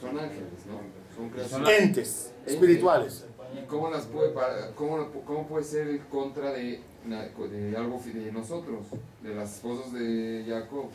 son 0.00 0.18
ángeles, 0.18 0.66
¿no? 0.66 1.16
Son 1.16 1.28
creaciones. 1.30 1.80
Entes 1.80 2.32
espirituales. 2.46 3.24
¿Y 3.56 3.64
cómo 3.66 3.90
las 3.90 4.04
puede, 4.06 4.30
para- 4.30 4.72
cómo, 4.74 5.06
cómo 5.24 5.46
puede 5.46 5.64
ser 5.64 5.88
en 5.88 5.98
contra 6.10 6.50
de, 6.52 6.80
de 7.04 7.76
algo 7.76 8.00
de 8.04 8.32
nosotros, 8.32 8.86
de 9.22 9.34
las 9.34 9.54
esposas 9.54 9.92
de 9.92 10.44
Jacob? 10.48 10.86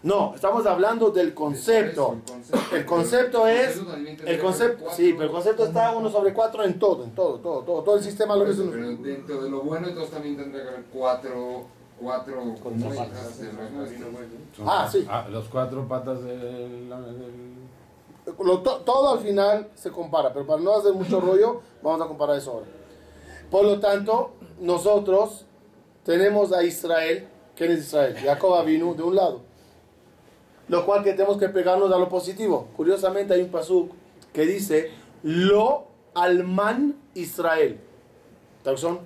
No, 0.00 0.32
estamos 0.34 0.64
hablando 0.66 1.10
del 1.10 1.34
concepto. 1.34 2.18
El 2.72 2.84
concepto 2.84 3.48
es, 3.48 3.80
el 4.26 4.38
concepto, 4.40 4.90
sí, 4.92 5.12
pero 5.14 5.24
el 5.24 5.30
concepto 5.32 5.64
está 5.66 5.96
uno 5.96 6.08
sobre 6.08 6.32
cuatro 6.32 6.62
en 6.62 6.78
todo, 6.78 7.02
en 7.02 7.10
todo, 7.16 7.40
todo, 7.40 7.62
todo, 7.64 7.82
todo 7.82 7.96
el 7.96 8.04
sistema 8.04 8.36
lo 8.36 8.44
que 8.44 8.50
es 8.52 8.58
uno. 8.60 8.70
Pero 8.70 8.96
dentro 8.96 9.42
de 9.42 9.50
lo 9.50 9.62
bueno, 9.62 9.88
entonces 9.88 10.12
también 10.12 10.36
tendría 10.36 10.62
que 10.62 10.68
haber 10.68 10.84
cuatro, 10.92 11.64
cuatro 12.00 12.42
muestras 12.44 13.38
de 13.40 13.52
lo 13.52 13.70
nuestro. 13.70 14.06
Ah, 14.66 14.88
sí. 14.90 15.06
Ah, 15.08 15.26
los 15.30 15.48
cuatro 15.48 15.86
patas 15.88 16.22
del. 16.24 16.88
del- 16.88 17.58
Lo- 18.44 18.60
to- 18.60 18.80
todo 18.80 19.12
al 19.14 19.20
final 19.20 19.68
se 19.74 19.90
compara, 19.90 20.32
pero 20.32 20.46
para 20.46 20.60
no 20.60 20.74
hacer 20.76 20.92
mucho 20.92 21.20
rollo, 21.20 21.62
vamos 21.82 22.00
a 22.02 22.06
comparar 22.06 22.36
eso 22.36 22.52
ahora. 22.52 22.66
Por 23.50 23.64
lo 23.64 23.80
tanto, 23.80 24.32
nosotros 24.60 25.46
tenemos 26.04 26.52
a 26.52 26.62
Israel, 26.62 27.26
¿quién 27.56 27.72
es 27.72 27.80
Israel? 27.80 28.16
Jacob 28.22 28.64
vino 28.66 28.92
de 28.94 29.02
un 29.02 29.16
lado. 29.16 29.40
Lo 30.68 30.84
cual 30.84 31.02
que 31.02 31.12
tenemos 31.14 31.38
que 31.38 31.48
pegarnos 31.48 31.90
a 31.90 31.98
lo 31.98 32.10
positivo. 32.10 32.68
Curiosamente 32.76 33.32
hay 33.32 33.40
un 33.40 33.48
pasuk 33.50 33.90
que 34.34 34.42
dice, 34.44 34.90
lo 35.22 35.86
alman 36.14 36.94
Israel. 37.14 37.80
Traducción, 38.62 39.00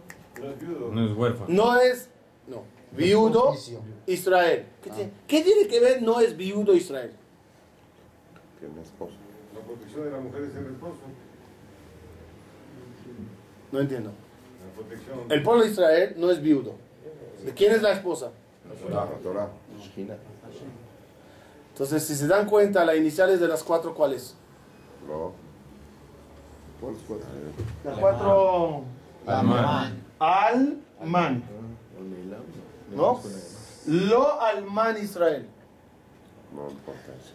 No 0.90 1.04
es 1.06 1.16
huérfano. 1.16 1.46
no 1.48 1.80
es, 1.80 2.08
no, 2.48 2.62
viudo 2.96 3.54
Israel. 4.06 4.66
¿Qué, 4.82 4.90
tiene- 4.90 5.12
qué 5.26 5.42
tiene 5.42 5.66
que 5.68 5.80
ver 5.80 6.02
no 6.02 6.20
es 6.20 6.36
viudo 6.36 6.74
Israel? 6.74 7.12
Que 8.60 8.68
mi 8.68 8.80
esposo. 8.82 9.14
La 9.54 9.60
protección 9.60 10.04
de 10.04 10.10
la 10.10 10.18
mujer 10.20 10.42
es 10.44 10.56
el 10.56 10.66
esposo. 10.66 10.96
No 13.72 13.80
entiendo. 13.80 14.10
La 14.10 14.74
protección. 14.74 15.18
El 15.30 15.42
pueblo 15.42 15.64
de 15.64 15.70
Israel 15.70 16.14
no 16.18 16.30
es 16.30 16.40
viudo. 16.42 16.74
¿De 17.44 17.52
quién 17.52 17.72
es 17.72 17.82
la 17.82 17.92
esposa? 17.92 18.30
La 18.90 19.06
Torah. 19.22 19.48
Entonces, 21.72 22.02
si 22.04 22.14
se 22.14 22.26
dan 22.28 22.46
cuenta, 22.46 22.84
las 22.84 22.96
iniciales 22.96 23.40
de 23.40 23.48
las 23.48 23.62
cuatro, 23.62 23.94
¿cuáles? 23.94 24.34
Lo. 25.08 25.32
¿Cuál 26.80 26.94
es 26.94 27.00
cuál? 27.06 27.20
Las 27.84 27.98
cuatro... 27.98 28.82
Alman. 29.26 30.02
Al-Man. 30.18 31.42
¿No? 32.96 33.20
Lo 33.86 34.40
Alman 34.40 34.96
Israel. 35.02 35.46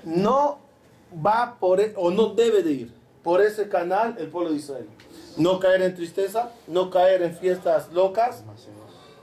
No 0.05 0.59
va 1.25 1.57
por, 1.59 1.79
e- 1.79 1.93
o 1.95 2.11
no 2.11 2.27
debe 2.33 2.63
de 2.63 2.71
ir 2.71 2.93
por 3.23 3.41
ese 3.41 3.67
canal 3.69 4.15
el 4.19 4.27
pueblo 4.27 4.51
de 4.51 4.57
Israel. 4.57 4.87
No 5.37 5.59
caer 5.59 5.81
en 5.81 5.95
tristeza, 5.95 6.51
no 6.67 6.89
caer 6.89 7.21
en 7.21 7.35
fiestas 7.35 7.91
locas. 7.91 8.43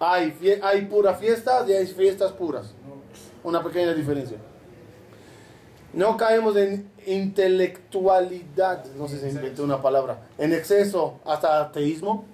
Hay, 0.01 0.33
fie- 0.33 0.61
hay 0.63 0.83
puras 0.87 1.19
fiestas 1.19 1.69
y 1.69 1.73
hay 1.73 1.87
fiestas 1.87 2.33
puras. 2.33 2.73
Una 3.43 3.63
pequeña 3.63 3.93
diferencia. 3.95 4.39
No 5.93 6.17
caemos 6.17 6.57
en 6.57 6.91
intelectualidad, 7.07 8.85
no 8.97 9.07
sé 9.07 9.21
si 9.21 9.29
inventé 9.29 9.63
una 9.63 9.81
palabra, 9.81 10.19
en 10.39 10.53
exceso 10.53 11.21
hasta 11.25 11.61
ateísmo. 11.61 12.25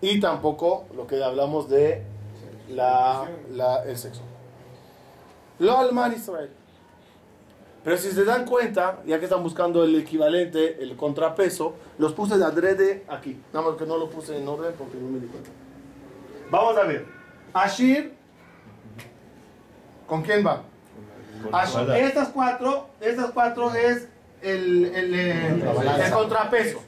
Y 0.00 0.18
tampoco 0.20 0.86
lo 0.96 1.06
que 1.06 1.22
hablamos 1.22 1.68
de 1.68 2.02
la, 2.70 3.28
la- 3.50 3.82
el 3.84 3.96
sexo. 3.96 4.22
Lo 5.58 5.76
alman 5.78 6.12
Israel. 6.12 6.50
Pero 7.82 7.96
si 7.96 8.10
se 8.10 8.24
dan 8.24 8.44
cuenta, 8.44 8.98
ya 9.06 9.18
que 9.18 9.24
están 9.24 9.42
buscando 9.42 9.82
el 9.84 9.94
equivalente, 9.96 10.82
el 10.82 10.96
contrapeso, 10.96 11.74
los 11.98 12.12
puse 12.12 12.36
de 12.36 12.44
adrede 12.44 13.04
aquí. 13.08 13.40
Nada 13.54 13.68
más 13.70 13.78
que 13.78 13.86
no 13.86 13.96
lo 13.96 14.10
puse 14.10 14.36
en 14.36 14.46
orden 14.46 14.74
porque 14.78 14.98
no 14.98 15.08
me 15.08 15.18
di 15.18 15.26
cuenta. 15.26 15.50
Vamos 16.50 16.76
a 16.76 16.82
ver. 16.82 17.06
Ashir, 17.54 18.12
¿con 20.06 20.22
quién 20.22 20.46
va? 20.46 20.62
Ashir. 21.52 21.80
Estas 21.96 22.28
cuatro, 22.28 22.88
estas 23.00 23.30
cuatro 23.30 23.74
es 23.74 24.08
el, 24.42 24.84
el, 24.94 25.14
el 25.14 26.10
contrapeso. 26.12 26.80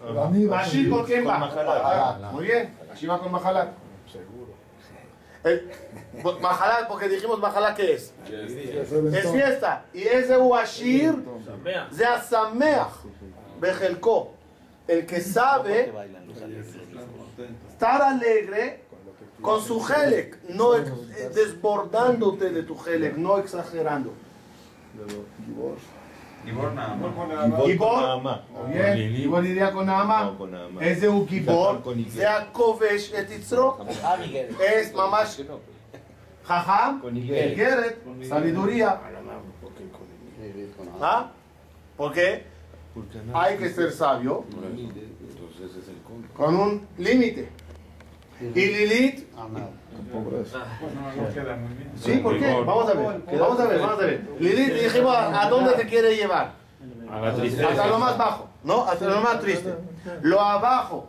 Ashir, 0.53 0.91
¿con 0.91 1.05
quién 1.07 1.27
va? 1.27 1.39
Muy 2.33 2.45
bien. 2.45 2.75
Ashir 2.93 3.11
va 3.11 3.19
con 3.19 3.33
Mahalat. 3.33 3.69
Eh, 5.45 5.71
El, 6.25 6.41
mahalá, 6.41 6.87
porque 6.89 7.09
dijimos 7.09 7.39
mahalá 7.39 7.75
que 7.75 7.95
es. 7.95 8.13
Es 9.13 9.31
fiesta. 9.31 9.85
Y 9.93 10.03
ese 10.03 10.39
Washir, 10.39 11.15
de 11.91 12.05
Asameach, 12.05 12.93
Bejelko. 13.61 14.35
El 14.89 15.07
que 15.07 15.21
sabe 15.21 15.93
estar 17.71 18.03
alegre 18.03 18.83
con 19.41 19.63
su 19.63 19.81
Helek, 19.81 20.43
no 20.49 20.77
eh, 20.77 20.85
desbordándote 21.35 22.51
de 22.51 22.63
tu 22.63 22.77
Helek, 22.85 23.17
no 23.17 23.39
exagerando. 23.39 24.13
גיבור, 27.66 28.00
bien, 28.72 28.98
גיבור 29.16 29.44
iría 29.44 29.72
con 29.72 29.86
Naama. 29.86 30.32
איזה 30.82 31.08
הוא 31.08 31.28
גיבור? 31.28 31.74
זה 32.08 32.38
הכובש 32.38 33.14
את 33.20 33.32
יצרו. 33.32 33.78
es 34.60 34.96
ממש 34.96 35.42
חכם, 36.46 37.00
איגרת, 37.16 37.96
sabiduría. 38.30 38.90
¿Ah? 41.02 41.32
¿Por 41.98 42.14
qué? 42.14 42.44
Hay 43.34 43.58
que 43.58 43.70
ser 43.70 43.92
sabio 43.92 44.46
Entonces 44.50 45.76
es 45.80 45.88
el 45.90 46.00
contra. 46.08 46.34
con 46.34 46.56
un 46.56 46.88
límite. 46.98 47.50
Y 48.55 48.67
Lilith, 48.67 49.29
Pobreza. 50.13 50.59
No, 50.59 51.23
no 51.23 51.33
queda 51.33 51.57
muy 51.57 51.75
bien. 51.75 51.91
¿sí? 51.97 52.17
¿Por 52.19 52.39
qué? 52.39 52.47
Vamos 52.67 52.89
a 52.89 52.95
ver, 52.95 53.23
vamos 53.39 53.61
a 53.61 53.67
ver, 53.67 53.81
vamos 53.81 53.99
a 54.01 54.05
ver. 54.05 54.29
Lilith 54.39 54.75
dijimos, 54.83 55.15
¿a 55.17 55.49
dónde 55.49 55.73
te 55.73 55.87
quiere 55.87 56.15
llevar? 56.17 56.53
A 57.11 57.21
la 57.21 57.35
tristeza. 57.35 57.69
Hasta 57.69 57.87
lo 57.87 57.99
más 57.99 58.19
bajo, 58.19 58.49
¿no? 58.65 58.85
Hasta 58.85 59.07
lo 59.07 59.21
más 59.21 59.41
triste. 59.41 59.75
Lo 60.23 60.41
abajo, 60.41 61.09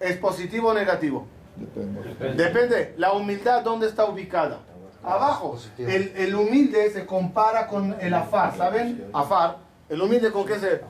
¿es 0.00 0.16
positivo 0.16 0.70
o 0.70 0.74
negativo? 0.74 1.26
Depende. 1.56 2.34
Depende, 2.34 2.94
la 2.96 3.12
humildad, 3.12 3.62
¿dónde 3.62 3.86
está 3.86 4.06
ubicada? 4.06 4.58
Abajo. 5.04 5.58
El, 5.78 6.12
el 6.16 6.34
humilde 6.34 6.90
se 6.90 7.04
compara 7.04 7.66
con 7.66 7.96
el 8.00 8.14
afar, 8.14 8.56
¿saben? 8.56 9.04
Afar. 9.12 9.58
¿El 9.88 10.00
humilde 10.00 10.32
con 10.32 10.46
qué 10.46 10.58
se...? 10.58 10.80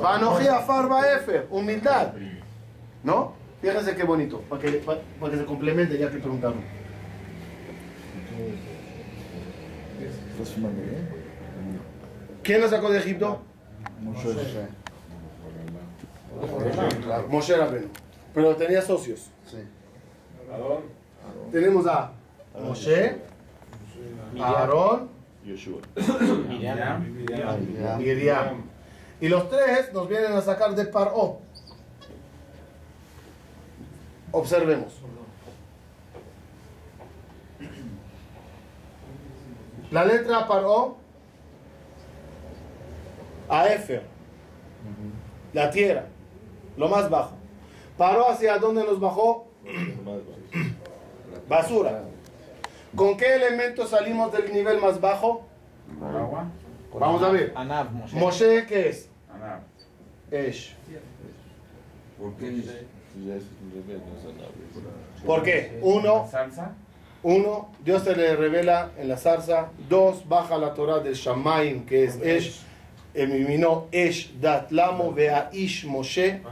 Banoji 0.00 0.48
afar 0.48 0.88
baefer, 0.88 1.46
humildad. 1.50 2.12
¿No? 3.02 3.34
Fíjense 3.60 3.96
qué 3.96 4.04
bonito, 4.04 4.40
para 4.42 4.62
que, 4.62 4.70
para, 4.78 5.00
para 5.18 5.32
que 5.32 5.38
se 5.38 5.44
complemente 5.44 5.98
ya 5.98 6.10
que 6.10 6.18
preguntaron. 6.18 6.58
¿Estás 10.32 10.54
fumando 10.54 10.80
bien? 10.80 11.08
¿Quién 12.42 12.60
lo 12.60 12.68
sacó 12.68 12.90
de 12.90 12.98
Egipto? 12.98 13.40
Mucho. 14.00 14.34
Moshe 17.28 17.56
Rabbeinu. 17.56 17.88
Pero 18.32 18.54
tenía 18.54 18.80
socios. 18.80 19.30
Sí. 19.44 19.58
Tenemos 21.50 21.86
a 21.86 22.12
Moshe, 22.62 23.16
Aarón 24.40 25.08
Miriam. 26.48 27.04
y 27.04 28.04
Miriam. 28.04 28.62
Y 29.20 29.28
los 29.28 29.50
tres 29.50 29.92
nos 29.92 30.08
vienen 30.08 30.32
a 30.32 30.40
sacar 30.40 30.74
de 30.74 30.84
Paró. 30.84 31.40
Observemos. 34.32 35.00
La 39.90 40.04
letra 40.04 40.46
Paró, 40.46 40.96
a 43.48 43.68
Efer, 43.68 44.02
la 45.54 45.70
tierra, 45.70 46.06
lo 46.76 46.88
más 46.88 47.08
bajo. 47.08 47.32
Paró 47.96 48.30
hacia 48.30 48.58
dónde 48.58 48.84
nos 48.84 49.00
bajó? 49.00 49.48
Basura. 51.48 52.04
¿Con 52.94 53.16
qué 53.16 53.36
elemento 53.36 53.86
salimos 53.86 54.30
del 54.32 54.52
nivel 54.52 54.78
más 54.80 55.00
bajo? 55.00 55.46
Agua. 56.02 56.46
Vamos 56.92 57.22
a 57.22 57.30
ver. 57.30 57.52
Anab, 57.56 57.90
Moshe. 57.92 58.16
Moshe, 58.16 58.66
¿qué 58.66 58.88
es? 58.90 59.08
Ana. 59.32 59.60
Esh. 60.30 60.76
¿Por 62.18 62.34
qué? 62.34 62.62
¿Por 65.24 65.42
qué? 65.42 65.78
Uno, 65.82 66.28
uno, 67.22 67.68
Dios 67.84 68.02
se 68.04 68.14
le 68.14 68.36
revela 68.36 68.90
en 68.98 69.08
la 69.08 69.16
zarza. 69.16 69.68
Dos, 69.88 70.28
baja 70.28 70.56
la 70.58 70.74
Torah 70.74 71.00
del 71.00 71.14
Shamaim, 71.14 71.84
que 71.84 72.04
es 72.04 72.18
Esh. 72.22 72.62
Eliminó 73.14 73.86
Esh, 73.90 74.38
Dat, 74.40 74.70
Lamo, 74.70 75.12
Vea, 75.12 75.50
Ish, 75.52 75.86
Moshe. 75.86 76.42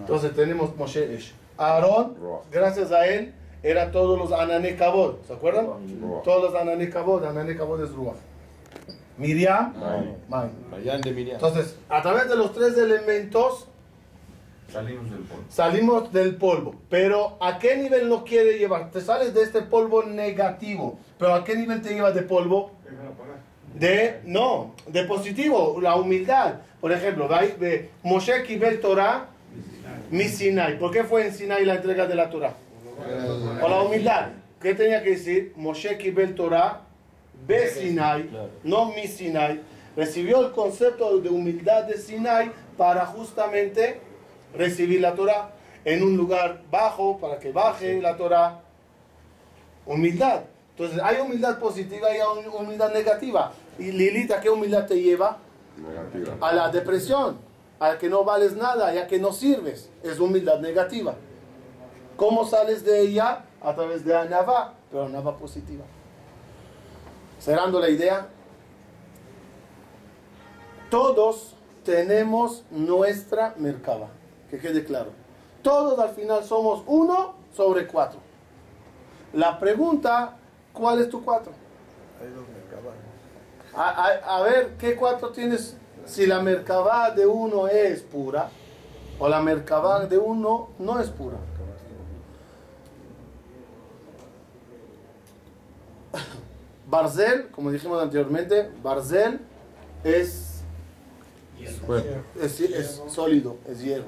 Entonces 0.00 0.34
tenemos 0.34 0.76
Moshe, 0.76 1.14
Esh. 1.14 1.34
Aarón, 1.56 2.16
gracias 2.50 2.92
a 2.92 3.06
él, 3.06 3.32
era 3.62 3.90
todos 3.90 4.18
los 4.18 4.32
Anané 4.32 4.76
Kabod. 4.76 5.16
¿Se 5.26 5.32
acuerdan? 5.32 5.66
Todos 6.22 6.52
los 6.52 6.60
Anané 6.60 6.90
Kabod. 6.90 7.24
Anané 7.24 7.56
Kabod 7.56 7.82
es 7.82 7.90
Ruach. 7.90 8.16
Miriam, 9.16 9.72
Maim. 10.28 10.50
Entonces, 11.32 11.76
a 11.88 12.02
través 12.02 12.28
de 12.28 12.36
los 12.36 12.52
tres 12.52 12.76
elementos 12.76 13.68
Salimos 14.74 15.08
del 15.08 15.20
polvo. 15.20 15.44
salimos 15.48 16.12
del 16.12 16.36
polvo. 16.36 16.74
Pero 16.90 17.36
¿a 17.40 17.58
qué 17.60 17.76
nivel 17.76 18.08
nos 18.08 18.24
quiere 18.24 18.58
llevar? 18.58 18.90
Te 18.90 19.00
sales 19.00 19.32
de 19.32 19.42
este 19.44 19.62
polvo 19.62 20.02
negativo. 20.02 20.98
Pero 21.16 21.34
¿a 21.34 21.44
qué 21.44 21.54
nivel 21.56 21.80
te 21.80 21.94
lleva 21.94 22.10
de 22.10 22.22
polvo? 22.22 22.72
de, 23.74 24.20
no, 24.24 24.74
de 24.86 25.04
positivo, 25.04 25.78
la 25.80 25.96
humildad. 25.96 26.54
Por 26.80 26.92
ejemplo, 26.92 27.28
ve, 27.28 27.90
Moshe 28.02 28.42
Kibel 28.44 28.80
Torah, 28.80 29.26
mi 30.10 30.24
Sinai. 30.24 30.78
¿Por 30.78 30.90
qué 30.90 31.04
fue 31.04 31.26
en 31.26 31.32
Sinai 31.32 31.64
la 31.64 31.76
entrega 31.76 32.06
de 32.06 32.14
la 32.14 32.30
Torah? 32.30 32.54
Por 33.60 33.70
la 33.70 33.82
humildad. 33.82 34.28
¿Qué 34.60 34.74
tenía 34.74 35.02
que 35.02 35.10
decir? 35.10 35.52
Moshe 35.56 35.98
Kibel 35.98 36.34
Torah, 36.34 36.80
be 37.46 37.68
Sinai, 37.68 38.30
no 38.62 38.92
mi 38.92 39.06
Sinai. 39.06 39.60
Recibió 39.96 40.44
el 40.44 40.52
concepto 40.52 41.18
de 41.20 41.28
humildad 41.28 41.84
de 41.84 41.98
Sinai 41.98 42.50
para 42.76 43.06
justamente 43.06 44.00
recibir 44.56 45.00
la 45.00 45.14
Torah 45.14 45.50
en 45.84 46.02
un 46.02 46.16
lugar 46.16 46.62
bajo, 46.70 47.18
para 47.18 47.38
que 47.38 47.52
baje 47.52 48.00
la 48.00 48.16
Torah. 48.16 48.60
Humildad. 49.86 50.42
Entonces, 50.70 51.00
hay 51.02 51.20
humildad 51.20 51.58
positiva 51.58 52.08
y 52.10 52.14
hay 52.14 52.46
humildad 52.46 52.92
negativa. 52.92 53.52
Y 53.78 53.92
Lilita, 53.92 54.40
¿qué 54.40 54.50
humildad 54.50 54.86
te 54.86 55.00
lleva? 55.00 55.38
Negativa. 55.76 56.36
A 56.40 56.52
la 56.52 56.70
depresión, 56.70 57.38
a 57.78 57.98
que 57.98 58.08
no 58.08 58.24
vales 58.24 58.56
nada, 58.56 58.92
ya 58.94 59.06
que 59.06 59.18
no 59.18 59.32
sirves. 59.32 59.90
Es 60.02 60.18
humildad 60.18 60.60
negativa. 60.60 61.14
¿Cómo 62.16 62.44
sales 62.44 62.84
de 62.84 63.00
ella? 63.00 63.44
A 63.60 63.74
través 63.74 64.04
de 64.04 64.16
Anava, 64.16 64.74
pero 64.90 65.04
Anava 65.04 65.36
positiva. 65.36 65.84
Cerrando 67.38 67.80
la 67.80 67.88
idea, 67.88 68.28
todos 70.90 71.56
tenemos 71.84 72.64
nuestra 72.70 73.54
Merkaba, 73.58 74.08
que 74.54 74.60
quede 74.68 74.84
claro. 74.84 75.10
Todos 75.62 75.98
al 75.98 76.10
final 76.10 76.44
somos 76.44 76.82
uno 76.86 77.34
sobre 77.54 77.86
cuatro. 77.86 78.20
La 79.32 79.58
pregunta, 79.58 80.36
¿cuál 80.72 81.00
es 81.00 81.08
tu 81.08 81.24
cuatro? 81.24 81.52
Ahí 82.20 82.28
los 82.28 82.46
mercaban. 82.48 82.94
A, 83.74 83.88
a- 84.06 84.36
a 84.38 84.42
ver, 84.42 84.74
¿qué 84.78 84.94
cuatro 84.94 85.30
tienes? 85.30 85.76
Si 86.04 86.26
la 86.26 86.40
Merkabah 86.40 87.10
de 87.12 87.26
uno 87.26 87.66
es 87.66 88.02
pura 88.02 88.50
o 89.18 89.28
la 89.28 89.40
Merkabah 89.40 90.06
de 90.06 90.18
uno 90.18 90.68
no 90.78 91.00
es 91.00 91.08
pura. 91.10 91.38
Barzel, 96.88 97.48
como 97.48 97.70
dijimos 97.70 98.00
anteriormente, 98.02 98.70
Barzel 98.82 99.40
es, 100.04 100.60
es, 102.40 102.60
es 102.60 103.02
sólido, 103.08 103.56
es 103.66 103.80
hierro. 103.82 104.04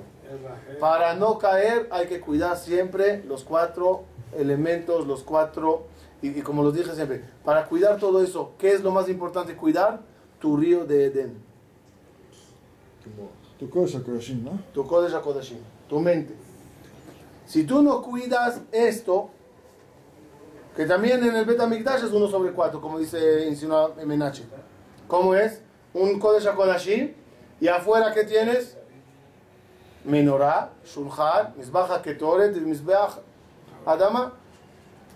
Para 0.81 1.15
no 1.15 1.39
caer 1.39 1.89
hay 1.91 2.07
que 2.07 2.21
cuidar 2.21 2.57
siempre 2.57 3.23
los 3.25 3.45
cuatro 3.45 4.05
elementos, 4.37 5.07
los 5.07 5.23
cuatro, 5.23 5.85
y, 6.23 6.29
y 6.29 6.43
como 6.43 6.63
los 6.63 6.75
dije 6.75 6.95
siempre, 6.95 7.25
para 7.45 7.67
cuidar 7.67 7.99
todo 7.99 8.23
eso, 8.23 8.53
¿qué 8.59 8.73
es 8.73 8.83
lo 8.83 8.91
más 8.91 9.09
importante 9.09 9.57
cuidar? 9.57 10.01
Tu 10.41 10.57
río 10.57 10.85
de 10.85 11.07
Edén, 11.07 11.39
Tu 13.59 13.71
cosa, 13.71 14.03
Kodashim, 14.03 14.45
¿no? 14.45 14.61
tu 14.75 14.83
HaKodashim, 14.83 15.59
tu 15.89 16.01
mente. 16.01 16.35
Si 17.47 17.65
tú 17.65 17.81
no 17.83 18.03
cuidas 18.03 18.61
esto, 18.73 19.31
que 20.77 20.85
también 20.85 21.25
en 21.25 21.35
el 21.35 21.47
Betamikdash 21.47 22.05
es 22.05 22.13
uno 22.13 22.29
sobre 22.29 22.53
cuatro, 22.53 22.81
como 22.81 22.99
dice 22.99 23.47
insinúa 23.47 23.95
Menache. 24.05 24.45
¿Cómo 25.09 25.35
es? 25.35 25.63
Un 25.95 26.19
Kodesh 26.19 26.47
y 27.61 27.69
afuera, 27.69 28.13
¿qué 28.13 28.25
tienes? 28.25 28.77
Menorá, 30.07 30.71
Shulchan, 30.85 31.55
Mizbach 31.57 32.01
Ketoret, 32.03 32.57
Mizbach 32.57 33.19
Adama. 33.85 34.33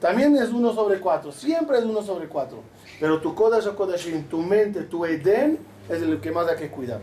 También 0.00 0.34
es 0.36 0.50
uno 0.50 0.72
sobre 0.72 0.98
cuatro, 0.98 1.30
siempre 1.30 1.78
es 1.78 1.84
uno 1.84 2.02
sobre 2.02 2.26
cuatro. 2.28 2.62
Pero 2.98 3.20
tu 3.20 3.34
Kodesh 3.34 3.66
HaKodashim, 3.66 4.24
tu 4.24 4.38
mente, 4.38 4.82
tu 4.82 5.04
Edén, 5.04 5.58
es 5.88 6.02
el 6.02 6.20
que 6.20 6.32
más 6.32 6.48
hay 6.48 6.56
que 6.56 6.70
cuidar. 6.70 7.00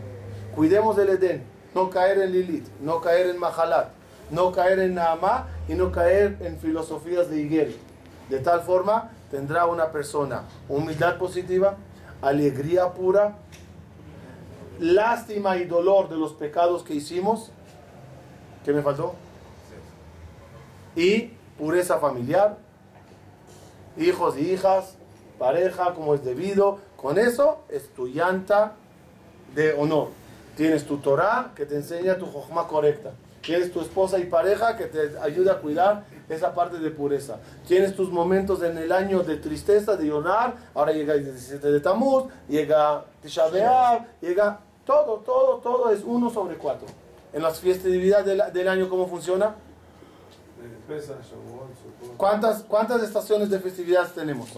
Cuidemos 0.54 0.96
del 0.96 1.10
Edén, 1.10 1.44
no 1.74 1.90
caer 1.90 2.18
en 2.18 2.32
Lilith, 2.32 2.66
no 2.80 3.00
caer 3.00 3.28
en 3.28 3.38
Mahalat, 3.38 3.90
no 4.30 4.50
caer 4.50 4.80
en 4.80 4.94
Naamá 4.94 5.46
y 5.68 5.74
no 5.74 5.92
caer 5.92 6.36
en 6.40 6.58
filosofías 6.58 7.30
de 7.30 7.40
Higuel. 7.40 7.76
De 8.28 8.40
tal 8.40 8.62
forma 8.62 9.12
tendrá 9.30 9.66
una 9.66 9.92
persona 9.92 10.42
humildad 10.68 11.16
positiva, 11.18 11.76
alegría 12.20 12.92
pura, 12.92 13.36
lástima 14.80 15.56
y 15.56 15.64
dolor 15.64 16.08
de 16.08 16.16
los 16.16 16.32
pecados 16.32 16.82
que 16.82 16.94
hicimos. 16.94 17.52
¿Qué 18.68 18.74
me 18.74 18.82
faltó? 18.82 19.14
Y 20.94 21.30
pureza 21.56 21.96
familiar, 21.96 22.58
hijos 23.96 24.36
y 24.36 24.52
hijas, 24.52 24.94
pareja 25.38 25.94
como 25.94 26.14
es 26.14 26.22
debido. 26.22 26.78
Con 26.98 27.18
eso 27.18 27.60
es 27.70 27.88
tu 27.94 28.08
llanta 28.08 28.74
de 29.54 29.72
honor. 29.72 30.08
Tienes 30.54 30.84
tu 30.84 30.98
Torah 30.98 31.52
que 31.56 31.64
te 31.64 31.76
enseña 31.76 32.18
tu 32.18 32.26
jojma 32.26 32.68
correcta. 32.68 33.12
Tienes 33.40 33.72
tu 33.72 33.80
esposa 33.80 34.18
y 34.18 34.24
pareja 34.24 34.76
que 34.76 34.84
te 34.84 35.18
ayuda 35.18 35.52
a 35.52 35.58
cuidar 35.60 36.04
esa 36.28 36.54
parte 36.54 36.76
de 36.76 36.90
pureza. 36.90 37.38
Tienes 37.66 37.96
tus 37.96 38.10
momentos 38.10 38.62
en 38.62 38.76
el 38.76 38.92
año 38.92 39.22
de 39.22 39.38
tristeza, 39.38 39.96
de 39.96 40.08
llorar. 40.08 40.56
Ahora 40.74 40.92
llega 40.92 41.14
el 41.14 41.24
17 41.24 41.72
de 41.72 41.80
Tamuz, 41.80 42.24
llega 42.46 43.02
Tisha 43.22 43.48
llega 44.20 44.60
todo, 44.84 45.20
todo, 45.24 45.56
todo 45.56 45.90
es 45.90 46.02
uno 46.04 46.28
sobre 46.28 46.56
cuatro. 46.56 47.07
En 47.32 47.42
las 47.42 47.60
festividades 47.60 48.26
del, 48.26 48.42
del 48.52 48.68
año, 48.68 48.88
¿cómo 48.88 49.06
funciona? 49.06 49.54
¿Cuántas, 52.16 52.62
¿Cuántas 52.62 53.02
estaciones 53.02 53.50
de 53.50 53.60
festividades 53.60 54.14
tenemos? 54.14 54.48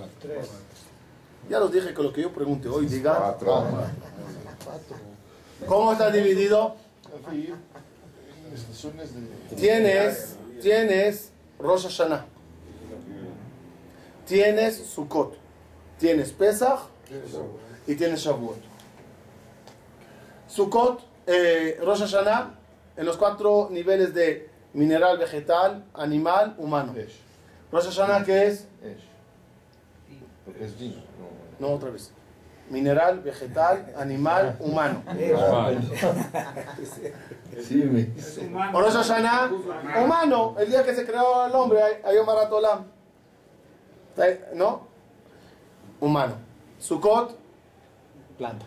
Ya 1.49 1.59
los 1.59 1.73
dije 1.73 1.93
que 1.93 2.03
lo 2.03 2.13
que 2.13 2.23
yo 2.23 2.33
pregunte 2.33 2.69
hoy, 2.69 2.87
diga. 2.87 3.17
Cuatro. 3.19 3.65
¿Cómo 5.67 5.93
está 5.93 6.11
dividido? 6.11 6.77
Tienes, 9.57 10.37
tienes 10.61 11.33
Rosh 11.59 11.83
Hashanah. 11.83 12.25
Tienes 14.27 14.77
Sukkot. 14.77 15.35
Tienes 15.99 16.31
Pesach 16.33 16.81
y 17.87 17.95
tienes 17.95 18.21
Shavuot. 18.21 18.59
Sukkot, 20.49 21.01
eh, 21.27 21.79
Rosh 21.85 22.01
Hashanah, 22.01 22.55
en 22.97 23.07
los 23.07 23.17
cuatro 23.17 23.69
niveles 23.71 24.15
de 24.15 24.49
mineral, 24.73 25.19
vegetal, 25.19 25.85
animal, 25.95 26.55
humano. 26.59 26.95
Esh. 26.97 27.21
Rosh 27.73 27.87
Hashanah, 27.87 28.25
¿qué 28.25 28.47
es? 28.49 28.69
Esh. 28.83 29.09
Es 30.61 30.79
din. 30.79 31.03
No, 31.59 31.69
otra 31.69 31.91
vez. 31.91 32.13
Mineral, 32.69 33.21
vegetal, 33.21 33.93
animal, 33.97 34.57
humano. 34.61 35.03
Sí, 37.63 37.75
me... 37.75 38.09
Rosh 38.73 38.93
Hashanah, 38.95 39.51
humano, 40.03 40.55
el 40.59 40.71
día 40.71 40.85
que 40.85 40.95
se 40.95 41.05
creó 41.05 41.47
el 41.47 41.53
hombre, 41.55 41.81
un 42.19 42.27
maratolam. 42.27 42.85
¿No? 44.55 44.87
Humano. 46.01 46.35
Sukkot, 46.79 47.37
Planta. 48.39 48.65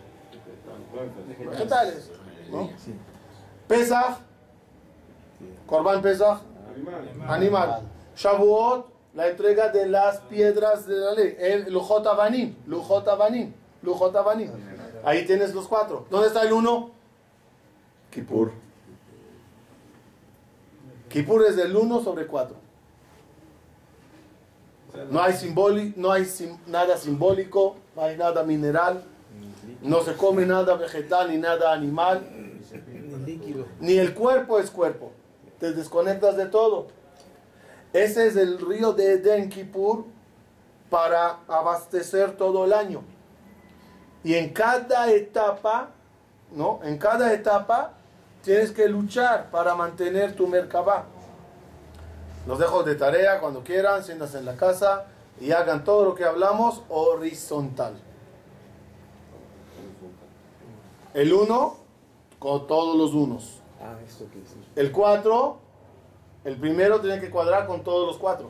vegetales. 1.50 2.10
¿no? 2.50 2.70
Pesach, 3.68 4.18
Korban 5.66 6.02
Pesach, 6.02 6.40
animal. 7.28 7.82
Shavuot, 8.16 8.86
la 9.14 9.28
entrega 9.28 9.68
de 9.70 9.86
las 9.88 10.18
piedras 10.22 10.86
de 10.86 10.96
la 10.96 11.12
ley. 11.14 11.36
El 11.38 11.72
Lujot 11.72 12.06
Avanim, 12.06 12.54
Lujot 12.66 13.06
Avanim, 13.08 13.52
Lujot 13.82 14.14
Avanim. 14.14 14.50
Ahí 15.04 15.24
tienes 15.26 15.54
los 15.54 15.66
cuatro. 15.66 16.06
¿Dónde 16.10 16.28
está 16.28 16.42
el 16.42 16.52
uno? 16.52 16.90
Kippur. 18.10 18.52
Kippur 21.08 21.44
es 21.46 21.56
del 21.56 21.76
1 21.76 22.00
sobre 22.02 22.26
4. 22.26 22.56
No 25.10 25.20
hay, 25.22 25.32
simboli- 25.32 25.92
no 25.96 26.10
hay 26.12 26.24
sim- 26.24 26.56
nada 26.66 26.96
simbólico, 26.96 27.76
no 27.96 28.02
hay 28.02 28.16
nada 28.16 28.42
mineral, 28.44 29.02
no 29.82 30.00
se 30.02 30.14
come 30.16 30.46
nada 30.46 30.74
vegetal 30.76 31.30
ni 31.30 31.36
nada 31.38 31.72
animal, 31.72 32.22
ni 33.84 33.98
el 33.98 34.14
cuerpo 34.14 34.58
es 34.58 34.70
cuerpo. 34.70 35.12
Te 35.60 35.72
desconectas 35.72 36.36
de 36.36 36.46
todo. 36.46 36.86
Ese 37.92 38.26
es 38.26 38.36
el 38.36 38.58
río 38.58 38.94
de 38.94 39.12
Eden 39.12 39.50
Kippur 39.50 40.06
para 40.88 41.40
abastecer 41.46 42.36
todo 42.38 42.64
el 42.64 42.72
año. 42.72 43.02
Y 44.22 44.34
en 44.34 44.54
cada 44.54 45.12
etapa, 45.12 45.90
¿no? 46.50 46.80
En 46.82 46.96
cada 46.96 47.34
etapa 47.34 47.92
tienes 48.42 48.70
que 48.70 48.88
luchar 48.88 49.50
para 49.50 49.74
mantener 49.74 50.34
tu 50.34 50.46
Merkabah. 50.46 51.04
Los 52.46 52.58
dejo 52.58 52.82
de 52.84 52.94
tarea 52.94 53.38
cuando 53.38 53.62
quieran, 53.62 54.02
siéntanse 54.02 54.38
en 54.38 54.46
la 54.46 54.56
casa 54.56 55.04
y 55.38 55.52
hagan 55.52 55.84
todo 55.84 56.06
lo 56.06 56.14
que 56.14 56.24
hablamos 56.24 56.82
horizontal. 56.88 58.00
El 61.12 61.34
1 61.34 61.76
con 62.38 62.66
todos 62.66 62.96
los 62.96 63.12
unos. 63.12 63.63
Ah, 63.84 63.98
esto 64.06 64.24
que 64.32 64.38
hicimos. 64.38 64.66
El 64.76 64.90
4, 64.90 65.58
el 66.44 66.56
primero 66.56 67.00
tenía 67.00 67.20
que 67.20 67.30
cuadrar 67.30 67.66
con 67.66 67.84
todos 67.84 68.06
los 68.06 68.16
4. 68.16 68.48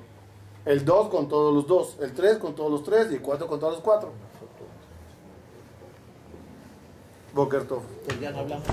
El 0.64 0.85
2 0.85 1.09
con 1.09 1.28
todos 1.28 1.53
los 1.53 1.66
2. 1.66 1.99
El 2.01 2.14
3 2.14 2.39
con 2.39 2.55
todos 2.55 2.70
los 2.70 2.85
3. 2.85 3.11
Y 3.11 3.14
el 3.16 3.22
4 3.22 3.47
con 3.49 3.59
todos 3.59 3.74
los 3.74 3.82
4. 3.82 4.12
Boker 7.35 7.66
Tov. 7.66 7.82
Pues 8.07 8.20
ya 8.20 8.30
no 8.30 8.39
hablamos. 8.39 8.66